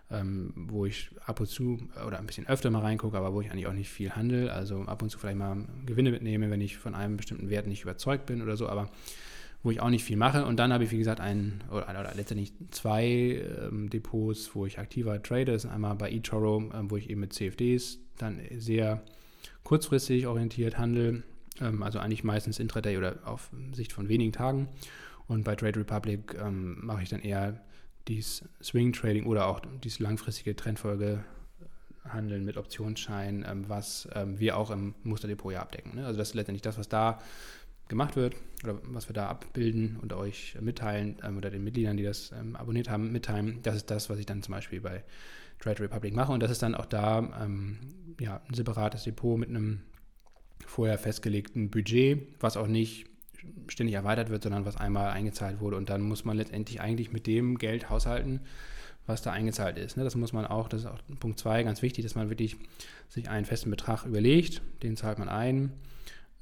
ähm, 0.10 0.54
wo 0.56 0.86
ich 0.86 1.10
ab 1.26 1.40
und 1.40 1.48
zu 1.48 1.80
oder 2.06 2.20
ein 2.20 2.26
bisschen 2.26 2.48
öfter 2.48 2.70
mal 2.70 2.80
reingucke, 2.80 3.18
aber 3.18 3.34
wo 3.34 3.42
ich 3.42 3.52
eigentlich 3.52 3.68
auch 3.68 3.74
nicht 3.74 3.90
viel 3.90 4.12
handle. 4.12 4.52
Also 4.52 4.82
ab 4.84 5.02
und 5.02 5.10
zu 5.10 5.20
vielleicht 5.20 5.38
mal 5.38 5.66
Gewinne 5.86 6.12
mitnehme, 6.12 6.50
wenn 6.50 6.62
ich 6.62 6.78
von 6.78 6.96
einem 6.96 7.18
bestimmten 7.18 7.50
Wert 7.50 7.68
nicht 7.68 7.84
überzeugt 7.84 8.26
bin 8.26 8.42
oder 8.42 8.56
so, 8.56 8.70
aber 8.70 8.90
wo 9.64 9.72
ich 9.72 9.82
auch 9.82 9.90
nicht 9.90 10.04
viel 10.04 10.18
mache. 10.18 10.46
Und 10.46 10.58
dann 10.58 10.72
habe 10.72 10.84
ich, 10.84 10.92
wie 10.92 10.98
gesagt, 10.98 11.20
ein 11.20 11.64
oder, 11.70 11.90
oder 11.90 12.14
letztendlich 12.16 12.54
zwei 12.72 13.44
ähm, 13.62 13.90
Depots, 13.90 14.52
wo 14.54 14.66
ich 14.66 14.80
aktiver 14.80 15.22
trade. 15.22 15.46
Das 15.46 15.66
ist 15.66 15.72
einmal 15.72 15.96
bei 15.96 16.12
eToro, 16.12 16.72
ähm, 16.74 16.90
wo 16.90 16.98
ich 16.98 17.10
eben 17.10 17.22
mit 17.22 17.34
CFDs 17.34 18.00
dann 18.18 18.40
sehr 18.58 19.04
kurzfristig 19.64 20.28
orientiert 20.28 20.78
handle, 20.78 21.24
ähm, 21.60 21.84
also 21.84 22.00
eigentlich 22.00 22.24
meistens 22.24 22.60
Intraday 22.60 22.98
oder 22.98 23.18
auf 23.26 23.50
Sicht 23.74 23.92
von 23.92 24.08
wenigen 24.08 24.32
Tagen. 24.32 24.70
Und 25.28 25.44
bei 25.44 25.56
Trade 25.56 25.82
Republic 25.82 26.38
ähm, 26.42 26.78
mache 26.86 27.04
ich 27.04 27.10
dann 27.10 27.20
eher 27.20 27.62
dies 28.08 28.44
Swing 28.62 28.94
Trading 28.94 29.26
oder 29.26 29.48
auch 29.48 29.62
dieses 29.84 30.00
langfristige 30.00 30.56
Trendfolge 30.56 31.24
handeln 32.06 32.46
mit 32.46 32.58
Optionsscheinen, 32.58 33.46
ähm, 33.48 33.66
was 33.68 34.08
ähm, 34.14 34.40
wir 34.40 34.58
auch 34.58 34.72
im 34.72 34.96
Musterdepot 35.04 35.54
ja 35.54 35.62
abdecken. 35.62 35.96
Ne? 35.96 36.06
Also 36.06 36.18
das 36.18 36.30
ist 36.30 36.36
letztendlich 36.36 36.62
das, 36.62 36.78
was 36.78 36.90
da 36.90 37.20
gemacht 37.88 38.16
wird 38.16 38.36
oder 38.64 38.80
was 38.84 39.08
wir 39.10 39.14
da 39.14 39.28
abbilden 39.28 39.98
und 40.02 40.14
euch 40.14 40.58
mitteilen 40.60 41.18
ähm, 41.24 41.38
oder 41.38 41.50
den 41.50 41.64
Mitgliedern, 41.64 41.98
die 41.98 42.04
das 42.04 42.32
ähm, 42.32 42.56
abonniert 42.56 42.90
haben, 42.90 43.12
mitteilen. 43.12 43.60
Das 43.64 43.76
ist 43.76 43.90
das, 43.92 44.10
was 44.10 44.20
ich 44.20 44.26
dann 44.26 44.44
zum 44.44 44.54
Beispiel 44.54 44.82
bei 44.82 45.04
Trade 45.60 45.82
Republic 45.82 46.14
mache 46.14 46.32
und 46.32 46.42
das 46.42 46.52
ist 46.52 46.62
dann 46.62 46.76
auch 46.76 46.86
da 46.86 47.20
ähm, 47.44 47.80
ja, 48.20 48.42
ein 48.48 48.54
separates 48.54 49.04
Depot 49.04 49.38
mit 49.38 49.50
einem 49.50 49.82
vorher 50.66 50.98
festgelegten 50.98 51.70
Budget, 51.70 52.28
was 52.40 52.58
auch 52.58 52.68
nicht 52.68 53.06
ständig 53.68 53.96
erweitert 53.96 54.30
wird, 54.30 54.44
sondern 54.44 54.66
was 54.66 54.78
einmal 54.78 55.10
eingezahlt 55.10 55.60
wurde. 55.60 55.78
Und 55.78 55.90
dann 55.90 56.02
muss 56.02 56.26
man 56.26 56.38
letztendlich 56.38 56.82
eigentlich 56.82 57.12
mit 57.12 57.28
dem 57.28 57.58
Geld 57.58 57.90
haushalten, 57.90 58.42
was 59.06 59.22
da 59.22 59.32
eingezahlt 59.32 59.78
ist. 59.78 59.98
Ne? 59.98 60.04
Das 60.04 60.16
muss 60.16 60.34
man 60.34 60.46
auch, 60.46 60.68
das 60.68 60.82
ist 60.82 60.88
auch 60.88 61.00
Punkt 61.20 61.40
2 61.40 61.64
ganz 61.64 61.82
wichtig, 61.82 62.04
dass 62.04 62.16
man 62.16 62.30
wirklich 62.30 62.58
sich 63.10 63.30
einen 63.30 63.46
festen 63.46 63.70
Betrag 63.70 64.06
überlegt, 64.06 64.62
den 64.84 64.98
zahlt 64.98 65.20
man 65.20 65.30
ein 65.30 65.72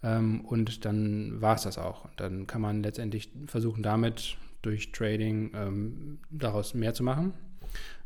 ähm, 0.05 0.41
und 0.41 0.85
dann 0.85 1.41
war 1.41 1.55
es 1.55 1.63
das 1.63 1.77
auch. 1.77 2.07
Dann 2.15 2.47
kann 2.47 2.61
man 2.61 2.83
letztendlich 2.83 3.29
versuchen, 3.47 3.83
damit 3.83 4.37
durch 4.61 4.91
Trading 4.91 5.51
ähm, 5.55 6.19
daraus 6.29 6.73
mehr 6.73 6.93
zu 6.93 7.03
machen. 7.03 7.33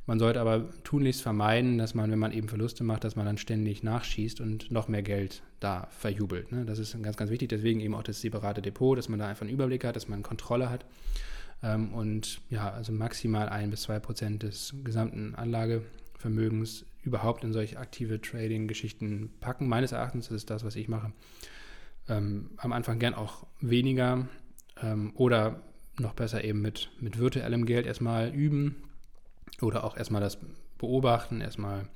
Man 0.10 0.18
sollte 0.18 0.42
aber 0.42 0.68
tunlichst 0.84 1.22
vermeiden, 1.22 1.78
dass 1.78 1.94
man, 1.94 2.10
wenn 2.10 2.18
man 2.18 2.32
eben 2.32 2.50
Verluste 2.50 2.84
macht, 2.84 3.04
dass 3.04 3.16
man 3.16 3.28
dann 3.28 3.38
ständig 3.38 3.84
nachschießt 3.84 4.42
und 4.42 4.72
noch 4.72 4.88
mehr 4.88 5.04
Geld 5.04 5.44
da 5.60 5.88
verjubelt. 5.92 6.52
Ne? 6.52 6.66
Das 6.66 6.80
ist 6.80 7.00
ganz, 7.04 7.16
ganz 7.16 7.30
wichtig. 7.30 7.50
Deswegen 7.50 7.80
eben 7.80 7.94
auch 7.94 8.02
das 8.02 8.20
separate 8.20 8.64
Depot, 8.64 8.98
dass 8.98 9.08
man 9.08 9.20
da 9.20 9.28
einfach 9.28 9.44
einen 9.44 9.54
Überblick 9.54 9.84
hat, 9.84 9.96
dass 9.96 10.08
man 10.08 10.24
Kontrolle 10.24 10.72
hat. 10.72 10.84
Ähm, 11.62 11.94
und 11.94 12.42
ja, 12.50 12.72
also 12.72 12.92
maximal 12.92 13.50
ein 13.50 13.70
bis 13.70 13.84
zwei 13.84 14.00
Prozent 14.00 14.42
des 14.42 14.74
gesamten 14.84 15.36
Anlagevermögens 15.36 16.86
überhaupt 17.04 17.44
in 17.44 17.54
solche 17.54 17.78
aktive 17.78 18.20
Trading-Geschichten 18.20 19.30
packen. 19.40 19.68
Meines 19.68 19.92
Erachtens 19.92 20.30
das 20.30 20.38
ist 20.38 20.50
das, 20.50 20.64
was 20.64 20.76
ich 20.76 20.88
mache. 20.88 21.14
Ähm, 22.08 22.50
am 22.58 22.74
Anfang 22.74 22.98
gern 22.98 23.14
auch 23.14 23.46
weniger 23.62 24.28
ähm, 24.82 25.12
oder 25.14 25.62
noch 26.00 26.14
besser 26.14 26.44
eben 26.44 26.62
mit, 26.62 26.90
mit 27.00 27.20
virtuellem 27.20 27.68
Geld 27.68 27.86
erstmal 27.86 28.34
üben, 28.34 28.89
oder 29.62 29.84
auch 29.84 29.98
erstmal 29.98 30.22
das 30.22 30.38
beobachten, 30.78 31.42
erstmal 31.42 31.88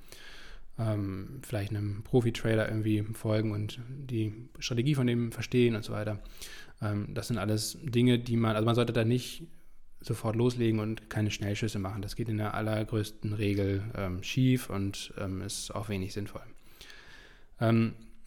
ähm, 0.80 1.40
vielleicht 1.44 1.72
einem 1.72 2.04
Profi-Trader 2.04 2.68
irgendwie 2.68 3.04
folgen 3.14 3.52
und 3.52 3.80
die 3.88 4.34
Strategie 4.60 4.96
von 4.96 5.08
dem 5.08 5.32
verstehen 5.32 5.76
und 5.76 5.84
so 5.84 5.94
weiter. 5.94 6.20
Ähm, 6.82 7.14
das 7.14 7.28
sind 7.28 7.38
alles 7.38 7.78
Dinge, 7.82 8.20
die 8.20 8.38
man, 8.38 8.56
also 8.56 8.66
man 8.66 8.76
sollte 8.76 8.94
da 8.94 9.06
nicht 9.06 9.44
sofort 10.02 10.36
loslegen 10.36 10.80
und 10.80 11.10
keine 11.10 11.32
Schnellschüsse 11.32 11.80
machen. 11.80 12.02
Das 12.02 12.16
geht 12.16 12.30
in 12.30 12.38
der 12.38 12.54
allergrößten 12.54 13.34
Regel 13.34 13.84
ähm, 13.96 14.22
schief 14.24 14.70
und 14.70 15.14
ähm, 15.18 15.42
ist 15.42 15.74
auch 15.74 15.90
wenig 15.90 16.14
sinnvoll. 16.14 16.44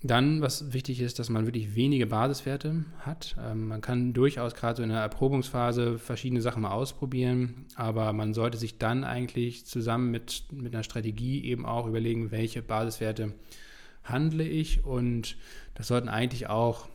Dann, 0.06 0.42
was 0.42 0.72
wichtig 0.72 1.00
ist, 1.00 1.18
dass 1.18 1.30
man 1.30 1.46
wirklich 1.46 1.74
wenige 1.74 2.06
Basiswerte 2.06 2.84
hat. 3.00 3.34
Ähm, 3.42 3.68
man 3.68 3.80
kann 3.80 4.12
durchaus 4.12 4.54
gerade 4.54 4.76
so 4.76 4.82
in 4.82 4.90
der 4.90 5.00
Erprobungsphase 5.00 5.98
verschiedene 5.98 6.42
Sachen 6.42 6.62
mal 6.62 6.72
ausprobieren, 6.72 7.66
aber 7.74 8.12
man 8.12 8.34
sollte 8.34 8.58
sich 8.58 8.78
dann 8.78 9.04
eigentlich 9.04 9.66
zusammen 9.66 10.10
mit, 10.10 10.44
mit 10.52 10.74
einer 10.74 10.84
Strategie 10.84 11.44
eben 11.44 11.64
auch 11.66 11.86
überlegen, 11.86 12.30
welche 12.30 12.62
Basiswerte 12.62 13.34
handle 14.04 14.44
ich 14.44 14.84
und 14.84 15.36
das 15.74 15.88
sollten 15.88 16.08
eigentlich 16.08 16.48
auch 16.48 16.88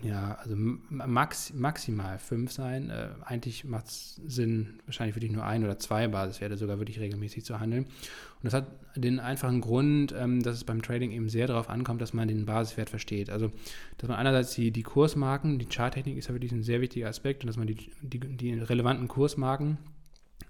ja, 0.00 0.36
also 0.36 0.56
max, 0.56 1.52
maximal 1.52 2.18
fünf 2.18 2.50
sein. 2.50 2.88
Äh, 2.88 3.10
eigentlich 3.24 3.64
macht 3.64 3.86
es 3.86 4.20
Sinn, 4.26 4.80
wahrscheinlich 4.86 5.14
wirklich 5.16 5.32
nur 5.32 5.44
ein 5.44 5.64
oder 5.64 5.78
zwei 5.78 6.08
Basiswerte 6.08 6.56
sogar 6.56 6.78
wirklich 6.78 6.98
regelmäßig 6.98 7.44
zu 7.44 7.60
handeln. 7.60 7.84
Und 7.84 8.44
das 8.44 8.54
hat 8.54 8.66
den 8.96 9.20
einfachen 9.20 9.60
Grund, 9.60 10.14
ähm, 10.16 10.42
dass 10.42 10.56
es 10.56 10.64
beim 10.64 10.80
Trading 10.80 11.10
eben 11.12 11.28
sehr 11.28 11.46
darauf 11.46 11.68
ankommt, 11.68 12.00
dass 12.00 12.14
man 12.14 12.26
den 12.26 12.46
Basiswert 12.46 12.88
versteht. 12.88 13.28
Also, 13.28 13.52
dass 13.98 14.08
man 14.08 14.18
einerseits 14.18 14.54
die, 14.54 14.70
die 14.70 14.82
Kursmarken, 14.82 15.58
die 15.58 15.66
Charttechnik 15.66 16.16
ist 16.16 16.28
ja 16.28 16.34
wirklich 16.34 16.52
ein 16.52 16.62
sehr 16.62 16.80
wichtiger 16.80 17.08
Aspekt 17.08 17.44
und 17.44 17.48
dass 17.48 17.58
man 17.58 17.66
die, 17.66 17.90
die, 18.00 18.18
die 18.18 18.54
relevanten 18.54 19.08
Kursmarken 19.08 19.76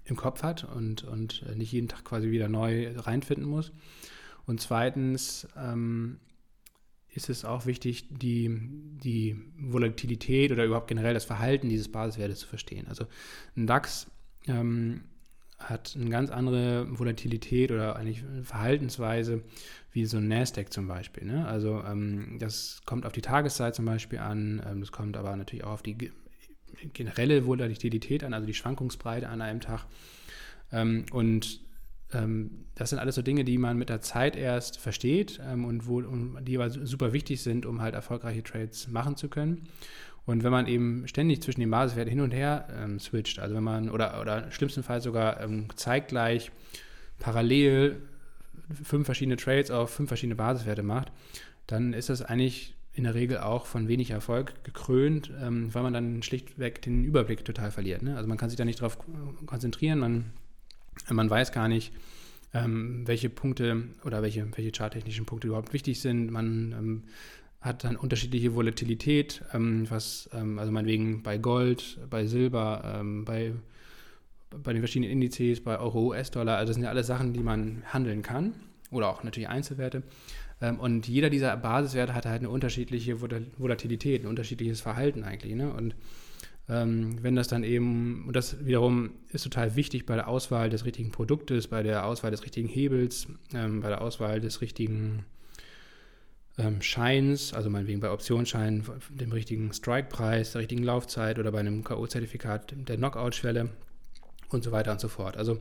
im 0.05 0.15
Kopf 0.15 0.41
hat 0.41 0.63
und, 0.63 1.03
und 1.03 1.43
äh, 1.49 1.55
nicht 1.55 1.71
jeden 1.73 1.89
Tag 1.89 2.05
quasi 2.05 2.31
wieder 2.31 2.47
neu 2.47 2.93
reinfinden 2.95 3.45
muss. 3.45 3.73
Und 4.45 4.61
zweitens, 4.61 5.47
ähm, 5.57 6.19
ist 7.13 7.29
es 7.29 7.45
auch 7.45 7.65
wichtig, 7.65 8.07
die, 8.09 8.49
die 9.03 9.35
Volatilität 9.57 10.51
oder 10.51 10.65
überhaupt 10.65 10.87
generell 10.87 11.13
das 11.13 11.25
Verhalten 11.25 11.69
dieses 11.69 11.91
Basiswertes 11.91 12.39
zu 12.39 12.47
verstehen. 12.47 12.87
Also 12.87 13.05
ein 13.55 13.67
DAX 13.67 14.07
ähm, 14.47 15.01
hat 15.59 15.95
eine 15.95 16.09
ganz 16.09 16.29
andere 16.31 16.87
Volatilität 16.97 17.71
oder 17.71 17.95
eigentlich 17.95 18.23
Verhaltensweise 18.43 19.43
wie 19.91 20.05
so 20.05 20.17
ein 20.17 20.27
Nasdaq 20.27 20.73
zum 20.73 20.87
Beispiel. 20.87 21.25
Ne? 21.25 21.45
Also 21.47 21.83
ähm, 21.85 22.37
das 22.39 22.81
kommt 22.85 23.05
auf 23.05 23.13
die 23.13 23.21
Tageszeit 23.21 23.75
zum 23.75 23.85
Beispiel 23.85 24.19
an, 24.19 24.61
ähm, 24.67 24.79
das 24.79 24.91
kommt 24.91 25.15
aber 25.15 25.35
natürlich 25.35 25.63
auch 25.63 25.73
auf 25.73 25.83
die 25.83 26.11
generelle 26.93 27.45
Volatilität 27.45 28.23
an, 28.23 28.33
also 28.33 28.47
die 28.47 28.53
Schwankungsbreite 28.53 29.29
an 29.29 29.41
einem 29.41 29.61
Tag. 29.61 29.85
Ähm, 30.71 31.05
und 31.11 31.61
das 32.75 32.89
sind 32.89 32.99
alles 32.99 33.15
so 33.15 33.21
Dinge, 33.21 33.43
die 33.43 33.57
man 33.57 33.77
mit 33.77 33.89
der 33.89 34.01
Zeit 34.01 34.35
erst 34.35 34.79
versteht 34.79 35.39
ähm, 35.45 35.65
und, 35.65 35.87
wo, 35.87 35.97
und 35.97 36.45
die 36.45 36.57
aber 36.57 36.69
super 36.69 37.13
wichtig 37.13 37.41
sind, 37.41 37.65
um 37.65 37.81
halt 37.81 37.95
erfolgreiche 37.95 38.43
Trades 38.43 38.87
machen 38.87 39.15
zu 39.15 39.29
können. 39.29 39.67
Und 40.25 40.43
wenn 40.43 40.51
man 40.51 40.67
eben 40.67 41.07
ständig 41.07 41.41
zwischen 41.41 41.59
den 41.59 41.69
Basiswerten 41.69 42.09
hin 42.09 42.21
und 42.21 42.31
her 42.31 42.67
ähm, 42.77 42.99
switcht, 42.99 43.39
also 43.39 43.55
wenn 43.55 43.63
man, 43.63 43.89
oder, 43.89 44.21
oder 44.21 44.51
schlimmstenfalls 44.51 45.03
sogar 45.03 45.41
ähm, 45.41 45.67
zeitgleich 45.75 46.51
parallel 47.19 48.01
fünf 48.83 49.05
verschiedene 49.05 49.35
Trades 49.35 49.69
auf 49.69 49.89
fünf 49.89 50.07
verschiedene 50.09 50.35
Basiswerte 50.35 50.83
macht, 50.83 51.11
dann 51.67 51.93
ist 51.93 52.09
das 52.09 52.21
eigentlich 52.21 52.75
in 52.93 53.03
der 53.03 53.15
Regel 53.15 53.39
auch 53.39 53.65
von 53.65 53.87
wenig 53.87 54.11
Erfolg 54.11 54.63
gekrönt, 54.63 55.31
ähm, 55.41 55.73
weil 55.73 55.83
man 55.83 55.93
dann 55.93 56.23
schlichtweg 56.23 56.81
den 56.81 57.03
Überblick 57.03 57.43
total 57.43 57.71
verliert. 57.71 58.01
Ne? 58.01 58.15
Also 58.15 58.29
man 58.29 58.37
kann 58.37 58.49
sich 58.49 58.57
da 58.57 58.65
nicht 58.65 58.79
darauf 58.79 58.97
konzentrieren, 59.45 59.99
man 59.99 60.31
man 61.09 61.29
weiß 61.29 61.51
gar 61.51 61.67
nicht, 61.67 61.91
ähm, 62.53 63.03
welche 63.05 63.29
Punkte 63.29 63.83
oder 64.05 64.21
welche, 64.21 64.45
welche 64.55 64.71
charttechnischen 64.71 65.25
Punkte 65.25 65.47
überhaupt 65.47 65.73
wichtig 65.73 65.99
sind. 65.99 66.31
Man 66.31 66.73
ähm, 66.77 67.03
hat 67.61 67.83
dann 67.83 67.95
unterschiedliche 67.95 68.55
Volatilität, 68.55 69.41
ähm, 69.53 69.89
was, 69.89 70.29
ähm, 70.33 70.59
also 70.59 70.71
meinetwegen 70.71 71.23
bei 71.23 71.37
Gold, 71.37 71.97
bei 72.09 72.25
Silber, 72.25 72.99
ähm, 72.99 73.25
bei, 73.25 73.53
bei 74.63 74.73
den 74.73 74.81
verschiedenen 74.81 75.11
Indizes, 75.11 75.63
bei 75.63 75.79
Euro, 75.79 76.07
US-Dollar. 76.07 76.57
Also 76.57 76.69
das 76.69 76.75
sind 76.75 76.83
ja 76.83 76.89
alles 76.89 77.07
Sachen, 77.07 77.33
die 77.33 77.41
man 77.41 77.83
handeln 77.85 78.21
kann 78.21 78.53
oder 78.91 79.09
auch 79.09 79.23
natürlich 79.23 79.49
Einzelwerte. 79.49 80.03
Ähm, 80.61 80.79
und 80.79 81.07
jeder 81.07 81.29
dieser 81.29 81.55
Basiswerte 81.57 82.13
hat 82.13 82.25
halt 82.25 82.39
eine 82.39 82.49
unterschiedliche 82.49 83.21
Volatilität, 83.21 84.23
ein 84.23 84.27
unterschiedliches 84.27 84.81
Verhalten 84.81 85.23
eigentlich. 85.23 85.55
Ne? 85.55 85.73
Und 85.73 85.95
wenn 86.65 87.35
das 87.35 87.49
dann 87.49 87.65
eben, 87.65 88.25
und 88.25 88.35
das 88.35 88.65
wiederum 88.65 89.11
ist 89.33 89.43
total 89.43 89.75
wichtig 89.75 90.05
bei 90.05 90.15
der 90.15 90.29
Auswahl 90.29 90.69
des 90.69 90.85
richtigen 90.85 91.11
Produktes, 91.11 91.67
bei 91.67 91.83
der 91.83 92.05
Auswahl 92.05 92.31
des 92.31 92.43
richtigen 92.43 92.69
Hebels, 92.69 93.27
ähm, 93.53 93.81
bei 93.81 93.89
der 93.89 94.01
Auswahl 94.01 94.39
des 94.39 94.61
richtigen 94.61 95.25
ähm, 96.57 96.81
Scheins, 96.81 97.53
also 97.53 97.69
meinetwegen 97.69 97.99
bei 97.99 98.11
Optionsscheinen, 98.11 98.85
dem 99.09 99.31
richtigen 99.33 99.73
Strike-Preis, 99.73 100.53
der 100.53 100.61
richtigen 100.61 100.83
Laufzeit 100.83 101.37
oder 101.37 101.51
bei 101.51 101.59
einem 101.59 101.83
K.O.-Zertifikat 101.83 102.73
der 102.87 102.95
Knockout-Schwelle 102.95 103.69
und 104.49 104.63
so 104.63 104.71
weiter 104.71 104.93
und 104.93 105.01
so 105.01 105.09
fort. 105.09 105.35
Also 105.35 105.59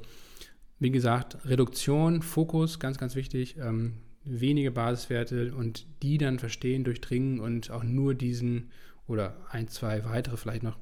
wie 0.79 0.91
gesagt, 0.91 1.39
Reduktion, 1.45 2.23
Fokus, 2.23 2.79
ganz, 2.79 2.99
ganz 2.99 3.17
wichtig, 3.17 3.57
ähm, 3.59 3.95
wenige 4.25 4.71
Basiswerte 4.71 5.55
und 5.55 5.87
die 6.03 6.19
dann 6.19 6.39
verstehen, 6.39 6.85
durchdringen 6.85 7.41
und 7.41 7.71
auch 7.71 7.83
nur 7.83 8.15
diesen 8.15 8.71
oder 9.09 9.37
ein, 9.51 9.69
zwei 9.69 10.05
weitere 10.05 10.37
vielleicht 10.37 10.63
noch 10.63 10.77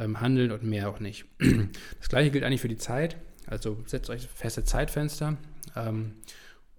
ähm, 0.00 0.20
handeln 0.20 0.50
und 0.50 0.64
mehr 0.64 0.88
auch 0.88 1.00
nicht. 1.00 1.26
Das 1.98 2.08
gleiche 2.08 2.30
gilt 2.30 2.44
eigentlich 2.44 2.60
für 2.60 2.68
die 2.68 2.76
Zeit. 2.76 3.16
Also 3.46 3.78
setzt 3.86 4.10
euch 4.10 4.26
feste 4.26 4.64
Zeitfenster. 4.64 5.36
Ähm, 5.76 6.14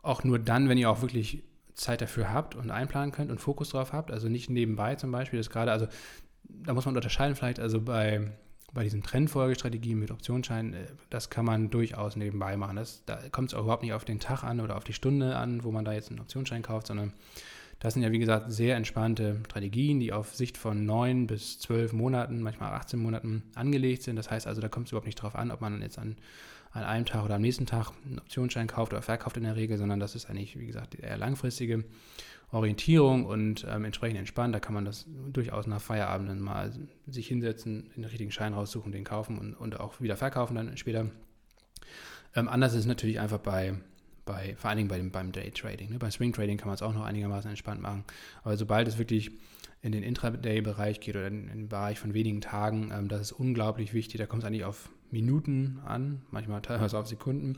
auch 0.01 0.23
nur 0.23 0.39
dann, 0.39 0.67
wenn 0.67 0.77
ihr 0.77 0.89
auch 0.89 1.01
wirklich 1.01 1.43
Zeit 1.73 2.01
dafür 2.01 2.31
habt 2.31 2.55
und 2.55 2.71
einplanen 2.71 3.11
könnt 3.11 3.31
und 3.31 3.39
Fokus 3.39 3.69
drauf 3.69 3.93
habt. 3.93 4.11
Also 4.11 4.27
nicht 4.27 4.49
nebenbei 4.49 4.95
zum 4.95 5.11
Beispiel. 5.11 5.39
Das 5.39 5.49
gerade, 5.49 5.71
also 5.71 5.87
da 6.43 6.73
muss 6.73 6.85
man 6.85 6.95
unterscheiden 6.95 7.35
vielleicht, 7.35 7.59
also 7.59 7.81
bei, 7.81 8.31
bei 8.73 8.83
diesen 8.83 9.03
Trendfolgestrategien 9.03 9.99
mit 9.99 10.11
Optionsscheinen, 10.11 10.73
äh, 10.73 10.87
das 11.09 11.29
kann 11.29 11.45
man 11.45 11.69
durchaus 11.69 12.15
nebenbei 12.15 12.57
machen. 12.57 12.75
Das, 12.75 13.03
da 13.05 13.17
kommt 13.31 13.53
es 13.53 13.59
überhaupt 13.59 13.83
nicht 13.83 13.93
auf 13.93 14.05
den 14.05 14.19
Tag 14.19 14.43
an 14.43 14.59
oder 14.59 14.75
auf 14.75 14.83
die 14.83 14.93
Stunde 14.93 15.35
an, 15.35 15.63
wo 15.63 15.71
man 15.71 15.85
da 15.85 15.93
jetzt 15.93 16.09
einen 16.09 16.19
Optionsschein 16.19 16.61
kauft, 16.61 16.87
sondern 16.87 17.13
das 17.81 17.95
sind 17.95 18.03
ja, 18.03 18.11
wie 18.11 18.19
gesagt, 18.19 18.51
sehr 18.51 18.75
entspannte 18.75 19.39
Strategien, 19.45 19.99
die 19.99 20.13
auf 20.13 20.35
Sicht 20.35 20.55
von 20.55 20.85
neun 20.85 21.25
bis 21.25 21.57
zwölf 21.57 21.93
Monaten, 21.93 22.39
manchmal 22.41 22.71
18 22.73 22.99
Monaten 22.99 23.41
angelegt 23.55 24.03
sind. 24.03 24.17
Das 24.17 24.29
heißt 24.29 24.45
also, 24.45 24.61
da 24.61 24.69
kommt 24.69 24.85
es 24.85 24.91
überhaupt 24.91 25.07
nicht 25.07 25.17
darauf 25.17 25.35
an, 25.35 25.49
ob 25.49 25.61
man 25.61 25.81
jetzt 25.81 25.97
an, 25.97 26.15
an 26.73 26.83
einem 26.83 27.07
Tag 27.07 27.25
oder 27.25 27.35
am 27.35 27.41
nächsten 27.41 27.65
Tag 27.65 27.91
einen 28.05 28.19
Optionsschein 28.19 28.67
kauft 28.67 28.93
oder 28.93 29.01
verkauft 29.01 29.35
in 29.37 29.43
der 29.43 29.55
Regel, 29.55 29.79
sondern 29.79 29.99
das 29.99 30.13
ist 30.13 30.29
eigentlich, 30.29 30.59
wie 30.59 30.67
gesagt, 30.67 30.93
eher 30.93 31.17
langfristige 31.17 31.83
Orientierung 32.51 33.25
und 33.25 33.65
ähm, 33.67 33.83
entsprechend 33.85 34.19
entspannt. 34.19 34.53
Da 34.53 34.59
kann 34.59 34.75
man 34.75 34.85
das 34.85 35.07
durchaus 35.33 35.65
nach 35.65 35.81
Feierabenden 35.81 36.39
mal 36.39 36.71
sich 37.07 37.27
hinsetzen, 37.27 37.89
den 37.97 38.03
richtigen 38.05 38.31
Schein 38.31 38.53
raussuchen, 38.53 38.91
den 38.91 39.05
kaufen 39.05 39.39
und, 39.39 39.55
und 39.55 39.79
auch 39.79 39.99
wieder 39.99 40.17
verkaufen 40.17 40.53
dann 40.53 40.77
später. 40.77 41.07
Ähm, 42.35 42.47
anders 42.47 42.73
ist 42.73 42.81
es 42.81 42.85
natürlich 42.85 43.19
einfach 43.19 43.39
bei 43.39 43.73
bei, 44.25 44.55
vor 44.55 44.69
allen 44.69 44.77
Dingen 44.77 44.89
bei 44.89 44.97
dem, 44.97 45.11
beim 45.11 45.31
Daytrading. 45.31 45.89
Ne? 45.89 45.99
Beim 45.99 46.11
Swing 46.11 46.33
Trading 46.33 46.57
kann 46.57 46.67
man 46.67 46.75
es 46.75 46.81
auch 46.81 46.93
noch 46.93 47.03
einigermaßen 47.03 47.49
entspannt 47.49 47.81
machen. 47.81 48.03
Aber 48.43 48.57
sobald 48.57 48.87
es 48.87 48.97
wirklich 48.97 49.31
in 49.81 49.91
den 49.91 50.03
Intraday-Bereich 50.03 50.99
geht 50.99 51.15
oder 51.15 51.27
in, 51.27 51.47
in, 51.47 51.57
den 51.59 51.69
Bereich 51.69 51.99
von 51.99 52.13
wenigen 52.13 52.41
Tagen, 52.41 52.91
ähm, 52.93 53.07
das 53.07 53.21
ist 53.21 53.31
unglaublich 53.31 53.93
wichtig. 53.93 54.19
Da 54.19 54.25
kommt 54.25 54.43
es 54.43 54.47
eigentlich 54.47 54.65
auf 54.65 54.89
Minuten 55.09 55.79
an, 55.85 56.21
manchmal 56.29 56.61
teilweise 56.61 56.97
auf 56.97 57.07
Sekunden. 57.07 57.57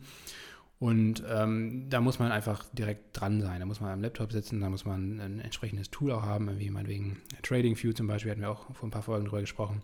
Und 0.79 1.23
ähm, 1.29 1.85
da 1.89 2.01
muss 2.01 2.19
man 2.19 2.31
einfach 2.31 2.65
direkt 2.73 3.17
dran 3.17 3.41
sein. 3.41 3.59
Da 3.59 3.65
muss 3.65 3.79
man 3.79 3.91
am 3.91 4.01
Laptop 4.01 4.31
sitzen, 4.31 4.59
da 4.59 4.69
muss 4.69 4.83
man 4.83 5.19
ein 5.19 5.39
entsprechendes 5.39 5.91
Tool 5.91 6.11
auch 6.11 6.23
haben, 6.23 6.59
wie 6.59 6.69
meinetwegen 6.69 7.21
TradingView 7.41 7.93
zum 7.93 8.07
Beispiel, 8.07 8.31
hatten 8.31 8.41
wir 8.41 8.49
auch 8.49 8.73
vor 8.73 8.87
ein 8.87 8.91
paar 8.91 9.03
Folgen 9.03 9.25
drüber 9.25 9.41
gesprochen. 9.41 9.81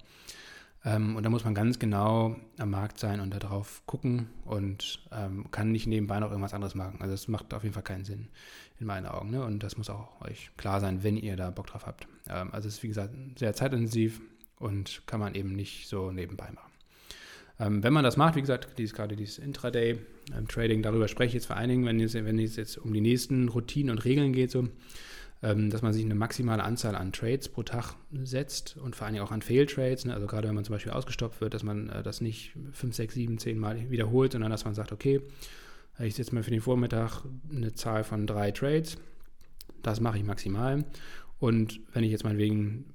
Ähm, 0.85 1.15
und 1.15 1.23
da 1.23 1.29
muss 1.29 1.43
man 1.43 1.53
ganz 1.53 1.77
genau 1.79 2.35
am 2.57 2.69
Markt 2.69 2.99
sein 2.99 3.19
und 3.19 3.33
darauf 3.33 3.81
gucken 3.85 4.29
und 4.45 5.01
ähm, 5.11 5.51
kann 5.51 5.71
nicht 5.71 5.87
nebenbei 5.87 6.19
noch 6.19 6.29
irgendwas 6.29 6.53
anderes 6.53 6.75
machen. 6.75 7.01
Also 7.01 7.13
das 7.13 7.27
macht 7.27 7.53
auf 7.53 7.63
jeden 7.63 7.73
Fall 7.73 7.83
keinen 7.83 8.05
Sinn 8.05 8.29
in 8.79 8.85
meinen 8.85 9.05
Augen. 9.05 9.29
Ne? 9.29 9.43
Und 9.43 9.61
das 9.61 9.77
muss 9.77 9.89
auch 9.89 10.21
euch 10.21 10.51
klar 10.55 10.79
sein, 10.79 11.03
wenn 11.03 11.17
ihr 11.17 11.35
da 11.35 11.51
Bock 11.51 11.67
drauf 11.67 11.85
habt. 11.85 12.07
Ähm, 12.29 12.49
also 12.53 12.67
es 12.67 12.75
ist 12.75 12.83
wie 12.83 12.87
gesagt 12.87 13.13
sehr 13.37 13.53
zeitintensiv 13.53 14.21
und 14.57 15.03
kann 15.05 15.19
man 15.19 15.35
eben 15.35 15.53
nicht 15.53 15.87
so 15.87 16.11
nebenbei 16.11 16.49
machen. 16.51 16.71
Ähm, 17.59 17.83
wenn 17.83 17.91
man 17.91 18.05
das 18.05 18.15
macht, 18.15 18.35
wie 18.35 18.41
gesagt, 18.41 18.79
dieses, 18.79 18.95
gerade 18.95 19.17
dieses 19.17 19.37
Intraday-Trading, 19.37 20.77
ähm, 20.77 20.83
darüber 20.83 21.09
spreche 21.09 21.29
ich 21.29 21.33
jetzt 21.33 21.47
vor 21.47 21.57
allen 21.57 21.69
Dingen, 21.69 21.85
wenn 21.85 21.99
es, 21.99 22.13
wenn 22.13 22.39
es 22.39 22.55
jetzt 22.55 22.77
um 22.77 22.93
die 22.93 23.01
nächsten 23.01 23.49
Routinen 23.49 23.91
und 23.91 24.05
Regeln 24.05 24.31
geht, 24.31 24.51
so 24.51 24.69
dass 25.41 25.81
man 25.81 25.93
sich 25.93 26.03
eine 26.03 26.15
maximale 26.15 26.63
Anzahl 26.63 26.95
an 26.95 27.13
Trades 27.13 27.47
pro 27.47 27.63
Tag 27.63 27.95
setzt 28.11 28.75
und 28.75 28.95
vor 28.95 29.05
allen 29.05 29.13
Dingen 29.13 29.25
auch 29.25 29.31
an 29.31 29.41
Fail-Trades. 29.41 30.05
Ne? 30.05 30.13
Also 30.13 30.27
gerade 30.27 30.49
wenn 30.49 30.55
man 30.55 30.65
zum 30.65 30.73
Beispiel 30.73 30.91
ausgestoppt 30.91 31.39
wird, 31.39 31.53
dass 31.53 31.63
man 31.63 31.89
äh, 31.89 32.03
das 32.03 32.19
nicht 32.19 32.53
5, 32.73 32.93
6, 32.93 33.13
7, 33.13 33.37
10 33.37 33.57
Mal 33.57 33.89
wiederholt, 33.89 34.33
sondern 34.33 34.51
dass 34.51 34.65
man 34.65 34.75
sagt, 34.75 34.91
okay, 34.91 35.21
ich 35.99 36.15
setze 36.15 36.33
mal 36.33 36.43
für 36.43 36.51
den 36.51 36.61
Vormittag 36.61 37.23
eine 37.53 37.73
Zahl 37.73 38.03
von 38.03 38.27
drei 38.27 38.51
Trades. 38.51 38.97
Das 39.81 39.99
mache 39.99 40.17
ich 40.17 40.23
maximal. 40.23 40.85
Und 41.39 41.79
wenn 41.93 42.03
ich 42.03 42.11
jetzt 42.11 42.23
meinetwegen 42.23 42.93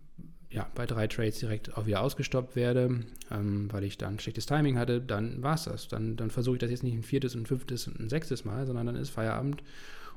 ja, 0.50 0.70
bei 0.74 0.86
drei 0.86 1.06
Trades 1.06 1.40
direkt 1.40 1.76
auch 1.76 1.86
wieder 1.86 2.00
ausgestoppt 2.00 2.56
werde, 2.56 3.00
ähm, 3.30 3.72
weil 3.72 3.84
ich 3.84 3.98
dann 3.98 4.18
schlechtes 4.18 4.46
Timing 4.46 4.78
hatte, 4.78 5.00
dann 5.00 5.42
war 5.42 5.54
es 5.54 5.64
das. 5.64 5.88
Dann, 5.88 6.16
dann 6.16 6.30
versuche 6.30 6.56
ich 6.56 6.60
das 6.60 6.70
jetzt 6.70 6.84
nicht 6.84 6.94
ein 6.94 7.02
viertes, 7.02 7.34
ein 7.34 7.46
fünftes 7.46 7.88
und 7.88 7.98
ein 7.98 8.08
sechstes 8.08 8.44
Mal, 8.44 8.66
sondern 8.66 8.86
dann 8.86 8.96
ist 8.96 9.10
Feierabend 9.10 9.62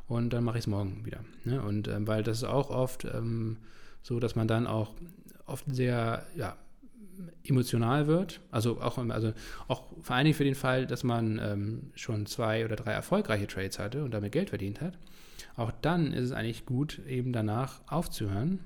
und 0.08 0.32
dann 0.32 0.44
mache 0.44 0.58
ich 0.58 0.64
es 0.64 0.68
morgen 0.68 1.06
wieder. 1.06 1.20
Ne? 1.44 1.62
Und 1.62 1.88
ähm, 1.88 2.08
weil 2.08 2.24
das 2.24 2.38
ist 2.38 2.44
auch 2.44 2.70
oft 2.70 3.06
ähm, 3.06 3.58
so, 4.02 4.20
dass 4.20 4.36
man 4.36 4.48
dann 4.48 4.68
auch 4.68 4.94
oft 5.46 5.66
sehr 5.68 6.26
ja, 6.36 6.56
emotional 7.44 8.08
wird, 8.08 8.42
also 8.52 8.82
auch, 8.82 8.98
also 8.98 9.34
auch 9.68 9.84
vor 10.02 10.16
allen 10.16 10.26
Dingen 10.26 10.36
für 10.36 10.44
den 10.44 10.56
Fall, 10.56 10.86
dass 10.86 11.04
man 11.04 11.40
ähm, 11.44 11.92
schon 11.96 12.26
zwei 12.26 12.66
oder 12.66 12.76
drei 12.76 12.92
erfolgreiche 12.92 13.48
Trades 13.48 13.80
hatte 13.80 14.04
und 14.04 14.14
damit 14.14 14.32
Geld 14.32 14.50
verdient 14.50 14.82
hat, 14.82 14.98
auch 15.56 15.72
dann 15.82 16.14
ist 16.14 16.26
es 16.26 16.32
eigentlich 16.32 16.66
gut, 16.66 17.00
eben 17.08 17.34
danach 17.34 17.82
aufzuhören 17.88 18.60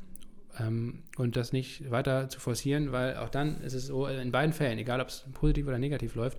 ähm, 0.59 1.03
und 1.17 1.35
das 1.35 1.53
nicht 1.53 1.89
weiter 1.89 2.29
zu 2.29 2.39
forcieren, 2.39 2.91
weil 2.91 3.17
auch 3.17 3.29
dann 3.29 3.61
ist 3.61 3.73
es 3.73 3.87
so, 3.87 4.07
in 4.07 4.31
beiden 4.31 4.53
Fällen, 4.53 4.77
egal 4.77 5.01
ob 5.01 5.07
es 5.07 5.25
positiv 5.33 5.67
oder 5.67 5.79
negativ 5.79 6.15
läuft, 6.15 6.37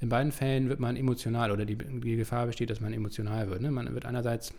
in 0.00 0.08
beiden 0.08 0.32
Fällen 0.32 0.68
wird 0.68 0.80
man 0.80 0.96
emotional 0.96 1.50
oder 1.50 1.64
die, 1.64 1.76
die 1.76 2.16
Gefahr 2.16 2.46
besteht, 2.46 2.70
dass 2.70 2.80
man 2.80 2.92
emotional 2.92 3.48
wird. 3.48 3.62
Ne? 3.62 3.70
Man 3.70 3.92
wird 3.94 4.04
einerseits 4.04 4.52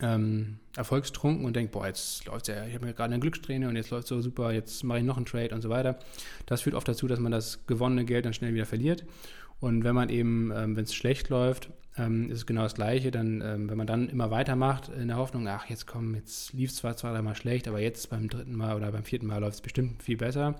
ähm, 0.00 0.58
erfolgstrunken 0.76 1.44
und 1.44 1.56
denkt, 1.56 1.72
boah, 1.72 1.86
jetzt 1.86 2.26
läuft 2.26 2.48
ja, 2.48 2.66
ich 2.66 2.74
habe 2.74 2.86
mir 2.86 2.92
gerade 2.92 3.14
eine 3.14 3.20
Glücksträhne 3.20 3.68
und 3.68 3.76
jetzt 3.76 3.90
läuft 3.90 4.06
so 4.06 4.20
super, 4.20 4.52
jetzt 4.52 4.84
mache 4.84 4.98
ich 4.98 5.04
noch 5.04 5.16
einen 5.16 5.26
Trade 5.26 5.54
und 5.54 5.62
so 5.62 5.68
weiter. 5.68 5.98
Das 6.44 6.62
führt 6.62 6.76
oft 6.76 6.86
dazu, 6.86 7.06
dass 7.06 7.18
man 7.18 7.32
das 7.32 7.66
gewonnene 7.66 8.04
Geld 8.04 8.26
dann 8.26 8.34
schnell 8.34 8.54
wieder 8.54 8.66
verliert. 8.66 9.04
Und 9.58 9.84
wenn 9.84 9.94
man 9.94 10.10
eben, 10.10 10.52
ähm, 10.54 10.76
wenn 10.76 10.84
es 10.84 10.94
schlecht 10.94 11.30
läuft, 11.30 11.70
ähm, 11.96 12.30
ist 12.30 12.38
es 12.38 12.46
genau 12.46 12.62
das 12.62 12.74
Gleiche. 12.74 13.10
Dann, 13.10 13.40
ähm, 13.40 13.70
wenn 13.70 13.78
man 13.78 13.86
dann 13.86 14.08
immer 14.10 14.30
weitermacht, 14.30 14.90
in 14.90 15.08
der 15.08 15.16
Hoffnung, 15.16 15.48
ach, 15.48 15.66
jetzt 15.70 15.86
komm, 15.86 16.14
jetzt 16.14 16.52
lief 16.52 16.70
es 16.70 16.76
zwar 16.76 16.96
zwei, 16.96 17.10
dreimal 17.12 17.34
schlecht, 17.34 17.66
aber 17.66 17.80
jetzt 17.80 18.10
beim 18.10 18.28
dritten 18.28 18.54
Mal 18.54 18.76
oder 18.76 18.92
beim 18.92 19.04
vierten 19.04 19.26
Mal 19.26 19.38
läuft 19.38 19.54
es 19.54 19.60
bestimmt 19.62 20.02
viel 20.02 20.18
besser. 20.18 20.56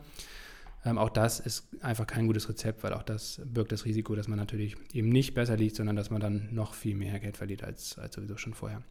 Ähm, 0.87 0.99
auch 0.99 1.11
das 1.11 1.41
ist 1.41 1.67
einfach 1.83 2.07
kein 2.07 2.29
gutes 2.29 2.49
Rezept, 2.49 2.85
weil 2.85 2.93
auch 2.93 3.03
das 3.03 3.43
birgt 3.45 3.73
das 3.73 3.85
Risiko, 3.85 4.15
dass 4.15 4.29
man 4.29 4.39
natürlich 4.39 4.77
eben 4.93 5.09
nicht 5.09 5.35
besser 5.35 5.57
liegt, 5.57 5.75
sondern 5.75 5.97
dass 5.97 6.11
man 6.11 6.21
dann 6.21 6.49
noch 6.53 6.75
viel 6.75 6.95
mehr 6.95 7.19
Geld 7.19 7.37
verliert 7.37 7.65
als, 7.65 7.99
als 7.99 8.15
sowieso 8.15 8.37
schon 8.37 8.55
vorher. 8.55 8.83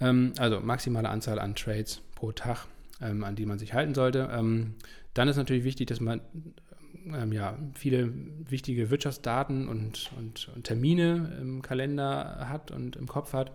Ähm, 0.00 0.32
also 0.38 0.60
maximale 0.60 1.10
Anzahl 1.10 1.38
an 1.38 1.54
Trades 1.54 2.00
pro 2.14 2.32
Tag, 2.32 2.66
ähm, 3.02 3.22
an 3.22 3.36
die 3.36 3.44
man 3.44 3.58
sich 3.58 3.74
halten 3.74 3.94
sollte. 3.94 4.30
Ähm, 4.32 4.74
dann 5.12 5.28
ist 5.28 5.36
natürlich 5.36 5.64
wichtig, 5.64 5.88
dass 5.88 6.00
man 6.00 6.22
ähm, 7.06 7.32
ja, 7.32 7.58
viele 7.74 8.10
wichtige 8.48 8.90
Wirtschaftsdaten 8.90 9.68
und, 9.68 10.10
und, 10.16 10.50
und, 10.54 10.64
Termine 10.64 11.36
im 11.38 11.60
Kalender 11.60 12.48
hat 12.48 12.70
und 12.70 12.96
im 12.96 13.06
Kopf 13.06 13.34
hat. 13.34 13.52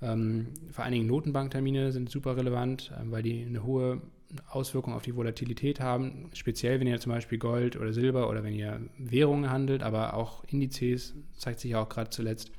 Ähm, 0.00 0.48
vor 0.70 0.84
allen 0.84 0.92
Dingen 0.92 1.08
Notenbanktermine 1.08 1.90
sind 1.90 2.10
super 2.10 2.36
relevant, 2.36 2.92
weil 3.06 3.24
die 3.24 3.44
eine 3.44 3.64
hohe 3.64 4.02
Auswirkung 4.48 4.92
auf 4.94 5.02
die 5.02 5.14
Volatilität 5.14 5.80
haben. 5.80 6.30
Speziell, 6.34 6.80
wenn 6.80 6.86
ihr 6.86 7.00
zum 7.00 7.12
Beispiel 7.12 7.38
Gold 7.38 7.76
oder 7.76 7.92
Silber 7.92 8.28
oder 8.28 8.42
wenn 8.42 8.54
ihr 8.54 8.80
Währungen 8.98 9.50
handelt, 9.50 9.82
aber 9.82 10.14
auch 10.14 10.44
Indizes, 10.44 11.14
zeigt 11.36 11.60
sich 11.60 11.72
ja 11.72 11.82
auch 11.82 11.88
gerade 11.88 12.10
zuletzt 12.10 12.50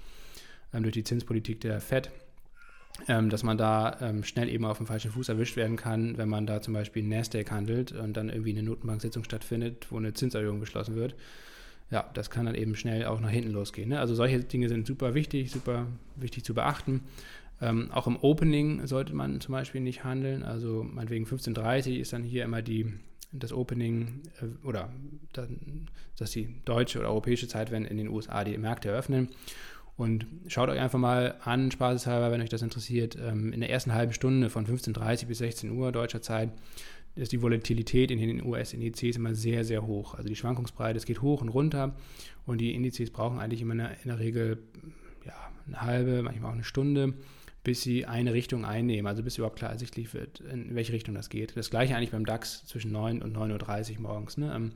ähm, 0.74 0.84
durch 0.84 0.94
die 0.94 1.04
Zinspolitik 1.04 1.62
der 1.62 1.82
FED 1.82 2.12
ähm, 3.08 3.30
dass 3.30 3.44
man 3.44 3.58
da 3.58 3.98
ähm, 4.02 4.24
schnell 4.24 4.50
eben 4.50 4.66
auf 4.66 4.78
dem 4.78 4.88
falschen 4.88 5.12
Fuß 5.12 5.30
erwischt 5.30 5.58
werden 5.58 5.76
kann, 5.76 6.18
wenn 6.18 6.30
man 6.30 6.48
da 6.48 6.62
zum 6.62 6.74
Beispiel 6.74 7.04
Nasdaq 7.04 7.52
handelt 7.52 7.92
und 7.92 8.16
dann 8.16 8.30
irgendwie 8.30 8.52
eine 8.52 8.64
Notenbanksitzung 8.64 9.24
stattfindet, 9.24 9.88
wo 9.90 9.98
eine 9.98 10.14
Zinserhöhung 10.14 10.60
beschlossen 10.60 10.96
wird. 10.96 11.16
Ja, 11.92 12.10
das 12.14 12.30
kann 12.30 12.46
dann 12.46 12.56
eben 12.56 12.76
schnell 12.76 13.06
auch 13.06 13.20
nach 13.20 13.30
hinten 13.30 13.52
losgehen. 13.52 13.90
Ne? 13.90 14.00
Also 14.00 14.16
solche 14.16 14.40
Dinge 14.40 14.70
sind 14.70 14.88
super 14.88 15.14
wichtig, 15.14 15.52
super 15.52 15.86
wichtig 16.16 16.44
zu 16.44 16.56
beachten. 16.56 17.02
Ähm, 17.62 17.91
auch 17.91 18.08
im 18.08 18.18
Opening 18.18 18.86
sollte 18.86 19.14
man 19.14 19.39
zum 19.39 19.53
Beispiel 19.53 19.82
nicht 19.82 20.03
handeln. 20.03 20.43
Also 20.43 20.84
meinetwegen 20.84 21.26
15.30 21.26 21.95
ist 21.95 22.14
dann 22.14 22.24
hier 22.24 22.43
immer 22.43 22.62
die, 22.62 22.93
das 23.32 23.53
Opening 23.53 24.24
äh, 24.41 24.68
oder 24.68 24.91
dann, 25.34 25.88
dass 26.18 26.32
die 26.32 26.56
deutsche 26.66 26.99
oder 26.99 27.10
europäische 27.10 27.47
Zeit, 27.47 27.72
wenn 27.72 27.86
in 27.86 27.97
den 27.97 28.10
USA 28.10 28.43
die 28.43 28.58
Märkte 28.58 28.89
eröffnen. 28.89 29.30
Und 29.97 30.26
schaut 30.47 30.70
euch 30.70 30.80
einfach 30.80 30.99
mal 30.99 31.36
an, 31.43 31.72
spaßeshalber, 31.72 32.30
wenn 32.30 32.41
euch 32.41 32.49
das 32.49 32.62
interessiert, 32.62 33.18
ähm, 33.22 33.53
in 33.53 33.62
der 33.62 33.70
ersten 33.70 33.93
halben 33.93 34.12
Stunde 34.12 34.49
von 34.49 34.66
15.30 34.66 35.28
bis 35.28 35.38
16 35.38 35.72
Uhr 35.72 35.93
deutscher 35.93 36.22
Zeit 36.22 36.51
ist 37.16 37.32
die 37.32 37.41
Volatilität 37.41 38.12
in 38.12 38.20
den 38.20 38.45
US-Indizes 38.45 39.16
immer 39.16 39.34
sehr, 39.34 39.64
sehr 39.64 39.88
hoch. 39.88 40.16
Also 40.16 40.28
die 40.28 40.36
Schwankungsbreite, 40.36 40.97
es 40.97 41.06
geht 41.06 41.22
hoch 41.22 41.41
und 41.41 41.49
runter 41.49 41.95
und 42.45 42.60
die 42.60 42.74
Indizes 42.74 43.10
brauchen 43.10 43.39
eigentlich 43.39 43.62
immer 43.62 43.74
in 43.74 44.08
der 44.10 44.20
Regel 44.20 44.58
ja, 45.26 45.34
eine 45.66 45.82
halbe, 45.82 46.24
manchmal 46.24 46.51
auch 46.51 46.56
eine 46.56 46.66
Stunde, 46.66 47.14
bis 47.66 47.82
sie 47.82 48.05
eine 48.05 48.34
Richtung 48.34 48.63
einnehmen, 48.63 49.07
also 49.07 49.24
bis 49.24 49.38
überhaupt 49.38 49.57
klar 49.57 49.72
ersichtlich 49.72 50.13
wird, 50.13 50.39
in 50.39 50.76
welche 50.76 50.93
Richtung 50.93 51.16
das 51.16 51.30
geht. 51.30 51.57
Das 51.57 51.72
gleiche 51.72 51.95
eigentlich 51.95 52.11
beim 52.11 52.26
DAX 52.26 52.63
zwischen 52.68 52.91
9 52.91 53.24
und 53.24 53.36
9.30 53.36 53.95
Uhr 53.95 54.01
morgens. 54.01 54.38
Ne? 54.38 54.53
Ähm, 54.55 54.72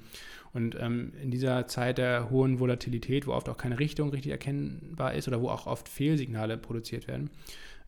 und 0.54 0.76
ähm, 0.80 1.14
in 1.22 1.30
dieser 1.30 1.68
Zeit 1.68 2.00
der 2.00 2.32
hohen 2.32 2.60
Volatilität, 2.60 3.28
wo 3.28 3.34
oft 3.34 3.48
auch 3.48 3.58
keine 3.58 3.78
Richtung 3.78 4.10
richtig 4.10 4.32
erkennbar 4.32 5.14
ist 5.14 5.28
oder 5.28 5.40
wo 5.40 5.50
auch 5.50 5.68
oft 5.68 5.88
Fehlsignale 5.88 6.58
produziert 6.58 7.08
werden, 7.08 7.30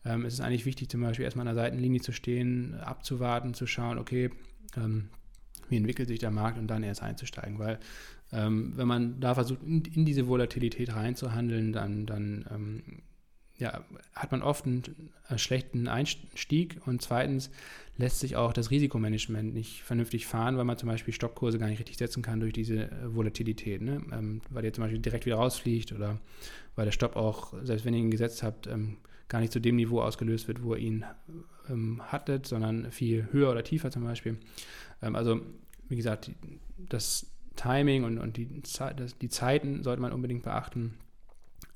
ähm, 0.04 0.24
ist 0.24 0.34
es 0.34 0.40
eigentlich 0.40 0.66
wichtig, 0.66 0.88
zum 0.88 1.00
Beispiel 1.00 1.24
erstmal 1.24 1.48
an 1.48 1.54
der 1.56 1.64
Seitenlinie 1.64 2.00
zu 2.00 2.12
stehen, 2.12 2.74
abzuwarten, 2.74 3.54
zu 3.54 3.66
schauen, 3.66 3.98
okay, 3.98 4.30
ähm, 4.76 5.08
wie 5.68 5.78
entwickelt 5.78 6.08
sich 6.08 6.20
der 6.20 6.30
Markt 6.30 6.58
und 6.58 6.68
dann 6.68 6.84
erst 6.84 7.02
einzusteigen, 7.02 7.58
weil 7.58 7.80
ähm, 8.32 8.72
wenn 8.76 8.86
man 8.86 9.18
da 9.18 9.34
versucht, 9.34 9.64
in, 9.64 9.82
in, 9.84 10.04
diese 10.04 10.28
Volatilität 10.28 10.94
reinzuhandeln, 10.94 11.72
dann, 11.72 12.06
dann 12.06 12.46
ähm, 12.50 12.82
ja, 13.62 13.84
hat 14.14 14.32
man 14.32 14.42
oft 14.42 14.66
einen, 14.66 14.82
einen 15.28 15.38
schlechten 15.38 15.86
Einstieg 15.86 16.80
und 16.84 17.00
zweitens 17.00 17.48
lässt 17.96 18.18
sich 18.18 18.34
auch 18.34 18.52
das 18.52 18.72
Risikomanagement 18.72 19.54
nicht 19.54 19.82
vernünftig 19.84 20.26
fahren, 20.26 20.56
weil 20.56 20.64
man 20.64 20.76
zum 20.76 20.88
Beispiel 20.88 21.14
Stockkurse 21.14 21.60
gar 21.60 21.68
nicht 21.68 21.78
richtig 21.78 21.96
setzen 21.96 22.22
kann 22.24 22.40
durch 22.40 22.52
diese 22.52 22.90
äh, 22.90 23.14
Volatilität. 23.14 23.80
Ne? 23.80 24.02
Ähm, 24.12 24.42
weil 24.50 24.62
der 24.62 24.72
zum 24.72 24.82
Beispiel 24.82 24.98
direkt 24.98 25.26
wieder 25.26 25.36
rausfliegt 25.36 25.92
oder 25.92 26.18
weil 26.74 26.86
der 26.86 26.92
Stopp 26.92 27.14
auch, 27.14 27.54
selbst 27.62 27.84
wenn 27.84 27.94
ihr 27.94 28.00
ihn 28.00 28.10
gesetzt 28.10 28.42
habt, 28.42 28.66
ähm, 28.66 28.96
gar 29.28 29.38
nicht 29.38 29.52
zu 29.52 29.60
dem 29.60 29.76
Niveau 29.76 30.00
ausgelöst 30.00 30.48
wird, 30.48 30.64
wo 30.64 30.74
ihr 30.74 30.80
ihn 30.80 31.04
ähm, 31.70 32.02
hattet, 32.10 32.46
sondern 32.46 32.90
viel 32.90 33.28
höher 33.30 33.52
oder 33.52 33.62
tiefer 33.62 33.92
zum 33.92 34.02
Beispiel. 34.02 34.38
Ähm, 35.02 35.14
also, 35.14 35.40
wie 35.88 35.96
gesagt, 35.96 36.32
das 36.88 37.30
Timing 37.54 38.02
und, 38.02 38.18
und 38.18 38.36
die, 38.36 38.48
die 39.20 39.28
Zeiten 39.28 39.84
sollte 39.84 40.02
man 40.02 40.12
unbedingt 40.12 40.42
beachten. 40.42 40.94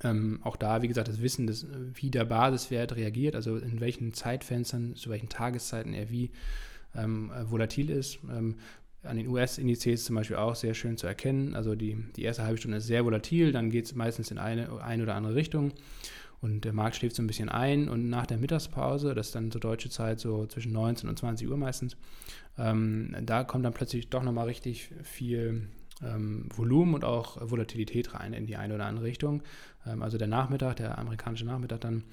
Ähm, 0.03 0.39
auch 0.43 0.55
da, 0.55 0.81
wie 0.81 0.87
gesagt, 0.87 1.07
das 1.07 1.21
Wissen, 1.21 1.47
des, 1.47 1.65
wie 1.93 2.11
der 2.11 2.25
Basiswert 2.25 2.95
reagiert, 2.95 3.35
also 3.35 3.57
in 3.57 3.79
welchen 3.79 4.13
Zeitfenstern, 4.13 4.95
zu 4.95 5.09
welchen 5.09 5.29
Tageszeiten 5.29 5.93
er 5.93 6.09
wie 6.11 6.31
ähm, 6.95 7.31
äh, 7.31 7.49
volatil 7.49 7.89
ist. 7.89 8.19
Ähm, 8.29 8.55
an 9.03 9.17
den 9.17 9.27
US-Indizes 9.27 10.05
zum 10.05 10.15
Beispiel 10.15 10.35
auch 10.35 10.55
sehr 10.55 10.73
schön 10.73 10.97
zu 10.97 11.07
erkennen. 11.07 11.55
Also 11.55 11.75
die, 11.75 11.97
die 12.15 12.23
erste 12.23 12.43
halbe 12.43 12.57
Stunde 12.57 12.77
ist 12.77 12.87
sehr 12.87 13.05
volatil, 13.05 13.51
dann 13.51 13.69
geht 13.69 13.85
es 13.85 13.95
meistens 13.95 14.31
in 14.31 14.37
eine, 14.37 14.81
eine 14.81 15.03
oder 15.03 15.15
andere 15.15 15.35
Richtung 15.35 15.73
und 16.41 16.65
der 16.65 16.73
Markt 16.73 16.95
schläft 16.95 17.15
so 17.15 17.23
ein 17.23 17.27
bisschen 17.27 17.49
ein 17.49 17.89
und 17.89 18.09
nach 18.09 18.25
der 18.25 18.37
Mittagspause, 18.37 19.15
das 19.15 19.27
ist 19.27 19.35
dann 19.35 19.51
zur 19.51 19.61
deutsche 19.61 19.89
Zeit 19.89 20.19
so 20.19 20.45
zwischen 20.45 20.71
19 20.71 21.09
und 21.09 21.17
20 21.17 21.47
Uhr 21.47 21.57
meistens, 21.57 21.97
ähm, 22.57 23.15
da 23.23 23.43
kommt 23.43 23.65
dann 23.65 23.73
plötzlich 23.73 24.09
doch 24.09 24.23
nochmal 24.23 24.47
richtig 24.47 24.89
viel 25.03 25.67
ähm, 26.03 26.47
Volumen 26.55 26.93
und 26.93 27.03
auch 27.03 27.37
Volatilität 27.49 28.13
rein 28.13 28.33
in 28.33 28.45
die 28.45 28.55
eine 28.55 28.75
oder 28.75 28.85
andere 28.85 29.05
Richtung. 29.05 29.43
Ähm, 29.85 30.01
also 30.01 30.17
der 30.17 30.27
Nachmittag, 30.27 30.77
der 30.77 30.97
amerikanische 30.97 31.45
Nachmittag 31.45 31.81
dann, 31.81 32.03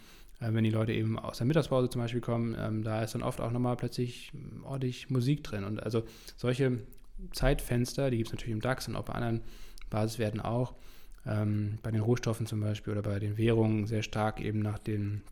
äh, 0.41 0.53
wenn 0.53 0.65
die 0.65 0.71
Leute 0.71 0.93
eben 0.93 1.19
aus 1.19 1.39
der 1.39 1.47
Mittagspause 1.47 1.89
zum 1.89 2.01
Beispiel 2.01 2.21
kommen, 2.21 2.57
ähm, 2.59 2.83
da 2.83 3.03
ist 3.03 3.15
dann 3.15 3.23
oft 3.23 3.41
auch 3.41 3.51
nochmal 3.51 3.77
plötzlich 3.77 4.33
ordentlich 4.65 5.11
Musik 5.11 5.45
drin. 5.45 5.65
Und 5.65 5.83
also 5.83 6.05
solche 6.37 6.79
Zeitfenster, 7.33 8.11
die 8.11 8.19
gibt 8.19 8.29
es 8.29 8.33
natürlich 8.33 8.55
im 8.55 8.61
DAX 8.61 8.89
und 8.89 8.97
auch 8.97 9.05
bei 9.05 9.15
anderen 9.15 9.43
Basiswerten 9.91 10.41
auch. 10.41 10.75
Ähm, 11.27 11.79
bei 11.83 11.91
den 11.91 12.03
Rohstoffen 12.03 12.47
zum 12.47 12.61
Beispiel 12.61 12.93
oder 12.93 13.03
bei 13.03 13.19
den 13.19 13.39
Währungen 13.39 13.87
sehr 13.87 14.03
stark 14.03 14.41
eben 14.41 14.59
nach 14.59 14.79
den 14.79 15.23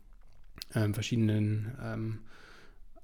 ähm, 0.73 0.93
verschiedenen 0.93 1.75
ähm, 1.83 2.19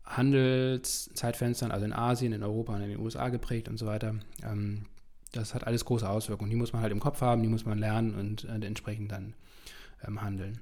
Handelszeitfenstern, 0.05 1.71
also 1.71 1.85
in 1.85 1.93
Asien, 1.93 2.33
in 2.33 2.41
Europa 2.41 2.75
und 2.75 2.81
in 2.81 2.89
den 2.89 2.99
USA 2.99 3.29
geprägt 3.29 3.69
und 3.69 3.77
so 3.77 3.85
weiter. 3.85 4.15
Ähm, 4.43 4.85
das 5.31 5.53
hat 5.53 5.65
alles 5.67 5.85
große 5.85 6.09
Auswirkungen. 6.09 6.49
Die 6.49 6.55
muss 6.55 6.73
man 6.73 6.81
halt 6.81 6.91
im 6.91 6.99
Kopf 6.99 7.21
haben, 7.21 7.41
die 7.43 7.49
muss 7.49 7.65
man 7.65 7.77
lernen 7.77 8.15
und 8.15 8.45
äh, 8.45 8.65
entsprechend 8.65 9.11
dann 9.11 9.33
ähm, 10.05 10.21
handeln. 10.21 10.59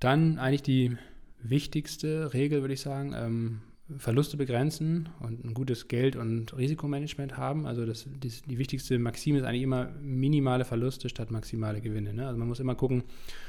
Dann 0.00 0.38
eigentlich 0.38 0.62
die 0.62 0.96
wichtigste 1.42 2.32
Regel, 2.32 2.60
würde 2.62 2.74
ich 2.74 2.80
sagen, 2.80 3.14
ähm, 3.14 3.60
Verluste 3.98 4.36
begrenzen 4.36 5.08
und 5.20 5.44
ein 5.44 5.54
gutes 5.54 5.86
Geld- 5.86 6.16
und 6.16 6.56
Risikomanagement 6.56 7.36
haben. 7.36 7.66
Also 7.66 7.86
das, 7.86 8.04
die, 8.08 8.32
die, 8.44 8.58
wichtigste 8.58 8.98
Maxime 8.98 9.38
ist 9.38 9.44
eigentlich 9.44 9.62
immer 9.62 9.90
minimale 10.00 10.64
Verluste 10.64 11.08
statt 11.08 11.30
maximale 11.30 11.80
Gewinne. 11.80 12.12
Ne? 12.12 12.26
Also 12.26 12.36
man 12.36 12.48
muss 12.48 12.58
immer 12.58 12.74
gucken, 12.74 13.04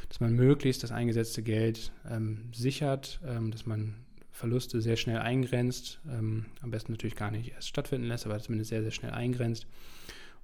dass 0.09 0.19
man 0.19 0.33
möglichst 0.33 0.83
das 0.83 0.91
eingesetzte 0.91 1.41
Geld 1.41 1.91
ähm, 2.07 2.49
sichert, 2.53 3.19
ähm, 3.25 3.49
dass 3.49 3.65
man 3.65 3.95
Verluste 4.31 4.79
sehr 4.79 4.95
schnell 4.95 5.17
eingrenzt, 5.17 5.99
ähm, 6.07 6.45
am 6.61 6.69
besten 6.69 6.91
natürlich 6.91 7.15
gar 7.15 7.31
nicht 7.31 7.53
erst 7.53 7.69
stattfinden 7.69 8.07
lässt, 8.07 8.27
aber 8.27 8.37
zumindest 8.39 8.69
sehr, 8.69 8.83
sehr 8.83 8.91
schnell 8.91 9.11
eingrenzt 9.11 9.65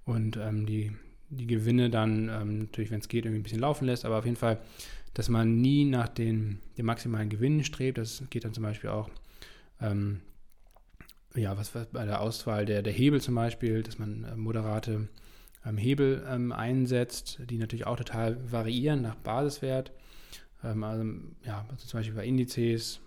und 0.06 0.38
ähm, 0.38 0.66
die, 0.66 0.92
die 1.30 1.48
Gewinne 1.48 1.90
dann 1.90 2.30
ähm, 2.30 2.60
natürlich, 2.60 2.92
wenn 2.92 3.00
es 3.00 3.08
geht, 3.08 3.26
irgendwie 3.26 3.40
ein 3.40 3.44
bisschen 3.44 3.60
laufen 3.60 3.86
lässt, 3.86 4.06
aber 4.06 4.18
auf 4.18 4.26
jeden 4.26 4.38
Fall, 4.38 4.60
dass 5.14 5.30
man 5.30 5.62
nie 5.62 5.86
nach 5.86 6.08
den, 6.08 6.60
den 6.78 6.86
maximalen 6.86 7.30
Gewinnen 7.30 7.64
strebt. 7.64 7.98
Das 7.98 8.24
geht 8.30 8.46
dann 8.46 8.54
zum 8.54 8.64
Beispiel 8.64 8.90
auch, 8.90 9.10
ähm, 9.80 10.22
ja, 11.36 11.58
was, 11.58 11.74
was, 11.74 11.88
bei 11.88 12.06
der 12.06 12.22
Auswahl 12.22 12.66
der, 12.66 12.82
der 12.82 12.94
Hebel 12.94 13.22
zum 13.22 13.36
Beispiel, 13.36 13.84
dass 13.84 14.00
man 14.00 14.24
äh, 14.24 14.36
moderate 14.36 15.08
ähm, 15.66 15.78
Hebel 15.78 16.24
ähm, 16.30 16.52
einsetzt, 16.52 17.40
die 17.50 17.58
natürlich 17.58 17.88
auch 17.88 17.98
total 17.98 18.38
variieren 18.52 19.02
nach 19.02 19.16
Basiswert. 19.16 19.92
Ähm, 20.64 20.84
also, 20.84 21.06
ja, 21.46 21.66
also 21.70 21.88
zum 21.88 22.00
Beispiel 22.00 22.16
bei 22.16 22.26
Indizes 22.26 23.00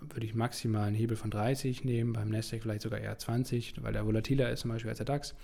würde 0.00 0.26
ich 0.26 0.34
maximal 0.34 0.86
einen 0.86 0.96
Hebel 0.96 1.16
von 1.16 1.30
30 1.30 1.84
nehmen, 1.84 2.12
beim 2.12 2.28
Nasdaq 2.28 2.62
vielleicht 2.62 2.82
sogar 2.82 3.00
eher 3.00 3.18
20, 3.18 3.74
weil 3.82 3.92
der 3.92 4.06
volatiler 4.06 4.50
ist 4.50 4.60
zum 4.60 4.70
Beispiel 4.70 4.90
als 4.90 4.98
der 4.98 5.06
DAX. 5.06 5.34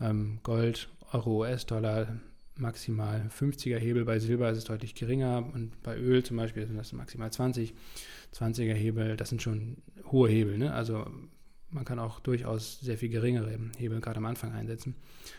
Ähm, 0.00 0.40
Gold, 0.42 0.88
Euro, 1.12 1.40
US-Dollar 1.40 2.20
maximal 2.56 3.28
50er 3.36 3.78
Hebel, 3.78 4.04
bei 4.04 4.18
Silber 4.18 4.50
ist 4.50 4.58
es 4.58 4.64
deutlich 4.64 4.94
geringer 4.94 5.44
und 5.54 5.82
bei 5.82 5.96
Öl 5.96 6.22
zum 6.22 6.36
Beispiel 6.36 6.66
sind 6.66 6.76
das 6.76 6.92
maximal 6.92 7.32
20, 7.32 7.74
20er 8.32 8.74
Hebel, 8.74 9.16
das 9.16 9.28
sind 9.28 9.42
schon 9.42 9.78
hohe 10.10 10.28
Hebel, 10.28 10.58
ne? 10.58 10.72
also 10.72 11.04
man 11.74 11.84
kann 11.84 11.98
auch 11.98 12.20
durchaus 12.20 12.80
sehr 12.80 12.96
viel 12.96 13.08
geringere 13.08 13.58
Hebel 13.76 14.00
gerade 14.00 14.18
am 14.18 14.26
Anfang 14.26 14.52
einsetzen. 14.52 14.94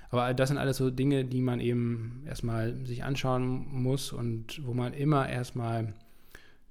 Aber 0.10 0.34
das 0.34 0.49
sind 0.49 0.58
alles 0.58 0.76
so 0.76 0.89
Dinge, 0.89 1.24
die 1.24 1.39
man 1.39 1.62
eben 1.62 2.24
erstmal 2.28 2.86
sich 2.86 3.06
anschauen 3.06 3.66
muss 3.72 4.12
und 4.12 4.66
wo 4.66 4.74
man 4.74 4.93
immer 4.93 5.30
erstmal 5.30 5.93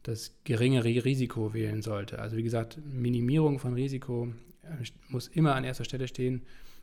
das 0.03 0.37
geringere 0.45 1.05
Risiko 1.07 1.55
wählen 1.55 1.81
sollte. 1.81 2.19
Also 2.19 2.37
wie 2.37 2.43
gesagt, 2.43 2.79
Minimierung 2.85 3.59
von 3.59 3.73
Risiko 3.73 4.29
äh, 4.63 4.85
muss 5.09 5.29
immer 5.29 5.55
an 5.55 5.65
erster 5.65 5.85
Stelle 5.85 6.09
stehen, 6.09 6.43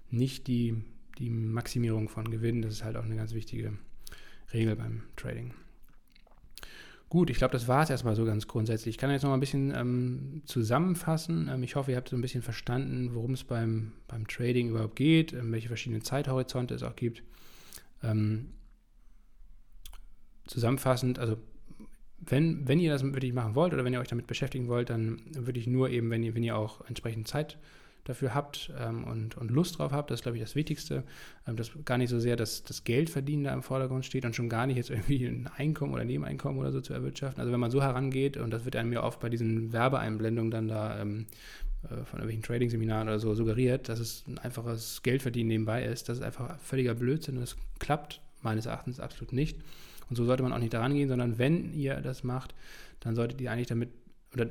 nicht 0.10 0.48
die, 0.48 0.84
die 1.18 1.30
Maximierung 1.30 2.10
von 2.10 2.30
Gewinn. 2.30 2.62
Das 2.62 2.74
ist 2.74 2.84
halt 2.84 2.98
auch 2.98 3.06
eine 3.06 3.16
ganz 3.16 3.34
wichtige 3.34 3.74
Regel 4.54 4.76
beim 4.76 5.04
Trading. 5.16 5.54
Gut, 7.10 7.30
ich 7.30 7.38
glaube, 7.38 7.52
das 7.52 7.68
war 7.68 7.84
es 7.84 7.90
erstmal 7.90 8.16
so 8.16 8.24
ganz 8.24 8.48
grundsätzlich. 8.48 8.96
Ich 8.96 8.98
kann 8.98 9.12
jetzt 9.12 9.24
noch 9.24 9.32
mal 9.32 9.36
ein 9.36 9.42
bisschen 9.42 9.74
ähm, 9.76 10.44
zusammenfassen. 10.46 11.50
Ähm, 11.52 11.62
ich 11.62 11.76
hoffe, 11.76 11.92
ihr 11.92 11.98
habt 11.98 12.08
so 12.08 12.16
ein 12.16 12.22
bisschen 12.22 12.42
verstanden, 12.42 13.14
worum 13.14 13.34
es 13.34 13.44
beim, 13.44 13.92
beim 14.08 14.28
Trading 14.28 14.70
überhaupt 14.70 14.96
geht, 14.96 15.34
ähm, 15.34 15.52
welche 15.52 15.68
verschiedenen 15.68 16.04
Zeithorizonte 16.04 16.74
es 16.74 16.84
auch 16.84 16.96
gibt. 16.96 17.22
Ähm, 18.02 18.52
zusammenfassend, 20.48 21.20
also 21.20 21.38
wenn, 22.18 22.68
wenn 22.68 22.80
ihr 22.80 22.92
das 22.92 23.04
wirklich 23.04 23.34
machen 23.34 23.56
wollt 23.56 23.74
oder 23.74 23.84
wenn 23.84 23.94
ihr 23.94 24.00
euch 24.00 24.08
damit 24.08 24.28
beschäftigen 24.28 24.68
wollt, 24.68 24.90
dann 24.90 25.22
würde 25.34 25.60
ich 25.60 25.68
nur 25.68 25.90
eben, 25.90 26.10
wenn 26.12 26.24
ihr, 26.24 26.34
wenn 26.34 26.44
ihr 26.44 26.56
auch 26.56 26.80
entsprechend 26.88 27.28
Zeit 27.28 27.58
dafür 28.04 28.34
habt 28.34 28.72
ähm, 28.80 29.04
und, 29.04 29.38
und 29.38 29.52
Lust 29.52 29.78
drauf 29.78 29.92
habt, 29.92 30.10
das 30.12 30.20
ist, 30.20 30.24
glaube 30.24 30.38
ich, 30.38 30.44
das 30.44 30.56
Wichtigste, 30.56 31.04
ähm, 31.48 31.56
dass 31.56 31.72
gar 31.86 31.98
nicht 31.98 32.10
so 32.10 32.20
sehr 32.20 32.36
dass 32.36 32.64
das 32.64 32.84
Geldverdienen 32.84 33.46
da 33.46 33.54
im 33.54 33.64
Vordergrund 33.64 34.06
steht 34.06 34.26
und 34.26 34.36
schon 34.36 34.50
gar 34.50 34.68
nicht 34.68 34.78
jetzt 34.78 34.90
irgendwie 34.90 35.26
ein 35.26 35.50
Einkommen 35.56 35.94
oder 35.94 36.04
Nebeneinkommen 36.04 36.60
oder 36.60 36.72
so 36.72 36.82
zu 36.82 36.94
erwirtschaften. 36.94 37.40
Also 37.40 37.52
wenn 37.52 37.60
man 37.60 37.72
so 37.72 37.82
herangeht, 37.82 38.38
und 38.38 38.52
das 38.52 38.66
wird 38.66 38.76
einem 38.76 38.94
ja 38.94 39.04
oft 39.04 39.20
bei 39.20 39.30
diesen 39.30 39.72
Werbeeinblendungen 39.72 40.52
dann 40.52 40.68
da 40.68 41.00
ähm, 41.00 41.28
äh, 41.84 42.04
von 42.06 42.20
irgendwelchen 42.20 42.44
Trading-Seminaren 42.44 43.08
oder 43.08 43.20
so 43.20 43.34
suggeriert, 43.34 43.90
dass 43.90 44.00
es 44.00 44.24
ein 44.28 44.38
einfaches 44.38 45.02
Geldverdienen 45.04 45.48
nebenbei 45.48 45.84
ist, 45.84 46.10
das 46.10 46.20
ist 46.20 46.24
einfach 46.24 46.58
völliger 46.60 46.96
Blödsinn 46.96 47.36
und 47.36 47.42
das 47.42 47.56
klappt 47.80 48.22
meines 48.42 48.66
Erachtens 48.66 49.00
absolut 49.00 49.34
nicht. 49.34 49.58
Und 50.10 50.16
so 50.16 50.26
sollte 50.26 50.44
man 50.44 50.52
auch 50.52 50.60
nicht 50.60 50.74
daran 50.74 50.94
gehen, 50.94 51.08
sondern 51.08 51.38
wenn 51.38 51.74
ihr 51.74 52.02
das 52.02 52.24
macht, 52.24 52.54
dann 53.00 53.16
solltet 53.16 53.40
ihr 53.40 53.52
eigentlich 53.52 53.68
damit, 53.68 53.90
oder 54.34 54.48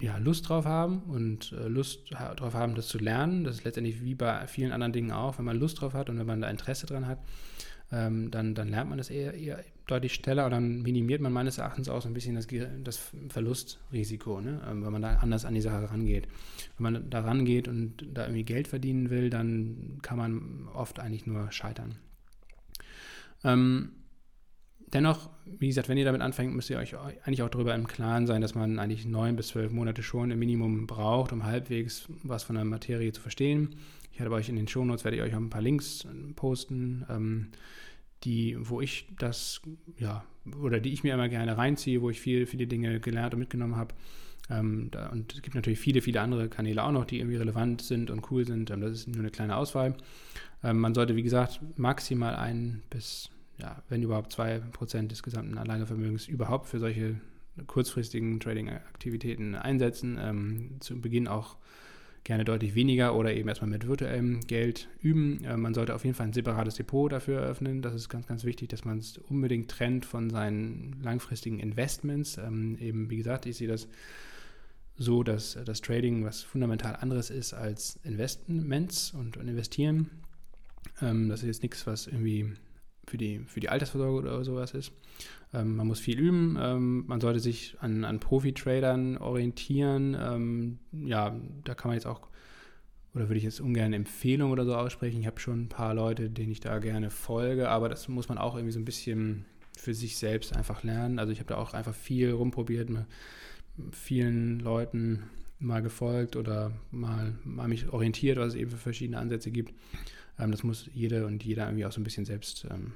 ja, 0.00 0.16
Lust 0.18 0.48
drauf 0.48 0.64
haben 0.64 1.02
und 1.04 1.52
äh, 1.52 1.68
Lust 1.68 2.10
ha 2.14 2.34
drauf 2.34 2.54
haben, 2.54 2.74
das 2.74 2.88
zu 2.88 2.98
lernen. 2.98 3.44
Das 3.44 3.56
ist 3.56 3.64
letztendlich 3.64 4.02
wie 4.02 4.14
bei 4.14 4.46
vielen 4.48 4.72
anderen 4.72 4.92
Dingen 4.92 5.12
auch. 5.12 5.38
Wenn 5.38 5.44
man 5.44 5.58
Lust 5.58 5.80
drauf 5.80 5.94
hat 5.94 6.10
und 6.10 6.18
wenn 6.18 6.26
man 6.26 6.40
da 6.40 6.50
Interesse 6.50 6.86
dran 6.86 7.06
hat, 7.06 7.18
ähm, 7.92 8.30
dann, 8.30 8.54
dann 8.54 8.68
lernt 8.68 8.88
man 8.88 8.98
das 8.98 9.10
eher, 9.10 9.34
eher, 9.34 9.62
deutlich 9.86 10.14
schneller 10.14 10.46
und 10.46 10.52
dann 10.52 10.82
minimiert 10.82 11.20
man 11.20 11.32
meines 11.32 11.58
Erachtens 11.58 11.88
auch 11.88 12.00
so 12.00 12.08
ein 12.08 12.14
bisschen 12.14 12.34
das, 12.34 12.46
das 12.82 13.00
Verlustrisiko, 13.28 14.40
ne? 14.40 14.60
ähm, 14.68 14.84
wenn 14.84 14.92
man 14.92 15.02
da 15.02 15.16
anders 15.16 15.44
an 15.44 15.54
die 15.54 15.60
Sache 15.60 15.90
rangeht. 15.90 16.26
Wenn 16.78 16.92
man 16.92 17.10
da 17.10 17.20
rangeht 17.20 17.68
und 17.68 18.06
da 18.12 18.24
irgendwie 18.24 18.44
Geld 18.44 18.68
verdienen 18.68 19.10
will, 19.10 19.28
dann 19.28 19.98
kann 20.02 20.18
man 20.18 20.68
oft 20.72 20.98
eigentlich 20.98 21.26
nur 21.26 21.50
scheitern. 21.52 21.96
Ähm, 23.44 23.92
Dennoch, 24.92 25.30
wie 25.46 25.68
gesagt, 25.68 25.88
wenn 25.88 25.96
ihr 25.96 26.04
damit 26.04 26.20
anfängt, 26.20 26.54
müsst 26.54 26.68
ihr 26.68 26.78
euch 26.78 26.96
eigentlich 26.98 27.42
auch 27.42 27.48
darüber 27.48 27.74
im 27.74 27.86
Klaren 27.86 28.26
sein, 28.26 28.42
dass 28.42 28.54
man 28.54 28.78
eigentlich 28.78 29.06
neun 29.06 29.36
bis 29.36 29.48
zwölf 29.48 29.72
Monate 29.72 30.02
schon 30.02 30.30
im 30.30 30.38
Minimum 30.38 30.86
braucht, 30.86 31.32
um 31.32 31.44
halbwegs 31.44 32.06
was 32.22 32.42
von 32.42 32.56
der 32.56 32.64
Materie 32.64 33.12
zu 33.12 33.20
verstehen. 33.20 33.76
Ich 34.12 34.20
hatte 34.20 34.28
bei 34.28 34.36
euch 34.36 34.50
in 34.50 34.56
den 34.56 34.68
Shownotes, 34.68 35.04
werde 35.04 35.16
ich 35.16 35.22
euch 35.22 35.34
auch 35.34 35.40
ein 35.40 35.50
paar 35.50 35.62
Links 35.62 36.04
äh, 36.04 36.32
posten, 36.34 37.06
ähm, 37.08 37.48
die, 38.24 38.56
wo 38.58 38.80
ich 38.80 39.06
das, 39.18 39.62
ja, 39.98 40.24
oder 40.60 40.78
die 40.78 40.92
ich 40.92 41.02
mir 41.02 41.14
immer 41.14 41.28
gerne 41.28 41.56
reinziehe, 41.56 42.02
wo 42.02 42.10
ich 42.10 42.20
viel, 42.20 42.46
viele 42.46 42.66
Dinge 42.66 43.00
gelernt 43.00 43.34
und 43.34 43.40
mitgenommen 43.40 43.76
habe. 43.76 43.94
Ähm, 44.50 44.88
da, 44.90 45.08
und 45.08 45.32
es 45.32 45.42
gibt 45.42 45.54
natürlich 45.54 45.78
viele, 45.78 46.02
viele 46.02 46.20
andere 46.20 46.48
Kanäle 46.48 46.84
auch 46.84 46.92
noch, 46.92 47.06
die 47.06 47.18
irgendwie 47.18 47.36
relevant 47.36 47.80
sind 47.80 48.10
und 48.10 48.30
cool 48.30 48.44
sind. 48.44 48.70
Ähm, 48.70 48.82
das 48.82 48.92
ist 48.92 49.08
nur 49.08 49.20
eine 49.20 49.30
kleine 49.30 49.56
Auswahl. 49.56 49.96
Ähm, 50.62 50.78
man 50.78 50.94
sollte, 50.94 51.16
wie 51.16 51.22
gesagt, 51.22 51.60
maximal 51.76 52.36
ein 52.36 52.82
bis 52.90 53.30
ja, 53.62 53.82
wenn 53.88 54.02
überhaupt 54.02 54.34
2% 54.34 55.06
des 55.06 55.22
gesamten 55.22 55.56
Anlagevermögens 55.56 56.26
überhaupt 56.26 56.66
für 56.66 56.80
solche 56.80 57.14
kurzfristigen 57.66 58.40
Trading-Aktivitäten 58.40 59.54
einsetzen. 59.54 60.18
Ähm, 60.20 60.70
zu 60.80 61.00
Beginn 61.00 61.28
auch 61.28 61.56
gerne 62.24 62.44
deutlich 62.44 62.74
weniger 62.74 63.14
oder 63.14 63.34
eben 63.34 63.48
erstmal 63.48 63.70
mit 63.70 63.86
virtuellem 63.86 64.40
Geld 64.40 64.88
üben. 65.00 65.44
Äh, 65.44 65.56
man 65.56 65.74
sollte 65.74 65.94
auf 65.94 66.04
jeden 66.04 66.14
Fall 66.14 66.26
ein 66.26 66.32
separates 66.32 66.74
Depot 66.74 67.10
dafür 67.10 67.40
eröffnen. 67.40 67.82
Das 67.82 67.94
ist 67.94 68.08
ganz, 68.08 68.26
ganz 68.26 68.44
wichtig, 68.44 68.68
dass 68.68 68.84
man 68.84 68.98
es 68.98 69.18
unbedingt 69.18 69.70
trennt 69.70 70.06
von 70.06 70.30
seinen 70.30 71.00
langfristigen 71.02 71.60
Investments. 71.60 72.38
Ähm, 72.38 72.78
eben, 72.80 73.10
wie 73.10 73.16
gesagt, 73.16 73.46
ich 73.46 73.56
sehe 73.56 73.68
das 73.68 73.86
so, 74.96 75.22
dass 75.22 75.58
das 75.64 75.80
Trading 75.80 76.24
was 76.24 76.42
fundamental 76.42 76.96
anderes 76.96 77.30
ist 77.30 77.54
als 77.54 77.98
Investments 78.04 79.12
und, 79.12 79.36
und 79.36 79.48
Investieren. 79.48 80.10
Ähm, 81.00 81.28
das 81.28 81.40
ist 81.42 81.46
jetzt 81.46 81.62
nichts, 81.62 81.86
was 81.86 82.06
irgendwie 82.06 82.52
für 83.06 83.18
die, 83.18 83.40
für 83.46 83.60
die 83.60 83.68
Altersvorsorge 83.68 84.18
oder 84.18 84.44
sowas 84.44 84.72
ist. 84.72 84.92
Ähm, 85.52 85.76
man 85.76 85.86
muss 85.86 86.00
viel 86.00 86.18
üben, 86.18 86.56
ähm, 86.60 87.04
man 87.06 87.20
sollte 87.20 87.40
sich 87.40 87.76
an, 87.80 88.04
an 88.04 88.20
Profi-Tradern 88.20 89.18
orientieren. 89.18 90.16
Ähm, 90.18 90.78
ja, 90.92 91.34
da 91.64 91.74
kann 91.74 91.90
man 91.90 91.96
jetzt 91.96 92.06
auch, 92.06 92.28
oder 93.14 93.28
würde 93.28 93.38
ich 93.38 93.44
jetzt 93.44 93.60
ungern 93.60 93.92
Empfehlungen 93.92 94.52
oder 94.52 94.64
so 94.64 94.74
aussprechen. 94.74 95.20
Ich 95.20 95.26
habe 95.26 95.40
schon 95.40 95.64
ein 95.64 95.68
paar 95.68 95.94
Leute, 95.94 96.30
denen 96.30 96.52
ich 96.52 96.60
da 96.60 96.78
gerne 96.78 97.10
folge, 97.10 97.68
aber 97.68 97.88
das 97.88 98.08
muss 98.08 98.28
man 98.28 98.38
auch 98.38 98.54
irgendwie 98.54 98.72
so 98.72 98.80
ein 98.80 98.84
bisschen 98.86 99.44
für 99.76 99.94
sich 99.94 100.16
selbst 100.16 100.56
einfach 100.56 100.82
lernen. 100.82 101.18
Also 101.18 101.32
ich 101.32 101.38
habe 101.38 101.48
da 101.48 101.56
auch 101.56 101.74
einfach 101.74 101.94
viel 101.94 102.30
rumprobiert, 102.30 102.88
mit 102.88 103.06
vielen 103.90 104.60
Leuten 104.60 105.24
mal 105.62 105.82
gefolgt 105.82 106.36
oder 106.36 106.72
mal, 106.90 107.34
mal 107.44 107.68
mich 107.68 107.92
orientiert, 107.92 108.38
was 108.38 108.48
es 108.48 108.54
eben 108.54 108.70
für 108.70 108.76
verschiedene 108.76 109.18
Ansätze 109.18 109.50
gibt. 109.50 109.72
Ähm, 110.38 110.50
das 110.50 110.62
muss 110.62 110.90
jede 110.94 111.26
und 111.26 111.44
jeder 111.44 111.66
irgendwie 111.66 111.86
auch 111.86 111.92
so 111.92 112.00
ein 112.00 112.04
bisschen 112.04 112.24
selbst 112.24 112.66
ähm, 112.70 112.92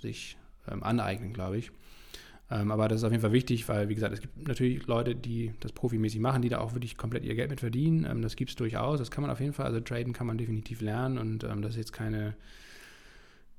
sich 0.00 0.36
ähm, 0.70 0.82
aneignen, 0.82 1.32
glaube 1.32 1.58
ich. 1.58 1.70
Ähm, 2.50 2.70
aber 2.70 2.88
das 2.88 3.00
ist 3.00 3.04
auf 3.04 3.10
jeden 3.10 3.20
Fall 3.20 3.32
wichtig, 3.32 3.68
weil, 3.68 3.88
wie 3.88 3.94
gesagt, 3.94 4.14
es 4.14 4.20
gibt 4.20 4.48
natürlich 4.48 4.86
Leute, 4.86 5.14
die 5.14 5.52
das 5.60 5.72
profimäßig 5.72 6.20
machen, 6.20 6.40
die 6.40 6.48
da 6.48 6.58
auch 6.58 6.72
wirklich 6.72 6.96
komplett 6.96 7.24
ihr 7.24 7.34
Geld 7.34 7.50
mit 7.50 7.60
verdienen. 7.60 8.06
Ähm, 8.08 8.22
das 8.22 8.36
gibt 8.36 8.50
es 8.50 8.56
durchaus, 8.56 8.98
das 8.98 9.10
kann 9.10 9.22
man 9.22 9.30
auf 9.30 9.40
jeden 9.40 9.52
Fall. 9.52 9.66
Also 9.66 9.80
traden 9.80 10.12
kann 10.12 10.26
man 10.26 10.38
definitiv 10.38 10.80
lernen 10.80 11.18
und 11.18 11.44
ähm, 11.44 11.62
das 11.62 11.72
ist 11.72 11.78
jetzt 11.78 11.92
keine, 11.92 12.34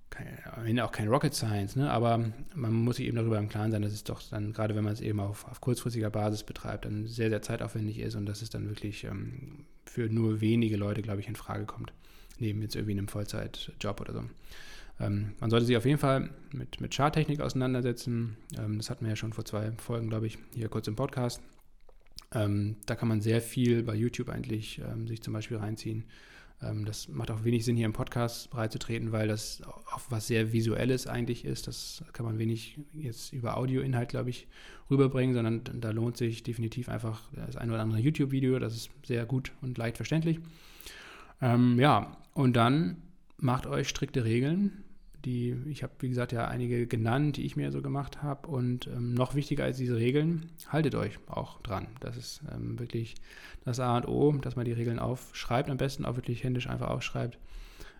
keine, 0.09 0.83
auch 0.85 0.91
kein 0.91 1.07
Rocket 1.07 1.33
Science, 1.33 1.75
ne? 1.75 1.89
aber 1.91 2.31
man 2.55 2.73
muss 2.73 2.97
sich 2.97 3.07
eben 3.07 3.17
darüber 3.17 3.37
im 3.37 3.49
Klaren 3.49 3.71
sein, 3.71 3.81
dass 3.81 3.93
es 3.93 4.03
doch 4.03 4.21
dann, 4.29 4.53
gerade 4.53 4.75
wenn 4.75 4.83
man 4.83 4.93
es 4.93 5.01
eben 5.01 5.19
auf, 5.19 5.47
auf 5.47 5.61
kurzfristiger 5.61 6.09
Basis 6.09 6.43
betreibt, 6.43 6.85
dann 6.85 7.07
sehr, 7.07 7.29
sehr 7.29 7.41
zeitaufwendig 7.41 7.99
ist 7.99 8.15
und 8.15 8.25
dass 8.25 8.41
es 8.41 8.49
dann 8.49 8.67
wirklich 8.67 9.03
ähm, 9.03 9.65
für 9.85 10.09
nur 10.09 10.41
wenige 10.41 10.77
Leute, 10.77 11.01
glaube 11.01 11.21
ich, 11.21 11.27
in 11.27 11.35
Frage 11.35 11.65
kommt 11.65 11.93
neben 12.39 12.61
jetzt 12.61 12.75
irgendwie 12.75 12.93
einem 12.93 13.07
Vollzeitjob 13.07 14.01
oder 14.01 14.13
so. 14.13 14.23
Ähm, 14.99 15.33
man 15.39 15.49
sollte 15.49 15.65
sich 15.65 15.77
auf 15.77 15.85
jeden 15.85 15.97
Fall 15.97 16.29
mit, 16.51 16.81
mit 16.81 16.93
Charttechnik 16.93 17.39
auseinandersetzen. 17.39 18.37
Ähm, 18.57 18.77
das 18.77 18.89
hatten 18.89 19.05
wir 19.05 19.09
ja 19.09 19.15
schon 19.15 19.33
vor 19.33 19.45
zwei 19.45 19.71
Folgen, 19.73 20.09
glaube 20.09 20.27
ich, 20.27 20.37
hier 20.53 20.69
kurz 20.69 20.87
im 20.87 20.95
Podcast. 20.95 21.41
Ähm, 22.33 22.75
da 22.85 22.95
kann 22.95 23.07
man 23.07 23.21
sehr 23.21 23.41
viel 23.41 23.83
bei 23.83 23.95
YouTube 23.95 24.29
eigentlich 24.29 24.79
ähm, 24.79 25.07
sich 25.07 25.21
zum 25.21 25.33
Beispiel 25.33 25.57
reinziehen. 25.57 26.05
Ähm, 26.61 26.85
das 26.85 27.07
macht 27.07 27.31
auch 27.31 27.43
wenig 27.43 27.65
Sinn, 27.65 27.75
hier 27.75 27.85
im 27.85 27.93
Podcast 27.93 28.49
breitzutreten, 28.49 29.11
weil 29.11 29.27
das 29.27 29.61
auch 29.93 30.01
was 30.09 30.27
sehr 30.27 30.51
Visuelles 30.51 31.07
eigentlich 31.07 31.45
ist. 31.45 31.67
Das 31.67 32.03
kann 32.13 32.25
man 32.25 32.37
wenig 32.37 32.79
jetzt 32.93 33.33
über 33.33 33.57
Audioinhalt, 33.57 34.09
glaube 34.09 34.29
ich, 34.29 34.47
rüberbringen, 34.89 35.33
sondern 35.33 35.63
da 35.81 35.91
lohnt 35.91 36.17
sich 36.17 36.43
definitiv 36.43 36.89
einfach 36.89 37.21
das 37.33 37.55
ein 37.55 37.69
oder 37.69 37.81
andere 37.81 37.99
YouTube-Video. 37.99 38.59
Das 38.59 38.75
ist 38.75 38.89
sehr 39.05 39.25
gut 39.25 39.51
und 39.61 39.77
leicht 39.77 39.97
verständlich. 39.97 40.39
Ähm, 41.41 41.79
ja, 41.79 42.17
und 42.33 42.53
dann 42.53 42.97
macht 43.37 43.65
euch 43.65 43.87
strikte 43.87 44.25
Regeln. 44.25 44.83
Die, 45.25 45.55
ich 45.67 45.83
habe, 45.83 45.93
wie 45.99 46.09
gesagt, 46.09 46.31
ja 46.31 46.47
einige 46.47 46.87
genannt, 46.87 47.37
die 47.37 47.45
ich 47.45 47.55
mir 47.55 47.71
so 47.71 47.81
gemacht 47.81 48.23
habe. 48.23 48.47
Und 48.47 48.87
ähm, 48.87 49.13
noch 49.13 49.35
wichtiger 49.35 49.65
als 49.65 49.77
diese 49.77 49.97
Regeln, 49.97 50.49
haltet 50.69 50.95
euch 50.95 51.19
auch 51.27 51.61
dran. 51.61 51.87
Das 51.99 52.17
ist 52.17 52.41
ähm, 52.53 52.79
wirklich 52.79 53.15
das 53.65 53.79
A 53.79 53.97
und 53.97 54.07
O, 54.07 54.31
dass 54.33 54.55
man 54.55 54.65
die 54.65 54.71
Regeln 54.71 54.99
aufschreibt, 54.99 55.69
am 55.69 55.77
besten 55.77 56.05
auch 56.05 56.15
wirklich 56.15 56.43
händisch 56.43 56.67
einfach 56.67 56.89
aufschreibt. 56.89 57.37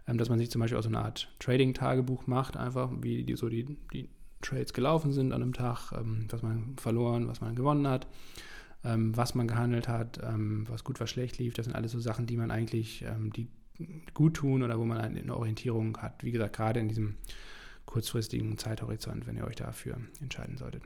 Ähm, 0.08 0.18
dass 0.18 0.30
man 0.30 0.40
sich 0.40 0.50
zum 0.50 0.62
Beispiel 0.62 0.78
auch 0.78 0.84
so 0.84 0.90
eine 0.90 1.00
Art 1.00 1.30
Trading-Tagebuch 1.40 2.28
macht, 2.28 2.58
einfach 2.58 2.90
wie 3.02 3.24
die, 3.24 3.36
so 3.36 3.50
die, 3.50 3.78
die 3.94 4.10
Trades 4.42 4.74
gelaufen 4.74 5.12
sind 5.12 5.34
an 5.34 5.42
einem 5.42 5.54
Tag, 5.54 5.92
ähm, 5.92 6.28
was 6.30 6.42
man 6.42 6.76
verloren, 6.78 7.28
was 7.28 7.42
man 7.42 7.56
gewonnen 7.56 7.88
hat 7.88 8.08
ähm, 8.84 9.16
was 9.16 9.36
man 9.36 9.48
gehandelt 9.48 9.88
hat, 9.88 10.20
ähm, 10.24 10.66
was 10.70 10.84
gut, 10.84 11.00
was 11.00 11.10
schlecht 11.10 11.38
lief. 11.38 11.54
Das 11.54 11.66
sind 11.66 11.76
alles 11.76 11.92
so 11.92 12.00
Sachen, 12.00 12.26
die 12.28 12.38
man 12.38 12.52
eigentlich, 12.52 13.04
die 13.36 13.50
gut 14.14 14.36
tun 14.36 14.64
oder 14.64 14.80
wo 14.80 14.86
man 14.86 14.98
eine 15.00 15.36
Orientierung 15.36 15.98
hat. 15.98 16.24
Wie 16.24 16.32
gesagt, 16.32 16.56
gerade 16.56 16.80
in 16.80 16.88
diesem 16.88 17.16
kurzfristigen 17.86 18.58
Zeithorizont, 18.58 19.26
wenn 19.26 19.38
ihr 19.38 19.46
euch 19.46 19.56
dafür 19.56 19.98
entscheiden 20.22 20.58
solltet. 20.58 20.84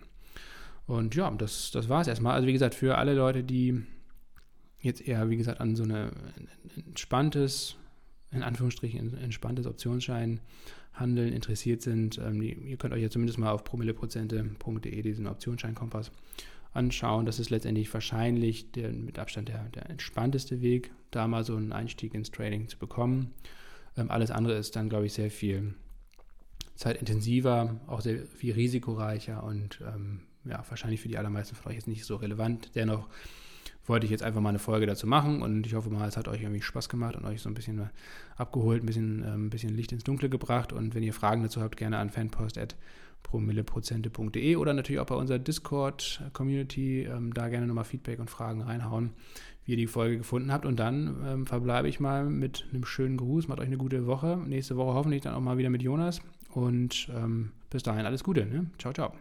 Und 0.86 1.16
ja, 1.16 1.30
das, 1.32 1.72
das 1.72 1.90
war 1.90 2.02
es 2.02 2.08
erstmal. 2.08 2.34
Also 2.34 2.48
wie 2.48 2.54
gesagt, 2.54 2.76
für 2.76 2.98
alle 2.98 3.14
Leute, 3.14 3.44
die 3.44 3.84
jetzt 4.80 5.02
eher, 5.02 5.30
wie 5.30 5.38
gesagt, 5.38 5.62
an 5.62 5.76
so 5.76 5.84
ein 5.84 6.12
entspanntes, 6.88 7.76
in 8.32 8.44
Anführungsstrichen 8.44 9.18
entspanntes 9.18 9.66
Optionsscheinhandeln 9.66 11.34
interessiert 11.34 11.82
sind, 11.82 12.18
ähm, 12.18 12.40
die, 12.42 12.54
ihr 12.54 12.78
könnt 12.78 12.94
euch 12.94 13.02
ja 13.02 13.10
zumindest 13.10 13.40
mal 13.40 13.52
auf 13.52 13.64
promilleprozente.de 13.64 15.02
diesen 15.02 15.28
Optionsscheinkompass 15.28 16.12
anschauen. 16.74 17.26
Das 17.26 17.40
ist 17.40 17.50
letztendlich 17.50 17.94
wahrscheinlich 17.94 18.72
der, 18.72 18.92
mit 18.92 19.20
Abstand 19.20 19.50
der, 19.50 19.64
der 19.70 19.90
entspannteste 19.90 20.62
Weg, 20.62 20.92
da 21.12 21.28
mal 21.28 21.44
so 21.44 21.56
einen 21.56 21.72
Einstieg 21.72 22.14
ins 22.14 22.32
Trading 22.32 22.68
zu 22.68 22.78
bekommen. 22.78 23.34
Ähm, 23.98 24.10
alles 24.10 24.32
andere 24.32 24.56
ist 24.56 24.76
dann, 24.76 24.90
glaube 24.90 25.06
ich, 25.06 25.14
sehr 25.14 25.32
viel 25.32 25.76
zeitintensiver, 26.76 27.80
auch 27.88 28.02
sehr 28.02 28.26
viel 28.26 28.54
risikoreicher 28.54 29.44
und 29.44 29.80
ähm, 29.82 30.22
ja, 30.46 30.64
wahrscheinlich 30.68 31.02
für 31.02 31.08
die 31.08 31.18
allermeisten 31.18 31.56
von 31.56 31.72
euch 31.72 31.78
jetzt 31.78 31.88
nicht 31.88 32.04
so 32.04 32.16
relevant. 32.16 32.72
Dennoch 32.76 33.08
wollte 33.86 34.06
ich 34.06 34.12
jetzt 34.12 34.24
einfach 34.24 34.42
mal 34.42 34.50
eine 34.50 34.60
Folge 34.60 34.86
dazu 34.86 35.06
machen 35.08 35.42
und 35.42 35.66
ich 35.68 35.76
hoffe 35.76 35.90
mal, 35.90 36.08
es 36.08 36.18
hat 36.18 36.28
euch 36.28 36.42
irgendwie 36.42 36.62
Spaß 36.62 36.90
gemacht 36.90 37.16
und 37.16 37.26
euch 37.26 37.42
so 37.42 37.50
ein 37.50 37.54
bisschen 37.54 37.90
abgeholt, 38.36 38.84
ein 38.84 38.86
bisschen, 38.86 39.24
ähm, 39.24 39.46
ein 39.46 39.50
bisschen 39.50 39.76
Licht 39.76 39.92
ins 39.92 40.04
Dunkle 40.04 40.30
gebracht. 40.30 40.74
Und 40.74 40.96
wenn 40.96 41.04
ihr 41.04 41.14
Fragen 41.14 41.44
dazu 41.44 41.62
habt, 41.62 41.78
gerne 41.78 41.98
an 41.98 42.10
fanpost.promilleprozente.de 43.24 44.56
oder 44.56 44.74
natürlich 44.74 45.00
auch 45.00 45.06
bei 45.06 45.16
unserer 45.16 45.40
Discord-Community 45.40 47.04
ähm, 47.04 47.34
da 47.34 47.50
gerne 47.50 47.68
nochmal 47.68 47.84
Feedback 47.84 48.20
und 48.20 48.30
Fragen 48.30 48.62
reinhauen, 48.62 49.12
wie 49.66 49.72
ihr 49.72 49.78
die 49.78 49.88
Folge 49.88 50.18
gefunden 50.18 50.52
habt. 50.52 50.66
Und 50.66 50.80
dann 50.80 51.24
ähm, 51.26 51.48
verbleibe 51.48 51.88
ich 51.88 52.00
mal 52.00 52.26
mit 52.26 52.66
einem 52.72 52.86
schönen 52.86 53.18
Gruß. 53.18 53.48
Macht 53.48 53.60
euch 53.60 53.68
eine 53.68 53.78
gute 53.78 54.06
Woche. 54.06 54.40
Nächste 54.46 54.78
Woche 54.78 54.94
hoffentlich 54.94 55.22
dann 55.22 55.34
auch 55.34 55.42
mal 55.42 55.58
wieder 55.58 55.70
mit 55.70 55.82
Jonas. 55.82 56.22
Und 56.50 57.10
ähm, 57.16 57.52
bis 57.70 57.84
dahin 57.84 58.06
alles 58.06 58.24
Gute. 58.24 58.46
Ne? 58.46 58.68
Ciao, 58.78 58.94
ciao. 58.94 59.14